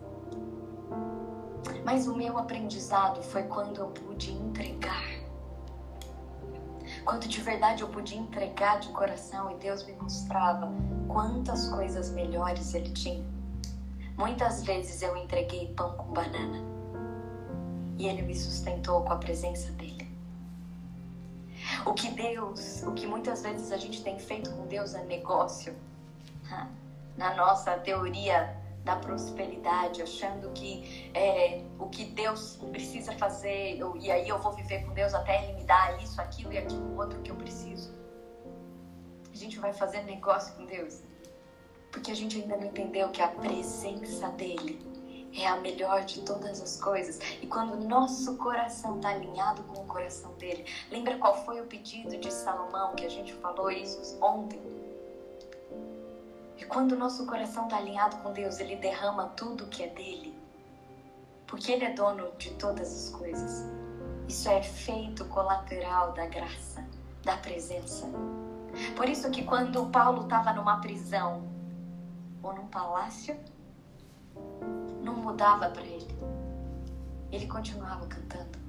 Mas 1.84 2.07
o 2.07 2.16
meu 2.16 2.38
aprendizado 2.38 3.22
foi 3.24 3.43
quando 3.43 3.80
eu 3.80 3.88
pude 3.88 4.32
entregar. 4.32 5.22
Quando 7.05 7.28
de 7.28 7.41
verdade 7.41 7.82
eu 7.82 7.89
pude 7.89 8.18
entregar 8.18 8.80
de 8.80 8.89
coração 8.89 9.51
e 9.51 9.55
Deus 9.55 9.84
me 9.86 9.93
mostrava 9.93 10.72
quantas 11.07 11.70
coisas 11.70 12.12
melhores 12.12 12.74
Ele 12.74 12.91
tinha. 12.91 13.26
Muitas 14.18 14.64
vezes 14.64 15.01
eu 15.01 15.16
entreguei 15.18 15.74
pão 15.74 15.95
com 15.97 16.14
banana 16.14 16.59
e 17.97 18.07
ele 18.07 18.22
me 18.24 18.36
sustentou 18.36 19.01
com 19.01 19.14
a 19.14 19.16
presença 19.16 19.72
dele. 19.74 20.01
O 21.86 21.93
que 21.93 22.09
Deus, 22.11 22.84
o 22.84 22.93
que 22.93 23.07
muitas 23.07 23.41
vezes 23.41 23.71
a 23.71 23.77
gente 23.77 24.03
tem 24.03 24.19
feito 24.19 24.51
com 24.51 24.67
Deus 24.67 24.93
é 24.93 25.03
negócio. 25.03 25.75
Na 27.17 27.34
nossa 27.36 27.77
teoria 27.77 28.57
da 28.84 28.95
prosperidade, 28.95 30.01
achando 30.01 30.49
que 30.51 31.11
é, 31.13 31.63
o 31.79 31.88
que 31.88 32.05
Deus 32.05 32.57
precisa 32.71 33.13
fazer, 33.13 33.77
eu, 33.77 33.95
e 33.95 34.11
aí 34.11 34.27
eu 34.27 34.39
vou 34.39 34.53
viver 34.53 34.84
com 34.86 34.93
Deus 34.93 35.13
até 35.13 35.43
Ele 35.43 35.53
me 35.53 35.63
dar 35.63 36.01
isso, 36.01 36.19
aquilo 36.19 36.51
e 36.51 36.57
aquilo 36.57 36.97
outro 36.97 37.19
que 37.21 37.32
eu 37.32 37.36
preciso. 37.36 37.93
A 39.32 39.36
gente 39.36 39.59
vai 39.59 39.73
fazer 39.73 40.01
negócio 40.03 40.53
com 40.55 40.65
Deus. 40.65 41.01
Porque 41.91 42.11
a 42.11 42.15
gente 42.15 42.41
ainda 42.41 42.57
não 42.57 42.65
entendeu 42.65 43.09
que 43.09 43.21
a 43.21 43.27
presença 43.27 44.29
dele 44.29 44.90
é 45.36 45.47
a 45.47 45.55
melhor 45.57 46.03
de 46.03 46.21
todas 46.21 46.61
as 46.61 46.79
coisas. 46.79 47.19
E 47.41 47.47
quando 47.47 47.73
o 47.73 47.88
nosso 47.88 48.36
coração 48.38 48.97
está 48.97 49.09
alinhado 49.09 49.63
com 49.63 49.82
o 49.82 49.86
coração 49.86 50.32
dele, 50.34 50.65
lembra 50.91 51.17
qual 51.17 51.45
foi 51.45 51.61
o 51.61 51.65
pedido 51.65 52.17
de 52.17 52.32
Salomão 52.32 52.95
que 52.95 53.05
a 53.05 53.09
gente 53.09 53.34
falou 53.34 53.71
isso 53.71 54.17
ontem? 54.21 54.61
E 56.57 56.65
quando 56.65 56.91
o 56.91 56.97
nosso 56.97 57.25
coração 57.25 57.63
está 57.63 57.77
alinhado 57.77 58.17
com 58.17 58.34
Deus, 58.34 58.59
ele 58.59 58.75
derrama 58.75 59.27
tudo 59.36 59.67
que 59.67 59.84
é 59.84 59.88
dele. 59.88 60.38
Porque 61.47 61.71
ele 61.71 61.86
é 61.86 61.93
dono 61.93 62.32
de 62.38 62.51
todas 62.51 62.93
as 62.93 63.09
coisas. 63.09 63.65
Isso 64.27 64.47
é 64.47 64.59
efeito 64.59 65.25
colateral 65.25 66.13
da 66.13 66.25
graça, 66.27 66.86
da 67.23 67.36
presença. 67.38 68.07
Por 68.95 69.09
isso 69.09 69.29
que 69.32 69.43
quando 69.43 69.86
Paulo 69.88 70.23
estava 70.23 70.53
numa 70.53 70.79
prisão, 70.79 71.43
ou 72.43 72.53
num 72.53 72.67
palácio, 72.67 73.38
não 75.03 75.15
mudava 75.15 75.69
para 75.69 75.83
ele. 75.83 76.07
Ele 77.31 77.47
continuava 77.47 78.05
cantando. 78.07 78.59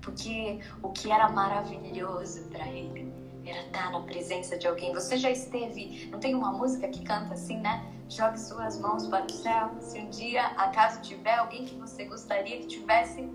Porque 0.00 0.60
o 0.82 0.90
que 0.90 1.10
era 1.10 1.28
maravilhoso 1.28 2.42
para 2.50 2.68
ele 2.68 3.12
era 3.46 3.62
estar 3.62 3.90
na 3.90 4.00
presença 4.00 4.56
de 4.58 4.66
alguém. 4.66 4.92
Você 4.92 5.16
já 5.16 5.30
esteve, 5.30 6.08
não 6.10 6.18
tem 6.18 6.34
uma 6.34 6.52
música 6.52 6.88
que 6.88 7.02
canta 7.02 7.34
assim, 7.34 7.58
né? 7.58 7.84
Jogue 8.08 8.38
suas 8.38 8.78
mãos 8.78 9.06
para 9.06 9.24
o 9.24 9.30
céu. 9.30 9.70
Se 9.80 9.98
um 9.98 10.10
dia 10.10 10.46
acaso 10.56 11.00
tiver 11.00 11.34
alguém 11.34 11.64
que 11.64 11.74
você 11.76 12.04
gostaria 12.04 12.58
que 12.58 12.66
tivesse 12.66 13.28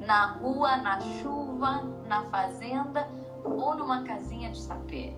na 0.00 0.32
rua, 0.32 0.76
na 0.78 1.00
chuva, 1.00 1.82
na 2.06 2.24
fazenda 2.24 3.08
ou 3.44 3.74
numa 3.76 4.02
casinha 4.02 4.50
de 4.50 4.60
sapê. 4.60 5.14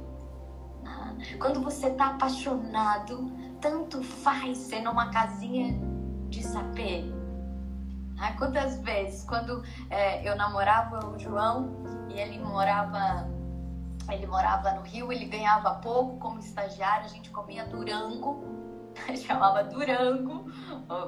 Quando 1.39 1.61
você 1.61 1.89
está 1.89 2.09
apaixonado, 2.09 3.31
tanto 3.61 4.03
faz 4.03 4.59
ser 4.59 4.83
numa 4.83 5.11
casinha 5.11 5.79
de 6.29 6.43
sapê. 6.43 7.05
Ah, 8.19 8.33
quantas 8.33 8.81
vezes, 8.81 9.25
quando 9.25 9.63
é, 9.91 10.27
eu 10.27 10.35
namorava 10.37 11.07
o 11.07 11.19
João 11.19 11.85
e 12.09 12.19
ele 12.19 12.39
morava, 12.39 13.29
ele 14.11 14.27
morava 14.27 14.73
no 14.73 14.83
Rio, 14.83 15.13
ele 15.13 15.27
ganhava 15.27 15.75
pouco 15.77 16.19
como 16.19 16.39
estagiário, 16.39 17.05
a 17.05 17.09
gente 17.09 17.31
comia 17.31 17.67
durango, 17.67 18.43
chamava 19.27 19.65
durango, 19.65 20.51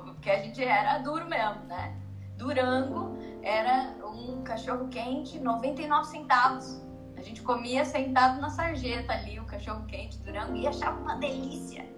porque 0.04 0.30
a 0.30 0.42
gente 0.42 0.62
era 0.62 0.98
duro 0.98 1.26
mesmo, 1.26 1.64
né? 1.64 1.96
Durango 2.36 3.16
era 3.42 3.94
um 4.06 4.42
cachorro 4.42 4.88
quente, 4.88 5.40
99 5.40 6.06
centavos. 6.06 6.80
A 7.16 7.22
gente 7.22 7.42
comia 7.42 7.84
sentado 7.84 8.40
na 8.40 8.50
sarjeta 8.50 9.12
ali, 9.12 9.40
o 9.40 9.44
cachorro 9.44 9.84
quente, 9.86 10.18
durango, 10.18 10.54
e 10.54 10.68
achava 10.68 11.00
uma 11.00 11.16
delícia. 11.16 11.97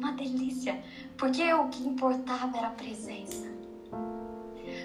Uma 0.00 0.12
delícia. 0.12 0.82
Porque 1.18 1.52
o 1.52 1.68
que 1.68 1.86
importava 1.86 2.56
era 2.56 2.68
a 2.68 2.70
presença. 2.70 3.46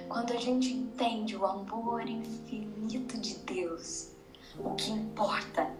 Quando 0.09 0.33
a 0.33 0.37
gente 0.37 0.73
entende 0.73 1.37
o 1.37 1.45
amor 1.45 2.05
infinito 2.05 3.17
de 3.19 3.35
Deus, 3.37 4.11
o 4.59 4.75
que 4.75 4.91
importa 4.91 5.71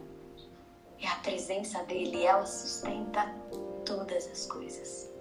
é 1.02 1.08
a 1.08 1.16
presença 1.18 1.84
dele, 1.84 2.24
ela 2.24 2.46
sustenta 2.46 3.26
todas 3.86 4.26
as 4.28 4.46
coisas. 4.46 5.12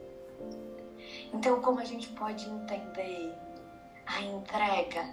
Então, 1.32 1.60
como 1.60 1.80
a 1.80 1.84
gente 1.84 2.08
pode 2.10 2.48
entender 2.48 3.34
a 4.06 4.22
entrega 4.22 5.12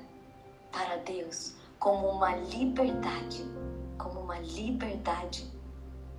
para 0.72 0.98
Deus 0.98 1.56
como 1.80 2.08
uma 2.08 2.36
liberdade, 2.36 3.44
como 3.98 4.20
uma 4.20 4.38
liberdade 4.38 5.50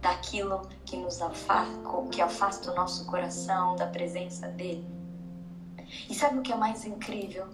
daquilo 0.02 0.68
que 0.84 0.96
nos 0.96 1.22
afasta, 1.22 1.72
que 2.10 2.20
afasta 2.20 2.72
o 2.72 2.74
nosso 2.74 3.06
coração 3.06 3.76
da 3.76 3.86
presença 3.86 4.48
dele. 4.48 4.84
E 6.10 6.14
sabe 6.14 6.38
o 6.38 6.42
que 6.42 6.52
é 6.52 6.56
mais 6.56 6.84
incrível? 6.84 7.46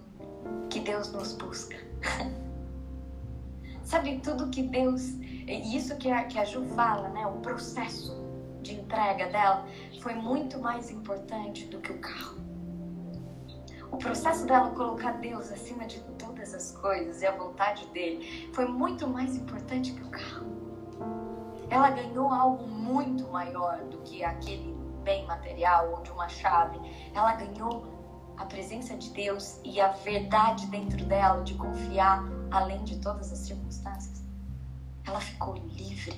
Que 0.69 0.79
Deus 0.79 1.11
nos 1.11 1.33
busca. 1.33 1.77
sabe 3.85 4.19
tudo 4.19 4.49
que 4.49 4.63
Deus, 4.63 5.01
isso 5.47 5.95
que 5.97 6.09
a, 6.11 6.23
que 6.23 6.39
a 6.39 6.45
Ju 6.45 6.65
fala, 6.75 7.09
né? 7.09 7.25
O 7.27 7.39
processo 7.39 8.17
de 8.61 8.73
entrega 8.73 9.27
dela 9.27 9.65
foi 10.01 10.15
muito 10.15 10.59
mais 10.59 10.89
importante 10.89 11.65
do 11.65 11.79
que 11.79 11.91
o 11.91 11.99
carro. 11.99 12.39
O 13.91 13.97
processo 13.97 14.45
dela 14.45 14.71
colocar 14.71 15.13
Deus 15.13 15.51
acima 15.51 15.85
de 15.85 15.99
todas 16.17 16.53
as 16.53 16.71
coisas 16.71 17.21
e 17.21 17.27
a 17.27 17.31
vontade 17.31 17.85
dele 17.87 18.49
foi 18.53 18.65
muito 18.65 19.07
mais 19.07 19.35
importante 19.35 19.93
que 19.93 20.01
o 20.01 20.09
carro. 20.09 20.58
Ela 21.69 21.91
ganhou 21.91 22.31
algo 22.31 22.67
muito 22.67 23.27
maior 23.29 23.79
do 23.85 23.99
que 23.99 24.23
aquele 24.23 24.75
bem 25.03 25.25
material 25.25 25.91
ou 25.91 26.01
de 26.01 26.11
uma 26.11 26.27
chave. 26.27 26.79
Ela 27.13 27.35
ganhou 27.35 27.85
a 28.37 28.45
presença 28.45 28.95
de 28.95 29.09
Deus 29.11 29.59
e 29.63 29.79
a 29.79 29.89
verdade 29.89 30.65
dentro 30.67 31.03
dela 31.05 31.43
de 31.43 31.53
confiar 31.55 32.23
além 32.49 32.83
de 32.83 32.97
todas 32.99 33.31
as 33.31 33.39
circunstâncias. 33.39 34.23
Ela 35.05 35.19
ficou 35.19 35.55
livre. 35.55 36.17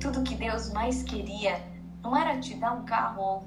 Tudo 0.00 0.22
que 0.22 0.34
Deus 0.34 0.70
mais 0.72 1.02
queria 1.02 1.62
não 2.02 2.16
era 2.16 2.38
te 2.38 2.54
dar 2.54 2.72
um 2.72 2.84
carro 2.84 3.22
ou 3.22 3.44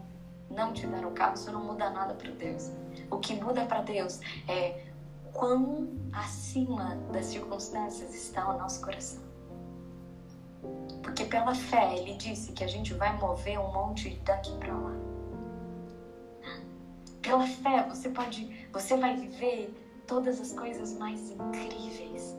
não 0.49 0.74
te 0.74 0.86
dar 0.88 1.05
um 1.05 1.14
carro, 1.14 1.36
isso 1.36 1.51
não 1.51 1.64
muda 1.64 1.89
nada 1.89 2.14
para 2.14 2.32
Deus. 2.32 2.72
O 3.09 3.18
que 3.20 3.36
muda 3.36 3.66
para 3.66 3.82
Deus 3.82 4.20
é 4.47 4.86
quão 5.34 5.88
acima 6.12 6.95
das 7.12 7.28
circunstâncias 7.28 8.14
está 8.14 8.53
o 8.53 8.57
nosso 8.57 8.82
coração. 8.82 9.30
Porque 11.01 11.26
pela 11.26 11.55
fé 11.55 11.95
ele 11.97 12.14
disse 12.14 12.51
que 12.53 12.64
a 12.64 12.68
gente 12.68 12.93
vai 12.93 13.18
mover 13.18 13.59
um 13.59 13.72
monte 13.72 14.09
daqui 14.26 14.55
para 14.57 14.74
lá. 14.74 14.93
Pela 17.22 17.45
fé 17.47 17.84
você 17.88 18.09
pode, 18.09 18.68
você 18.72 18.97
vai 18.97 19.16
viver 19.16 19.74
todas 20.07 20.39
as 20.39 20.53
coisas 20.53 20.93
mais 20.97 21.32
incríveis. 21.32 22.36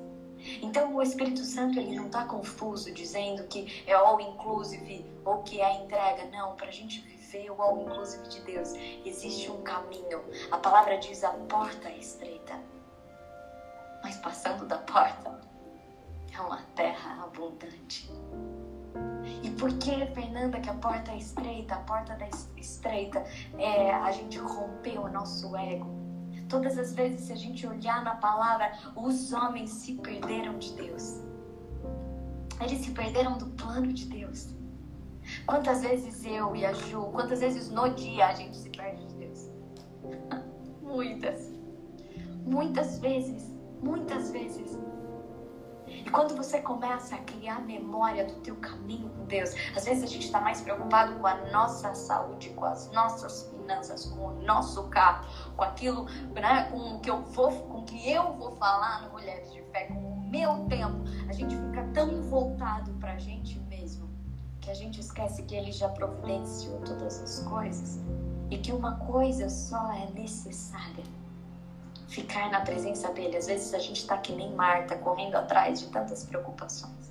Então 0.60 0.94
o 0.94 1.02
Espírito 1.02 1.44
Santo 1.44 1.78
ele 1.78 1.94
não 1.94 2.06
está 2.06 2.24
confuso 2.24 2.92
dizendo 2.92 3.44
que 3.44 3.82
é 3.86 3.94
all 3.94 4.20
inclusive 4.20 5.06
ou 5.24 5.42
que 5.42 5.60
é 5.60 5.82
entrega. 5.82 6.24
Não, 6.30 6.56
para 6.56 6.68
a 6.68 6.72
gente 6.72 7.00
viver 7.00 7.50
o 7.50 7.62
all 7.62 7.82
inclusive 7.82 8.28
de 8.28 8.40
Deus 8.42 8.74
existe 9.04 9.50
um 9.50 9.62
caminho. 9.62 10.22
A 10.50 10.58
palavra 10.58 10.98
diz 10.98 11.22
a 11.22 11.30
porta 11.30 11.88
é 11.88 11.98
estreita, 11.98 12.58
mas 14.02 14.16
passando 14.16 14.66
da 14.66 14.78
porta 14.78 15.51
é 16.32 16.40
uma 16.40 16.62
terra 16.74 17.24
abundante. 17.24 18.10
E 19.42 19.50
por 19.50 19.72
que, 19.74 20.06
Fernanda, 20.06 20.60
que 20.60 20.68
a 20.68 20.74
porta 20.74 21.12
é 21.12 21.18
estreita, 21.18 21.74
a 21.74 21.80
porta 21.80 22.14
da 22.14 22.28
estreita 22.56 23.24
é 23.58 23.92
a 23.92 24.10
gente 24.10 24.38
romper 24.38 24.98
o 24.98 25.08
nosso 25.08 25.56
ego? 25.56 25.86
Todas 26.48 26.76
as 26.78 26.92
vezes, 26.94 27.22
se 27.22 27.32
a 27.32 27.36
gente 27.36 27.66
olhar 27.66 28.04
na 28.04 28.16
palavra, 28.16 28.72
os 28.94 29.32
homens 29.32 29.70
se 29.70 29.94
perderam 29.94 30.58
de 30.58 30.72
Deus. 30.74 31.22
Eles 32.60 32.84
se 32.84 32.90
perderam 32.90 33.38
do 33.38 33.46
plano 33.46 33.92
de 33.92 34.06
Deus. 34.06 34.54
Quantas 35.46 35.82
vezes 35.82 36.24
eu 36.24 36.54
e 36.54 36.66
a 36.66 36.72
Ju, 36.72 37.04
quantas 37.12 37.40
vezes 37.40 37.70
no 37.70 37.88
dia 37.94 38.26
a 38.26 38.34
gente 38.34 38.56
se 38.56 38.70
perde 38.70 39.06
de 39.06 39.14
Deus? 39.14 39.50
Muitas. 40.82 41.52
Muitas 42.44 42.98
vezes. 42.98 43.50
Muitas 43.82 44.30
vezes. 44.30 44.78
E 46.04 46.10
quando 46.10 46.34
você 46.34 46.60
começa 46.60 47.14
a 47.14 47.18
criar 47.18 47.60
memória 47.60 48.24
do 48.24 48.34
teu 48.40 48.56
caminho 48.56 49.08
com 49.10 49.24
Deus, 49.24 49.54
às 49.76 49.84
vezes 49.84 50.02
a 50.02 50.06
gente 50.08 50.26
está 50.26 50.40
mais 50.40 50.60
preocupado 50.60 51.14
com 51.14 51.26
a 51.28 51.36
nossa 51.52 51.94
saúde, 51.94 52.50
com 52.50 52.64
as 52.64 52.90
nossas 52.90 53.48
finanças, 53.48 54.06
com 54.06 54.26
o 54.26 54.42
nosso 54.42 54.88
carro, 54.88 55.24
com 55.56 55.62
aquilo, 55.62 56.06
né, 56.34 56.64
com 56.72 56.96
o 56.96 57.00
que 57.00 57.08
eu 57.08 57.22
vou, 57.22 57.52
com 57.52 57.78
o 57.78 57.84
que 57.84 58.10
eu 58.10 58.32
vou 58.32 58.50
falar 58.56 59.02
no 59.02 59.12
Mulheres 59.12 59.52
de 59.52 59.62
Fé, 59.70 59.84
com 59.84 59.94
o 59.94 60.28
meu 60.28 60.66
tempo. 60.66 61.04
A 61.28 61.32
gente 61.32 61.54
fica 61.54 61.84
tão 61.94 62.20
voltado 62.22 62.92
para 62.94 63.12
a 63.12 63.18
gente 63.18 63.60
mesmo 63.60 64.10
que 64.60 64.72
a 64.72 64.74
gente 64.74 65.00
esquece 65.00 65.44
que 65.44 65.54
Ele 65.54 65.70
já 65.70 65.88
providenciou 65.88 66.80
todas 66.80 67.20
as 67.20 67.44
coisas 67.44 68.00
e 68.50 68.58
que 68.58 68.72
uma 68.72 68.96
coisa 68.96 69.48
só 69.48 69.92
é 69.92 70.10
necessária 70.10 71.21
ficar 72.12 72.50
na 72.50 72.60
presença 72.60 73.10
dele. 73.10 73.36
Às 73.36 73.46
vezes 73.46 73.72
a 73.72 73.78
gente 73.78 74.00
está 74.00 74.18
que 74.18 74.32
nem 74.32 74.52
Marta, 74.54 74.96
correndo 74.96 75.34
atrás 75.34 75.80
de 75.80 75.88
tantas 75.88 76.24
preocupações. 76.24 77.10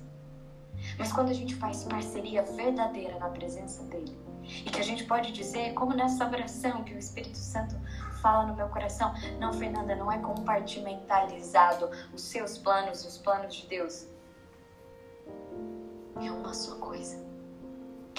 Mas 0.96 1.12
quando 1.12 1.30
a 1.30 1.34
gente 1.34 1.54
faz 1.56 1.84
parceria 1.84 2.42
verdadeira 2.42 3.18
na 3.18 3.28
presença 3.28 3.82
dele, 3.84 4.16
e 4.44 4.70
que 4.70 4.80
a 4.80 4.84
gente 4.84 5.04
pode 5.04 5.32
dizer, 5.32 5.74
como 5.74 5.94
nessa 5.94 6.26
oração 6.26 6.84
que 6.84 6.94
o 6.94 6.98
Espírito 6.98 7.36
Santo 7.36 7.76
fala 8.20 8.46
no 8.46 8.54
meu 8.54 8.68
coração, 8.68 9.12
não, 9.38 9.52
Fernanda, 9.52 9.96
não 9.96 10.10
é 10.10 10.18
compartimentalizado 10.18 11.90
os 12.12 12.22
seus 12.22 12.56
planos 12.58 13.04
e 13.04 13.08
os 13.08 13.18
planos 13.18 13.54
de 13.54 13.66
Deus. 13.66 14.06
É 16.16 16.30
uma 16.30 16.54
só 16.54 16.76
coisa. 16.76 17.31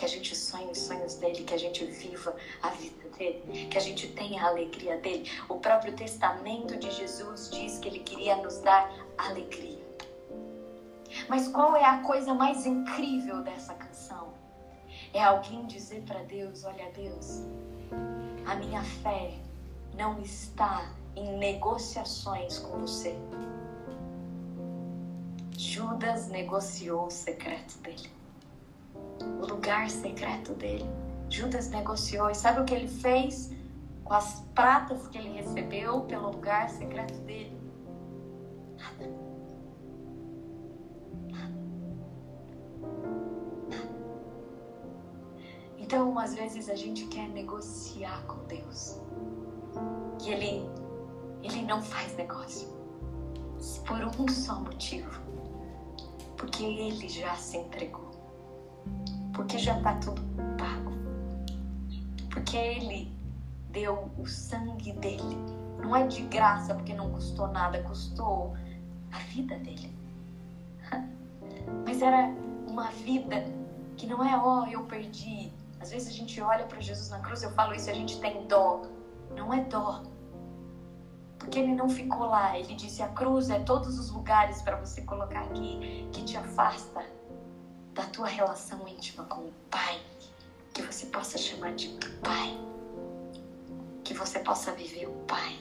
Que 0.03 0.07
a 0.07 0.09
gente 0.09 0.35
sonhe 0.35 0.69
os 0.69 0.79
sonhos 0.79 1.15
dele, 1.15 1.45
que 1.45 1.53
a 1.53 1.57
gente 1.57 1.85
viva 1.85 2.35
a 2.61 2.67
vida 2.71 3.07
dele, 3.17 3.67
que 3.71 3.77
a 3.77 3.79
gente 3.79 4.09
tenha 4.09 4.43
a 4.43 4.47
alegria 4.49 4.97
dele. 4.97 5.31
O 5.47 5.55
próprio 5.59 5.93
testamento 5.93 6.75
de 6.75 6.91
Jesus 6.91 7.49
diz 7.49 7.79
que 7.79 7.87
ele 7.87 7.99
queria 7.99 8.35
nos 8.35 8.57
dar 8.57 8.93
alegria. 9.17 9.79
Mas 11.29 11.47
qual 11.47 11.77
é 11.77 11.85
a 11.85 11.99
coisa 11.99 12.33
mais 12.33 12.65
incrível 12.65 13.41
dessa 13.43 13.73
canção? 13.75 14.33
É 15.13 15.23
alguém 15.23 15.65
dizer 15.67 16.01
para 16.01 16.21
Deus: 16.23 16.65
Olha, 16.65 16.91
Deus, 16.91 17.43
a 18.45 18.55
minha 18.55 18.83
fé 18.83 19.31
não 19.95 20.21
está 20.21 20.91
em 21.15 21.37
negociações 21.37 22.59
com 22.59 22.79
você. 22.79 23.15
Judas 25.57 26.27
negociou 26.27 27.05
o 27.05 27.09
secreto 27.09 27.77
dele, 27.77 28.09
o 29.41 29.45
lugar 29.45 29.89
secreto 29.89 30.53
dele. 30.53 30.85
Judas 31.29 31.69
negociou. 31.69 32.29
E 32.29 32.35
sabe 32.35 32.61
o 32.61 32.65
que 32.65 32.73
ele 32.73 32.87
fez 32.87 33.51
com 34.03 34.13
as 34.13 34.41
pratas 34.53 35.07
que 35.07 35.17
ele 35.17 35.29
recebeu 35.29 36.01
pelo 36.01 36.31
lugar 36.31 36.69
secreto 36.69 37.17
dele? 37.21 37.57
Nada. 38.77 39.09
Então, 45.77 46.17
às 46.17 46.33
vezes 46.33 46.69
a 46.69 46.75
gente 46.75 47.05
quer 47.07 47.27
negociar 47.29 48.23
com 48.25 48.45
Deus. 48.47 48.99
E 50.23 50.31
ele 50.31 50.83
ele 51.43 51.61
não 51.61 51.81
faz 51.81 52.15
negócio. 52.15 52.69
Por 53.85 53.99
um 54.19 54.27
só 54.29 54.59
motivo. 54.61 55.21
Porque 56.37 56.63
ele 56.63 57.07
já 57.09 57.35
se 57.35 57.57
entregou. 57.57 58.02
Porque 59.33 59.57
já 59.57 59.77
está 59.77 59.95
tudo 59.95 60.21
pago. 60.57 60.91
Porque 62.29 62.57
Ele 62.57 63.11
deu 63.69 64.11
o 64.17 64.25
sangue 64.27 64.93
dele. 64.93 65.37
Não 65.81 65.95
é 65.95 66.07
de 66.07 66.21
graça 66.23 66.73
porque 66.73 66.93
não 66.93 67.11
custou 67.11 67.47
nada, 67.47 67.81
custou 67.83 68.55
a 69.11 69.19
vida 69.19 69.57
dele. 69.59 69.93
Mas 71.85 72.01
era 72.01 72.33
uma 72.67 72.89
vida 72.91 73.43
que 73.97 74.07
não 74.07 74.23
é, 74.23 74.37
ó, 74.37 74.61
oh, 74.61 74.67
eu 74.67 74.83
perdi. 74.85 75.51
Às 75.81 75.91
vezes 75.91 76.07
a 76.07 76.11
gente 76.11 76.39
olha 76.39 76.65
para 76.65 76.79
Jesus 76.79 77.09
na 77.09 77.19
cruz, 77.19 77.43
eu 77.43 77.51
falo 77.51 77.73
isso, 77.73 77.89
a 77.89 77.93
gente 77.93 78.19
tem 78.19 78.47
dó. 78.47 78.83
não 79.35 79.53
é 79.53 79.61
dó. 79.61 80.03
Porque 81.37 81.59
ele 81.59 81.75
não 81.75 81.89
ficou 81.89 82.27
lá. 82.27 82.57
Ele 82.57 82.73
disse: 82.73 83.01
a 83.01 83.09
cruz 83.09 83.49
é 83.49 83.59
todos 83.59 83.99
os 83.99 84.09
lugares 84.09 84.61
para 84.61 84.77
você 84.77 85.01
colocar 85.01 85.41
aqui 85.41 86.07
que 86.13 86.23
te 86.23 86.37
afasta 86.37 87.05
da 87.93 88.03
tua 88.05 88.27
relação 88.27 88.87
íntima 88.87 89.23
com 89.25 89.41
o 89.41 89.53
Pai. 89.69 90.01
Que 90.73 90.81
você 90.81 91.05
possa 91.05 91.37
chamar 91.37 91.75
de 91.75 91.89
Pai. 92.21 92.57
Que 94.03 94.13
você 94.13 94.39
possa 94.39 94.71
viver 94.71 95.07
o 95.07 95.13
Pai. 95.27 95.59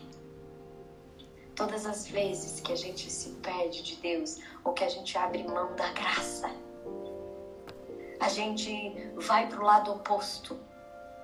Todas 1.54 1.84
as 1.84 2.06
vezes 2.06 2.60
que 2.60 2.72
a 2.72 2.76
gente 2.76 3.10
se 3.10 3.30
perde 3.42 3.82
de 3.82 3.96
Deus 3.96 4.38
ou 4.64 4.72
que 4.72 4.82
a 4.82 4.88
gente 4.88 5.16
abre 5.18 5.44
mão 5.44 5.76
da 5.76 5.92
graça, 5.92 6.50
a 8.18 8.28
gente 8.28 9.12
vai 9.16 9.46
para 9.48 9.60
o 9.60 9.64
lado 9.64 9.92
oposto. 9.92 10.58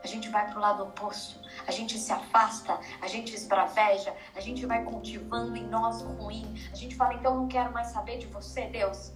A 0.04 0.06
gente 0.06 0.28
vai 0.28 0.46
para 0.46 0.58
o 0.58 0.60
lado 0.60 0.82
oposto. 0.82 1.40
A 1.66 1.72
gente 1.72 1.98
se 1.98 2.12
afasta, 2.12 2.78
a 3.00 3.08
gente 3.08 3.34
esbraveja, 3.34 4.14
a 4.36 4.40
gente 4.40 4.64
vai 4.66 4.84
cultivando 4.84 5.56
em 5.56 5.66
nós 5.66 6.02
o 6.02 6.08
ruim. 6.08 6.54
A 6.70 6.76
gente 6.76 6.94
fala, 6.94 7.14
então 7.14 7.34
não 7.34 7.48
quero 7.48 7.72
mais 7.72 7.88
saber 7.88 8.18
de 8.18 8.26
você, 8.26 8.66
Deus. 8.66 9.12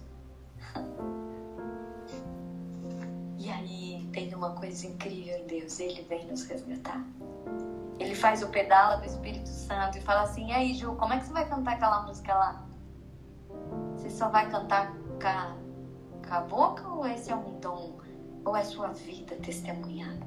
E 3.43 3.49
aí 3.51 4.09
tem 4.13 4.33
uma 4.33 4.51
coisa 4.51 4.87
incrível 4.87 5.37
em 5.37 5.45
Deus, 5.47 5.77
Ele 5.77 6.01
vem 6.03 6.25
nos 6.27 6.45
resgatar. 6.45 7.05
Ele 7.99 8.15
faz 8.15 8.41
o 8.41 8.47
pedala 8.47 8.95
do 8.95 9.05
Espírito 9.05 9.49
Santo 9.49 9.97
e 9.97 10.01
fala 10.01 10.21
assim: 10.21 10.47
e 10.47 10.53
aí, 10.53 10.73
Ju, 10.73 10.95
como 10.95 11.11
é 11.13 11.19
que 11.19 11.25
você 11.25 11.33
vai 11.33 11.49
cantar 11.49 11.73
aquela 11.73 12.03
música 12.03 12.33
lá? 12.33 12.65
Você 13.97 14.09
só 14.09 14.29
vai 14.29 14.49
cantar 14.49 14.93
com 14.93 15.27
a, 15.27 15.57
com 16.25 16.33
a 16.33 16.39
boca 16.39 16.87
ou 16.87 17.05
esse 17.05 17.33
é 17.33 17.35
um 17.35 17.59
dom? 17.59 17.97
Ou 18.45 18.55
é 18.55 18.63
sua 18.63 18.87
vida 18.87 19.35
testemunhada? 19.35 20.25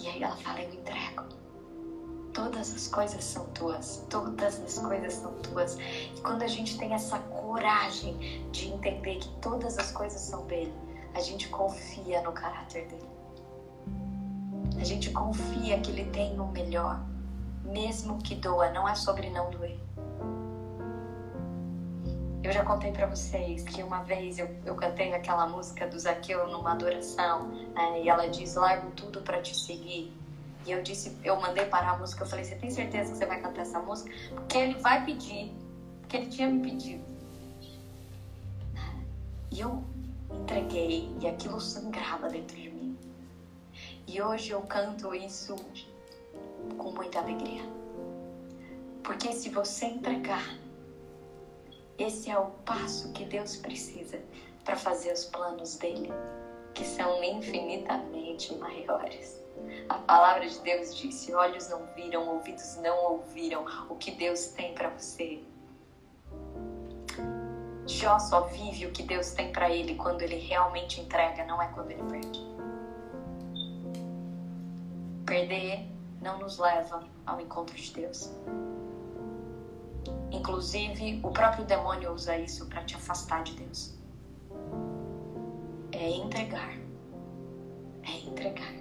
E 0.00 0.08
aí 0.08 0.20
ela 0.20 0.36
fala: 0.36 0.62
Eu 0.62 0.74
entrego. 0.74 1.37
Todas 2.38 2.72
as 2.72 2.86
coisas 2.86 3.24
são 3.24 3.44
tuas. 3.46 4.06
Todas 4.08 4.60
as 4.62 4.78
coisas 4.78 5.14
são 5.14 5.32
tuas. 5.42 5.76
E 5.76 6.20
quando 6.20 6.42
a 6.42 6.46
gente 6.46 6.78
tem 6.78 6.94
essa 6.94 7.18
coragem 7.18 8.16
de 8.52 8.68
entender 8.68 9.16
que 9.16 9.28
todas 9.40 9.76
as 9.76 9.90
coisas 9.90 10.20
são 10.20 10.46
dele, 10.46 10.72
a 11.14 11.20
gente 11.20 11.48
confia 11.48 12.22
no 12.22 12.30
caráter 12.30 12.86
dele. 12.86 13.08
A 14.80 14.84
gente 14.84 15.10
confia 15.10 15.80
que 15.80 15.90
ele 15.90 16.08
tem 16.12 16.38
o 16.38 16.46
melhor, 16.46 17.04
mesmo 17.64 18.18
que 18.18 18.36
doa. 18.36 18.70
Não 18.70 18.88
é 18.88 18.94
sobre 18.94 19.28
não 19.30 19.50
doer. 19.50 19.80
Eu 22.44 22.52
já 22.52 22.64
contei 22.64 22.92
para 22.92 23.06
vocês 23.06 23.64
que 23.64 23.82
uma 23.82 24.04
vez 24.04 24.38
eu, 24.38 24.48
eu 24.64 24.76
cantei 24.76 25.12
aquela 25.12 25.48
música 25.48 25.88
do 25.88 25.98
Zaqueu 25.98 26.46
numa 26.46 26.70
adoração 26.70 27.48
né, 27.74 28.02
e 28.04 28.08
ela 28.08 28.28
diz: 28.28 28.54
Largo 28.54 28.92
tudo 28.92 29.22
para 29.22 29.42
te 29.42 29.56
seguir. 29.56 30.17
E 30.66 30.72
eu 30.72 30.82
disse, 30.82 31.16
eu 31.24 31.40
mandei 31.40 31.66
parar 31.66 31.92
a 31.92 31.98
música. 31.98 32.24
Eu 32.24 32.26
falei: 32.26 32.44
Você 32.44 32.56
tem 32.56 32.70
certeza 32.70 33.12
que 33.12 33.18
você 33.18 33.26
vai 33.26 33.40
cantar 33.40 33.62
essa 33.62 33.80
música? 33.80 34.10
Porque 34.34 34.58
ele 34.58 34.74
vai 34.80 35.04
pedir, 35.04 35.52
porque 36.00 36.16
ele 36.16 36.26
tinha 36.26 36.48
me 36.48 36.62
pedido. 36.62 37.04
E 39.50 39.60
eu 39.60 39.82
entreguei 40.30 41.10
e 41.20 41.26
aquilo 41.26 41.60
sangrava 41.60 42.28
dentro 42.28 42.56
de 42.56 42.70
mim. 42.70 42.98
E 44.06 44.20
hoje 44.20 44.50
eu 44.50 44.60
canto 44.62 45.14
isso 45.14 45.56
com 46.76 46.92
muita 46.92 47.20
alegria. 47.20 47.62
Porque 49.02 49.32
se 49.32 49.48
você 49.48 49.86
entregar, 49.86 50.58
esse 51.98 52.30
é 52.30 52.38
o 52.38 52.46
passo 52.64 53.12
que 53.12 53.24
Deus 53.24 53.56
precisa 53.56 54.20
para 54.64 54.76
fazer 54.76 55.12
os 55.12 55.24
planos 55.24 55.76
dele, 55.76 56.10
que 56.74 56.84
são 56.84 57.22
infinitamente 57.24 58.54
maiores. 58.56 59.37
A 59.88 59.94
palavra 59.94 60.48
de 60.48 60.58
Deus 60.60 60.94
disse: 60.94 61.34
olhos 61.34 61.68
não 61.68 61.86
viram, 61.94 62.28
ouvidos 62.28 62.76
não 62.76 63.12
ouviram 63.12 63.64
o 63.88 63.94
que 63.96 64.10
Deus 64.10 64.48
tem 64.48 64.74
para 64.74 64.90
você. 64.90 65.42
Jó 67.86 68.18
só 68.18 68.42
vive 68.42 68.86
o 68.86 68.92
que 68.92 69.02
Deus 69.02 69.30
tem 69.30 69.50
para 69.50 69.70
ele 69.70 69.94
quando 69.94 70.20
ele 70.20 70.36
realmente 70.36 71.00
entrega, 71.00 71.44
não 71.46 71.60
é 71.60 71.68
quando 71.68 71.90
ele 71.90 72.02
perde. 72.02 72.46
Perder 75.24 75.88
não 76.20 76.38
nos 76.38 76.58
leva 76.58 77.02
ao 77.24 77.40
encontro 77.40 77.74
de 77.74 77.92
Deus. 77.92 78.30
Inclusive, 80.30 81.20
o 81.22 81.30
próprio 81.30 81.64
demônio 81.64 82.12
usa 82.12 82.36
isso 82.36 82.66
para 82.66 82.84
te 82.84 82.94
afastar 82.94 83.42
de 83.42 83.54
Deus. 83.54 83.94
É 85.92 86.10
entregar. 86.10 86.74
É 88.02 88.18
entregar. 88.26 88.77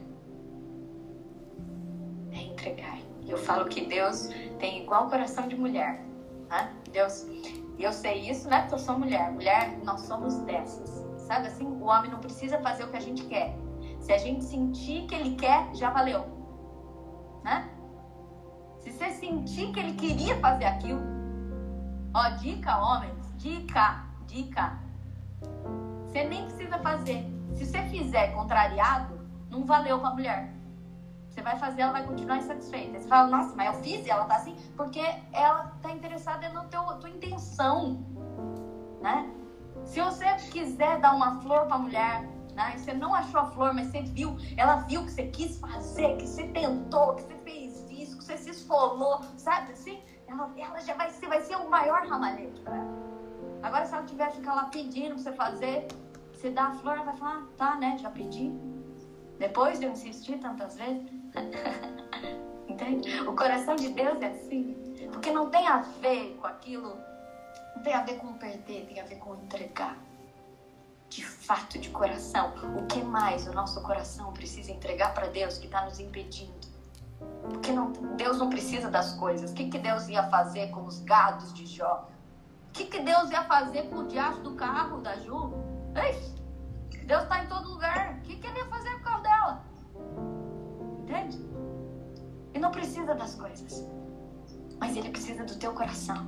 Eu 3.28 3.38
falo 3.38 3.66
que 3.66 3.86
Deus 3.86 4.30
tem 4.60 4.84
igual 4.84 5.10
coração 5.10 5.48
de 5.48 5.56
mulher. 5.56 6.02
Né? 6.50 6.74
Deus, 6.92 7.26
eu 7.78 7.92
sei 7.92 8.30
isso, 8.30 8.50
né? 8.50 8.62
Porque 8.62 8.76
eu 8.76 8.80
sou 8.80 8.98
mulher. 8.98 9.32
Mulher, 9.32 9.78
nós 9.84 10.02
somos 10.02 10.38
dessas. 10.40 11.06
Sabe 11.18 11.48
assim? 11.48 11.66
O 11.66 11.84
homem 11.86 12.10
não 12.10 12.20
precisa 12.20 12.60
fazer 12.60 12.86
o 12.86 12.88
que 12.90 12.98
a 12.98 13.02
gente 13.02 13.26
quer. 13.26 13.56
Se 14.00 14.14
a 14.14 14.18
gente 14.18 14.44
sentir 14.44 15.08
que 15.08 15.16
ele 15.16 15.36
quer, 15.36 15.76
já 15.76 15.90
valeu. 15.90 16.26
Né? 17.44 17.70
Se 18.80 18.92
você 18.92 19.12
sentir 19.12 19.72
que 19.74 19.80
ele 19.80 19.94
queria 19.94 20.40
fazer 20.40 20.66
aquilo, 20.66 21.18
Ó, 22.18 22.30
dica, 22.30 22.78
homens, 22.80 23.32
dica, 23.38 24.04
dica. 24.26 24.80
Você 26.08 26.24
nem 26.24 26.46
precisa 26.46 26.80
fazer. 26.80 27.32
Se 27.54 27.64
você 27.64 27.84
fizer 27.84 28.34
contrariado, 28.34 29.20
não 29.52 29.64
valeu 29.66 30.00
pra 30.00 30.10
mulher. 30.10 30.52
Você 31.38 31.44
vai 31.44 31.56
fazer, 31.56 31.82
ela 31.82 31.92
vai 31.92 32.02
continuar 32.02 32.40
insatisfeita. 32.40 33.00
Você 33.00 33.08
fala, 33.08 33.28
nossa, 33.28 33.56
mas 33.56 33.68
eu 33.68 33.84
fiz 33.84 34.04
e 34.04 34.10
ela 34.10 34.26
tá 34.26 34.38
assim, 34.38 34.56
porque 34.76 35.00
ela 35.32 35.68
tá 35.84 35.92
interessada 35.92 36.50
na 36.50 36.64
tua 36.64 37.08
intenção, 37.08 37.96
né? 39.00 39.24
Se 39.86 40.02
você 40.02 40.34
quiser 40.52 40.98
dar 40.98 41.12
uma 41.12 41.30
flor 41.34 41.68
pra 41.68 41.78
mulher, 41.78 42.20
né? 42.56 42.76
Você 42.76 42.92
não 42.92 43.14
achou 43.14 43.40
a 43.40 43.46
flor, 43.46 43.72
mas 43.72 43.86
você 43.86 44.02
viu, 44.02 44.36
ela 44.58 44.78
viu 44.78 45.04
que 45.04 45.12
você 45.12 45.26
quis 45.26 45.60
fazer, 45.60 46.16
que 46.16 46.26
você 46.26 46.44
tentou, 46.44 47.14
que 47.14 47.22
você 47.22 47.36
fez 47.36 47.86
isso, 47.92 48.18
que 48.18 48.24
você 48.24 48.36
se 48.36 48.50
esfolou, 48.50 49.22
sabe 49.36 49.74
assim? 49.74 50.02
ela, 50.28 50.50
ela 50.58 50.80
já 50.82 50.96
vai 50.96 51.12
ser, 51.12 51.28
vai 51.28 51.40
ser 51.40 51.56
o 51.56 51.70
maior 51.70 52.02
ramalhete 52.08 52.60
para 52.62 52.78
ela. 52.78 52.98
Agora, 53.62 53.86
se 53.86 53.94
ela 53.94 54.04
tiver 54.04 54.32
ficar 54.32 54.56
lá 54.56 54.66
pedindo 54.66 55.14
pra 55.14 55.18
você 55.20 55.32
fazer, 55.32 55.86
você 56.34 56.50
dá 56.50 56.66
a 56.66 56.72
flor, 56.72 56.96
ela 56.96 57.04
vai 57.04 57.14
falar, 57.14 57.42
ah, 57.42 57.44
tá, 57.56 57.76
né, 57.76 57.96
já 58.00 58.10
pedi. 58.10 58.52
Depois 59.38 59.78
de 59.78 59.86
eu 59.86 59.92
insistir 59.92 60.40
tantas 60.40 60.76
vezes. 60.76 61.17
Entende? 62.68 63.22
O 63.22 63.36
coração 63.36 63.76
de 63.76 63.90
Deus 63.90 64.22
é 64.22 64.28
assim. 64.28 64.76
Porque 65.12 65.32
não 65.32 65.50
tem 65.50 65.68
a 65.68 65.80
ver 66.02 66.38
com 66.40 66.48
aquilo, 66.48 66.98
não 67.76 67.84
tem 67.84 67.94
a 67.94 68.04
ver 68.04 68.18
com 68.18 68.34
perder, 68.34 68.86
tem 68.88 69.00
a 69.00 69.06
ver 69.06 69.16
com 69.18 69.36
entregar. 69.36 69.98
De 71.10 71.26
fato, 71.26 71.80
de 71.80 71.90
coração. 71.90 72.54
O 72.78 72.86
que 72.86 73.02
mais 73.02 73.48
o 73.48 73.54
nosso 73.54 73.82
coração 73.82 74.34
precisa 74.34 74.72
entregar 74.72 75.14
para 75.14 75.28
Deus 75.28 75.58
que 75.58 75.66
está 75.66 75.86
nos 75.86 76.00
impedindo? 76.00 76.68
Porque 77.50 77.72
não, 77.72 77.92
Deus 78.16 78.38
não 78.38 78.50
precisa 78.50 78.90
das 78.90 79.14
coisas. 79.14 79.52
O 79.52 79.54
que, 79.54 79.70
que 79.70 79.80
Deus 79.80 80.08
ia 80.08 80.24
fazer 80.24 80.70
com 80.70 80.84
os 80.84 81.00
gados 81.00 81.54
de 81.54 81.66
Jó? 81.66 82.10
O 82.70 82.72
que, 82.74 82.86
que 82.86 83.00
Deus 83.00 83.32
ia 83.32 83.44
fazer 83.46 83.84
com 83.90 84.00
o 84.00 84.08
diacho 84.08 84.42
do 84.42 84.54
carro 84.54 85.00
da 85.00 85.16
Ju? 85.16 85.54
Ei, 85.96 86.38
Deus 87.06 87.24
está 87.24 87.44
em 87.44 87.48
todo 87.48 87.70
lugar. 87.70 88.16
O 88.18 88.22
que, 88.22 88.36
que 88.36 88.46
ele 88.46 88.60
ia 88.60 88.66
fazer 88.66 88.97
Entende? 91.08 91.40
Ele 92.54 92.60
não 92.60 92.72
precisa 92.72 93.16
das 93.16 93.36
coisas. 93.36 93.88
Mas 94.78 94.96
ele 94.98 95.10
precisa 95.10 95.46
do 95.46 95.56
teu 95.56 95.74
coração. 95.74 96.28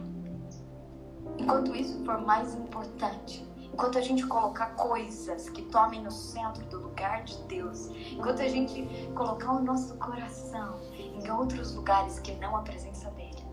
Enquanto 1.37 1.75
isso 1.75 2.03
for 2.05 2.21
mais 2.21 2.55
importante, 2.55 3.45
enquanto 3.73 3.97
a 3.97 4.01
gente 4.01 4.25
colocar 4.25 4.67
coisas 4.75 5.49
que 5.49 5.63
tomem 5.63 6.07
o 6.07 6.11
centro 6.11 6.65
do 6.67 6.79
lugar 6.79 7.23
de 7.23 7.37
Deus, 7.43 7.89
enquanto 8.11 8.41
a 8.41 8.47
gente 8.47 8.87
colocar 9.15 9.51
o 9.51 9.61
nosso 9.61 9.95
coração 9.97 10.79
em 10.93 11.29
outros 11.29 11.75
lugares 11.75 12.19
que 12.19 12.33
não 12.35 12.55
a 12.55 12.61
presença 12.61 13.09
dele, 13.11 13.43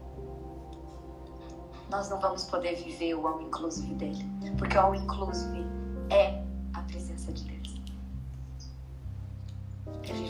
nós 1.91 2.09
não 2.09 2.20
vamos 2.20 2.45
poder 2.45 2.77
viver 2.77 3.14
o 3.14 3.27
all 3.27 3.41
inclusive 3.43 3.95
dele, 3.95 4.24
porque 4.59 4.77
o 4.77 4.81
all 4.81 4.95
inclusive 4.95 5.66
é 6.11 6.43
a 6.72 6.83
presença 6.83 7.33
de 7.33 7.45
Deus. 7.45 7.56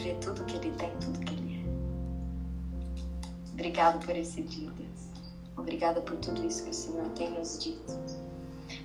Viver 0.07 0.19
tudo 0.19 0.45
que 0.45 0.55
ele 0.55 0.71
tem, 0.77 0.89
tudo 0.99 1.19
que 1.19 1.33
ele 1.33 1.61
é. 1.61 3.51
Obrigado 3.51 4.05
por 4.05 4.15
esse 4.15 4.41
dia, 4.41 4.71
Deus. 4.71 5.09
Obrigada 5.57 5.99
por 5.99 6.15
tudo 6.17 6.45
isso 6.45 6.63
que 6.63 6.69
o 6.69 6.73
Senhor 6.73 7.09
tem 7.09 7.31
nos 7.31 7.61
dito. 7.61 7.91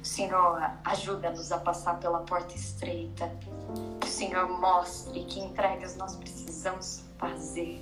Senhor, 0.03 0.61
ajuda-nos 0.85 1.53
a 1.53 1.59
passar 1.59 2.01
pela 2.01 2.21
porta 2.21 2.57
estreita. 2.57 3.31
Que 4.01 4.09
o 4.09 4.11
Senhor 4.11 4.49
mostre 4.59 5.25
que 5.25 5.39
entregas 5.39 5.97
nós 5.97 6.17
precisamos 6.17 7.05
fazer. 7.19 7.81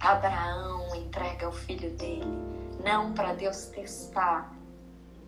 Abraão 0.00 0.94
entrega 0.94 1.48
o 1.48 1.52
filho 1.52 1.90
dele, 1.96 2.24
não 2.82 3.12
para 3.12 3.34
Deus 3.34 3.66
testar, 3.66 4.55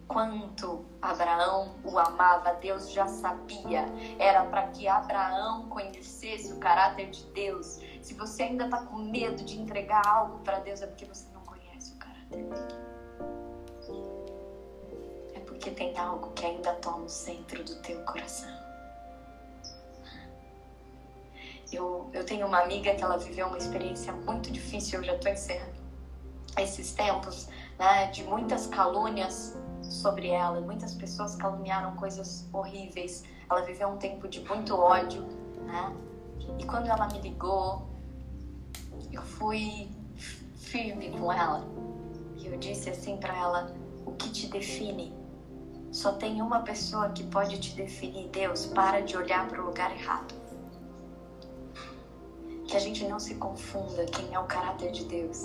quanto 0.08 0.86
Abraão 1.00 1.74
o 1.84 1.98
amava, 1.98 2.54
Deus 2.54 2.90
já 2.90 3.06
sabia. 3.06 3.84
Era 4.18 4.44
para 4.46 4.68
que 4.68 4.88
Abraão 4.88 5.68
conhecesse 5.68 6.52
o 6.52 6.56
caráter 6.56 7.10
de 7.10 7.24
Deus. 7.26 7.80
Se 8.02 8.14
você 8.14 8.44
ainda 8.44 8.64
está 8.64 8.82
com 8.86 8.96
medo 8.96 9.44
de 9.44 9.60
entregar 9.60 10.04
algo 10.06 10.38
para 10.38 10.58
Deus, 10.60 10.80
é 10.80 10.86
porque 10.86 11.04
você 11.04 11.28
não 11.32 11.42
conhece 11.42 11.92
o 11.92 11.98
caráter 11.98 12.44
dele. 12.44 12.88
É 15.34 15.40
porque 15.40 15.70
tem 15.70 15.96
algo 15.98 16.32
que 16.32 16.46
ainda 16.46 16.72
toma 16.76 17.04
o 17.04 17.08
centro 17.08 17.62
do 17.62 17.76
teu 17.82 18.00
coração. 18.04 18.56
Eu, 21.70 22.08
eu 22.14 22.24
tenho 22.24 22.46
uma 22.46 22.62
amiga 22.62 22.94
que 22.94 23.04
ela 23.04 23.18
viveu 23.18 23.46
uma 23.46 23.58
experiência 23.58 24.10
muito 24.10 24.50
difícil, 24.50 25.00
eu 25.00 25.04
já 25.04 25.14
estou 25.14 25.30
encerrando 25.30 25.76
esses 26.56 26.92
tempos, 26.92 27.46
né, 27.78 28.06
de 28.06 28.24
muitas 28.24 28.66
calúnias 28.66 29.54
sobre 29.88 30.28
ela. 30.28 30.60
Muitas 30.60 30.94
pessoas 30.94 31.34
caluniaram 31.34 31.96
coisas 31.96 32.48
horríveis. 32.52 33.24
Ela 33.50 33.62
viveu 33.62 33.88
um 33.88 33.96
tempo 33.96 34.28
de 34.28 34.40
muito 34.40 34.74
ódio, 34.74 35.26
né? 35.64 35.94
E 36.58 36.64
quando 36.64 36.86
ela 36.86 37.06
me 37.08 37.20
ligou, 37.20 37.86
eu 39.12 39.22
fui 39.22 39.88
firme 40.56 41.10
com 41.10 41.32
ela. 41.32 41.64
E 42.36 42.46
eu 42.46 42.56
disse 42.58 42.90
assim 42.90 43.16
para 43.16 43.36
ela: 43.36 43.74
"O 44.04 44.12
que 44.12 44.30
te 44.30 44.46
define? 44.48 45.16
Só 45.90 46.12
tem 46.12 46.42
uma 46.42 46.60
pessoa 46.60 47.08
que 47.10 47.24
pode 47.24 47.58
te 47.58 47.74
definir, 47.74 48.28
Deus. 48.28 48.66
Para 48.66 49.00
de 49.00 49.16
olhar 49.16 49.48
para 49.48 49.62
o 49.62 49.66
lugar 49.66 49.90
errado. 49.90 50.34
Que 52.66 52.76
a 52.76 52.80
gente 52.80 53.08
não 53.08 53.18
se 53.18 53.36
confunda 53.36 54.04
quem 54.04 54.34
é 54.34 54.38
o 54.38 54.44
caráter 54.44 54.92
de 54.92 55.04
Deus. 55.06 55.44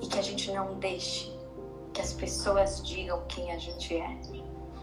E 0.00 0.06
que 0.08 0.18
a 0.18 0.22
gente 0.22 0.50
não 0.50 0.74
deixe 0.80 1.41
que 1.92 2.00
as 2.00 2.12
pessoas 2.12 2.86
digam 2.86 3.22
quem 3.28 3.52
a 3.52 3.58
gente 3.58 3.96
é. 3.96 4.16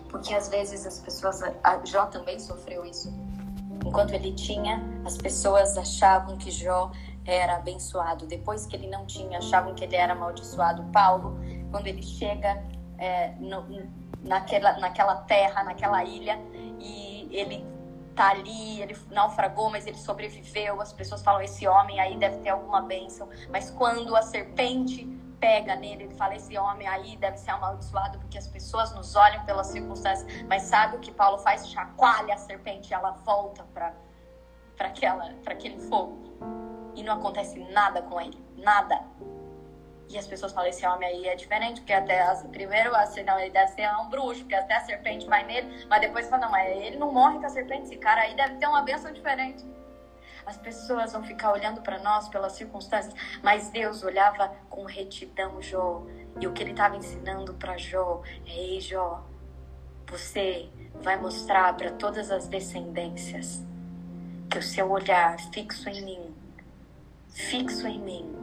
Porque 0.10 0.34
às 0.34 0.49
vezes 0.49 0.86
as 0.86 0.99
pessoas. 0.99 1.41
A 1.64 1.84
Jó 1.86 2.05
também 2.05 2.39
sofreu 2.39 2.86
isso. 2.86 3.14
Enquanto 3.86 4.14
ele 4.14 4.34
tinha, 4.34 4.84
as 5.05 5.18
pessoas 5.18 5.78
achavam 5.78 6.38
que 6.38 6.51
Jó 6.51 6.91
era 7.26 7.57
abençoado. 7.57 8.26
Depois 8.26 8.66
que 8.66 8.76
ele 8.76 8.88
não 8.88 9.05
tinha, 9.05 9.38
achavam 9.38 9.74
que 9.74 9.84
ele 9.84 9.95
era 9.95 10.14
amaldiçoado. 10.14 10.84
Paulo, 10.91 11.38
quando 11.72 11.88
ele 11.88 12.01
chega 12.01 12.64
é, 12.97 13.32
no, 13.39 13.66
naquela, 14.24 14.78
naquela 14.80 15.16
terra, 15.16 15.64
naquela 15.64 16.03
ilha, 16.03 16.39
e 16.80 17.30
ele 17.32 17.66
tá 18.16 18.32
ali, 18.32 18.82
ele 18.82 18.97
naufragou, 19.12 19.70
mas 19.70 19.86
ele 19.88 19.97
sobreviveu. 19.97 20.82
As 20.82 20.91
pessoas 20.91 21.22
falam: 21.22 21.41
esse 21.41 21.68
homem 21.68 21.99
aí 21.99 22.18
deve 22.18 22.38
ter 22.39 22.49
alguma 22.49 22.82
bênção. 22.82 23.30
Mas 23.49 23.70
quando 23.70 24.16
a 24.16 24.22
serpente 24.22 25.07
pega 25.39 25.75
nele, 25.75 26.03
ele 26.03 26.15
fala: 26.15 26.35
esse 26.35 26.57
homem 26.57 26.87
aí 26.87 27.17
deve 27.17 27.37
ser 27.37 27.51
amaldiçoado 27.51 28.19
porque 28.19 28.37
as 28.37 28.47
pessoas 28.47 28.93
nos 28.93 29.15
olham 29.15 29.43
pelas 29.45 29.67
circunstâncias. 29.67 30.27
Mas 30.47 30.63
sabe 30.63 30.97
o 30.97 30.99
que 30.99 31.11
Paulo 31.11 31.37
faz? 31.39 31.67
Chacoalha 31.69 32.33
a 32.33 32.37
serpente 32.37 32.91
e 32.91 32.93
ela 32.93 33.11
volta 33.11 33.63
para 33.73 33.93
aquele 35.47 35.79
fogo. 35.79 36.17
E 36.95 37.03
não 37.03 37.13
acontece 37.13 37.59
nada 37.71 38.01
com 38.01 38.19
ele, 38.19 38.37
nada. 38.57 39.01
E 40.09 40.17
as 40.17 40.27
pessoas 40.27 40.51
falam: 40.51 40.69
esse 40.69 40.85
homem 40.85 41.07
aí 41.07 41.27
é 41.27 41.35
diferente, 41.35 41.81
porque 41.81 41.93
até 41.93 42.21
as, 42.21 42.43
primeiro 42.43 42.95
assim, 42.95 43.23
não, 43.23 43.39
ele 43.39 43.51
deve 43.51 43.71
ser 43.71 43.89
um 43.99 44.09
bruxo, 44.09 44.41
porque 44.41 44.55
até 44.55 44.75
a 44.75 44.81
serpente 44.81 45.27
vai 45.27 45.43
nele, 45.45 45.85
mas 45.87 46.01
depois 46.01 46.27
fala: 46.27 46.47
não, 46.47 46.57
ele 46.57 46.97
não 46.97 47.11
morre 47.11 47.39
com 47.39 47.45
a 47.45 47.49
serpente, 47.49 47.83
esse 47.83 47.97
cara 47.97 48.21
aí 48.21 48.35
deve 48.35 48.55
ter 48.55 48.67
uma 48.67 48.81
bênção 48.81 49.11
diferente. 49.11 49.63
As 50.50 50.58
pessoas 50.58 51.14
vão 51.14 51.22
ficar 51.22 51.52
olhando 51.52 51.80
para 51.82 52.00
nós 52.00 52.28
pelas 52.28 52.54
circunstâncias, 52.54 53.14
mas 53.43 53.70
Deus 53.70 54.02
olhava 54.02 54.52
com 54.68 54.84
retidão 54.84 55.62
Jó. 55.62 56.04
E 56.41 56.47
o 56.47 56.54
que 56.54 56.64
ele 56.64 56.72
estava 56.72 56.97
ensinando 56.97 57.54
para 57.54 57.78
Jó 57.78 58.24
é: 58.47 58.50
Ei, 58.50 58.82
Jó, 58.82 59.24
você 60.08 60.68
vai 61.04 61.22
mostrar 61.22 61.78
para 61.78 61.91
todas 61.91 62.32
as 62.32 62.47
descendências 62.47 63.64
que 64.50 64.58
o 64.58 64.64
seu 64.64 64.89
olhar 64.89 65.39
fixo 65.54 65.88
em 65.88 66.04
mim, 66.04 66.36
fixo 67.30 67.86
em 67.86 68.00
mim, 68.00 68.36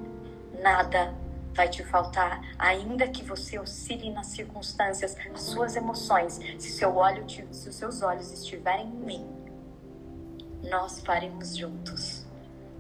nada 0.62 1.12
vai 1.54 1.68
te 1.68 1.82
faltar, 1.82 2.40
ainda 2.56 3.08
que 3.08 3.24
você 3.24 3.58
oscile 3.58 4.10
nas 4.10 4.28
circunstâncias, 4.28 5.16
as 5.34 5.40
suas 5.40 5.74
emoções, 5.74 6.38
se 6.56 6.70
seu 6.70 6.94
olho, 6.94 7.28
se 7.28 7.68
os 7.68 7.74
seus 7.74 8.00
olhos 8.00 8.30
estiverem 8.30 8.86
em 8.86 8.90
mim, 8.90 9.35
nós 10.62 11.00
faremos 11.00 11.56
juntos, 11.56 12.26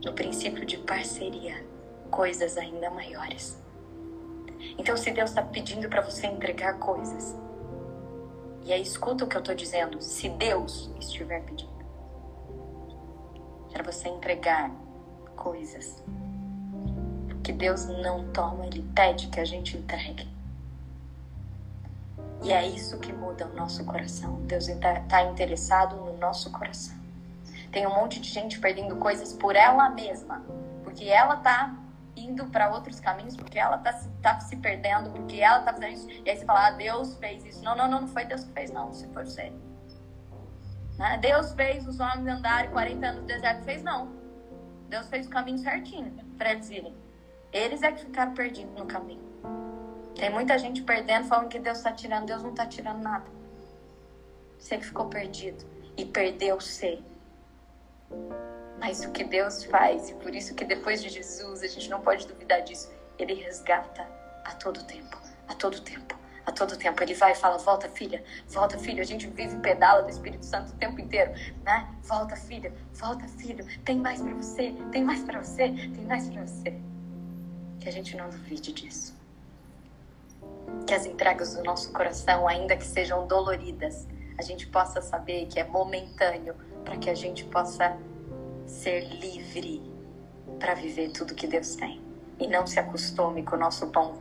no 0.04 0.12
princípio 0.12 0.64
de 0.64 0.78
parceria, 0.78 1.64
coisas 2.10 2.56
ainda 2.56 2.90
maiores. 2.90 3.58
Então, 4.78 4.96
se 4.96 5.10
Deus 5.10 5.30
está 5.30 5.42
pedindo 5.42 5.88
para 5.88 6.00
você 6.00 6.26
entregar 6.26 6.78
coisas, 6.78 7.36
e 8.64 8.72
aí 8.72 8.82
escuta 8.82 9.24
o 9.24 9.28
que 9.28 9.36
eu 9.36 9.40
estou 9.40 9.54
dizendo, 9.54 10.00
se 10.02 10.28
Deus 10.28 10.90
estiver 10.98 11.42
pedindo 11.42 11.76
para 13.72 13.84
você 13.84 14.08
entregar 14.08 14.70
coisas, 15.36 16.02
que 17.44 17.52
Deus 17.52 17.86
não 17.86 18.26
toma, 18.32 18.66
Ele 18.66 18.82
pede 18.94 19.28
que 19.28 19.38
a 19.38 19.44
gente 19.44 19.76
entregue. 19.76 20.28
E 22.42 22.52
é 22.52 22.66
isso 22.66 22.98
que 22.98 23.12
muda 23.12 23.46
o 23.46 23.54
nosso 23.54 23.84
coração. 23.84 24.40
Deus 24.46 24.68
está 24.68 25.22
interessado 25.22 25.96
no 25.96 26.16
nosso 26.18 26.50
coração. 26.50 26.95
Tem 27.76 27.86
um 27.86 27.94
monte 27.94 28.18
de 28.22 28.30
gente 28.30 28.58
perdendo 28.58 28.96
coisas 28.96 29.34
por 29.34 29.54
ela 29.54 29.90
mesma, 29.90 30.42
porque 30.82 31.04
ela 31.04 31.36
tá 31.36 31.76
indo 32.16 32.46
para 32.46 32.72
outros 32.72 32.98
caminhos, 32.98 33.36
porque 33.36 33.58
ela 33.58 33.76
tá, 33.76 33.92
tá 34.22 34.40
se 34.40 34.56
perdendo, 34.56 35.10
porque 35.10 35.36
ela 35.36 35.60
tá 35.60 35.74
fazendo 35.74 35.92
isso. 35.92 36.08
E 36.08 36.30
aí 36.30 36.38
você 36.38 36.46
fala, 36.46 36.68
ah, 36.68 36.70
Deus 36.70 37.18
fez 37.18 37.44
isso. 37.44 37.62
Não, 37.62 37.76
não, 37.76 37.86
não, 37.86 38.00
não 38.00 38.08
foi 38.08 38.24
Deus 38.24 38.44
que 38.44 38.52
fez, 38.54 38.70
não, 38.70 38.94
se 38.94 39.06
for 39.08 39.26
você. 39.26 39.52
Né? 40.98 41.18
Deus 41.18 41.52
fez 41.52 41.86
os 41.86 42.00
homens 42.00 42.26
andarem 42.26 42.70
40 42.70 43.06
anos 43.06 43.20
no 43.20 43.26
deserto, 43.26 43.62
fez 43.64 43.82
não. 43.82 44.08
Deus 44.88 45.06
fez 45.10 45.26
o 45.26 45.28
caminho 45.28 45.58
certinho 45.58 46.10
para 46.38 46.52
eles 46.52 46.70
irem. 46.70 46.96
Eles 47.52 47.82
é 47.82 47.92
que 47.92 48.06
ficaram 48.06 48.32
perdidos 48.32 48.74
no 48.74 48.86
caminho. 48.86 49.20
Tem 50.14 50.30
muita 50.30 50.58
gente 50.58 50.80
perdendo, 50.80 51.26
falando 51.26 51.48
que 51.48 51.58
Deus 51.58 51.76
está 51.76 51.92
tirando. 51.92 52.24
Deus 52.24 52.42
não 52.42 52.52
está 52.52 52.64
tirando 52.64 53.02
nada. 53.02 53.26
Você 54.58 54.78
que 54.78 54.86
ficou 54.86 55.10
perdido 55.10 55.62
e 55.94 56.06
perdeu 56.06 56.58
ser 56.58 57.04
mas 58.78 59.04
o 59.04 59.10
que 59.10 59.24
Deus 59.24 59.64
faz, 59.64 60.10
e 60.10 60.14
por 60.14 60.34
isso 60.34 60.54
que 60.54 60.64
depois 60.64 61.02
de 61.02 61.08
Jesus, 61.08 61.62
a 61.62 61.66
gente 61.66 61.88
não 61.88 62.00
pode 62.00 62.26
duvidar 62.26 62.62
disso, 62.62 62.92
ele 63.18 63.34
resgata 63.34 64.06
a 64.44 64.54
todo 64.54 64.84
tempo, 64.84 65.18
a 65.48 65.54
todo 65.54 65.80
tempo, 65.80 66.16
a 66.44 66.52
todo 66.52 66.76
tempo. 66.76 67.02
Ele 67.02 67.14
vai 67.14 67.32
e 67.32 67.34
fala: 67.34 67.58
Volta, 67.58 67.88
filha, 67.88 68.22
volta, 68.48 68.78
filho. 68.78 69.00
A 69.00 69.04
gente 69.04 69.26
vive 69.28 69.58
pedala 69.58 70.02
do 70.02 70.10
Espírito 70.10 70.44
Santo 70.44 70.72
o 70.72 70.76
tempo 70.76 71.00
inteiro, 71.00 71.32
né? 71.64 71.92
Volta, 72.02 72.36
filha, 72.36 72.72
volta, 72.92 73.26
filho. 73.26 73.66
Tem 73.84 73.96
mais 73.98 74.20
para 74.20 74.34
você, 74.34 74.74
tem 74.92 75.02
mais 75.02 75.22
para 75.24 75.42
você, 75.42 75.68
tem 75.68 76.04
mais 76.04 76.28
para 76.28 76.46
você. 76.46 76.80
Que 77.80 77.88
a 77.88 77.92
gente 77.92 78.16
não 78.16 78.28
duvide 78.28 78.72
disso. 78.72 79.16
Que 80.86 80.94
as 80.94 81.06
entregas 81.06 81.54
do 81.54 81.64
nosso 81.64 81.92
coração, 81.92 82.46
ainda 82.46 82.76
que 82.76 82.84
sejam 82.84 83.26
doloridas, 83.26 84.06
a 84.38 84.42
gente 84.42 84.66
possa 84.66 85.00
saber 85.00 85.46
que 85.46 85.58
é 85.58 85.64
momentâneo, 85.64 86.54
para 86.86 86.96
que 86.96 87.10
a 87.10 87.14
gente 87.14 87.44
possa 87.44 87.98
ser 88.64 89.00
livre 89.20 89.82
para 90.58 90.72
viver 90.74 91.10
tudo 91.10 91.34
que 91.34 91.46
Deus 91.46 91.74
tem 91.74 92.00
e 92.38 92.46
não 92.46 92.66
se 92.66 92.78
acostume 92.78 93.42
com 93.42 93.56
o 93.56 93.58
nosso 93.58 93.88
pão 93.88 94.14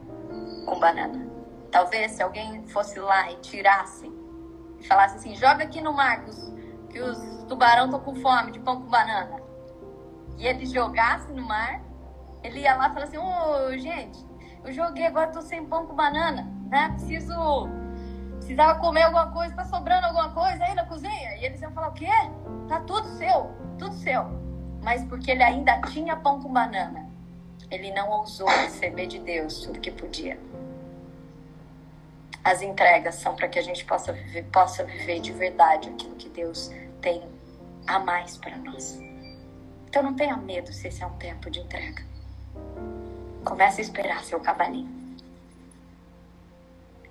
com 0.65 0.79
banana. 0.79 1.25
Talvez 1.71 2.13
se 2.13 2.23
alguém 2.23 2.65
fosse 2.67 2.99
lá 2.99 3.31
e 3.31 3.35
tirasse 3.37 4.11
e 4.79 4.87
falasse 4.87 5.17
assim: 5.17 5.35
joga 5.35 5.63
aqui 5.63 5.79
no 5.79 5.93
mar 5.93 6.23
que 6.23 6.29
os, 6.29 6.53
que 6.89 6.99
os 6.99 7.43
tubarão 7.43 7.85
estão 7.85 7.99
com 7.99 8.15
fome 8.15 8.51
de 8.51 8.59
pão 8.59 8.81
com 8.81 8.87
banana. 8.87 9.39
E 10.37 10.47
ele 10.47 10.65
jogasse 10.65 11.31
no 11.31 11.43
mar, 11.43 11.81
ele 12.43 12.61
ia 12.61 12.75
lá 12.75 12.89
e 12.89 12.93
falasse 12.93 13.15
assim: 13.15 13.25
ô 13.25 13.67
oh, 13.67 13.77
gente, 13.77 14.25
eu 14.63 14.71
joguei, 14.73 15.05
agora 15.05 15.27
tô 15.27 15.41
sem 15.41 15.65
pão 15.65 15.85
com 15.85 15.95
banana, 15.95 16.51
né? 16.69 16.89
Preciso 16.89 17.69
precisava 18.45 18.79
comer 18.79 19.01
alguma 19.01 19.31
coisa, 19.31 19.55
tá 19.55 19.65
sobrando 19.65 20.05
alguma 20.05 20.29
coisa 20.29 20.63
aí 20.63 20.75
na 20.75 20.85
cozinha? 20.85 21.35
E 21.37 21.45
eles 21.45 21.59
iam 21.61 21.71
falar: 21.71 21.89
o 21.89 21.93
quê? 21.93 22.07
Tá 22.67 22.79
tudo 22.81 23.07
seu, 23.17 23.51
tudo 23.79 23.93
seu. 23.95 24.23
Mas 24.83 25.03
porque 25.05 25.31
ele 25.31 25.41
ainda 25.41 25.81
tinha 25.81 26.15
pão 26.15 26.39
com 26.39 26.53
banana, 26.53 27.09
ele 27.71 27.91
não 27.91 28.09
ousou 28.11 28.47
receber 28.47 29.07
de 29.07 29.17
Deus 29.19 29.61
tudo 29.61 29.79
que 29.79 29.89
podia. 29.89 30.39
As 32.43 32.61
entregas 32.61 33.15
são 33.15 33.35
para 33.35 33.47
que 33.47 33.57
a 33.57 33.63
gente 33.63 33.83
possa 33.83 34.13
viver, 34.13 34.43
possa 34.43 34.83
viver 34.83 35.19
de 35.19 35.31
verdade 35.31 35.89
aquilo 35.89 36.15
que 36.15 36.29
Deus 36.29 36.71
tem 37.01 37.27
a 37.87 37.97
mais 37.97 38.37
para 38.37 38.55
nós. 38.57 38.99
Então 39.87 40.03
não 40.03 40.13
tenha 40.13 40.37
medo 40.37 40.71
se 40.71 40.87
esse 40.87 41.01
é 41.01 41.07
um 41.07 41.17
tempo 41.17 41.49
de 41.49 41.61
entrega. 41.61 42.05
Comece 43.43 43.81
a 43.81 43.83
esperar 43.83 44.23
seu 44.23 44.39
cavalinho. 44.39 45.04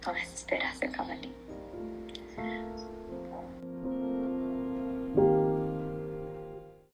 Comece 0.05 0.31
a 0.31 0.35
esperar 0.35 0.75
seu 0.75 0.91
cavalinho. 0.91 1.33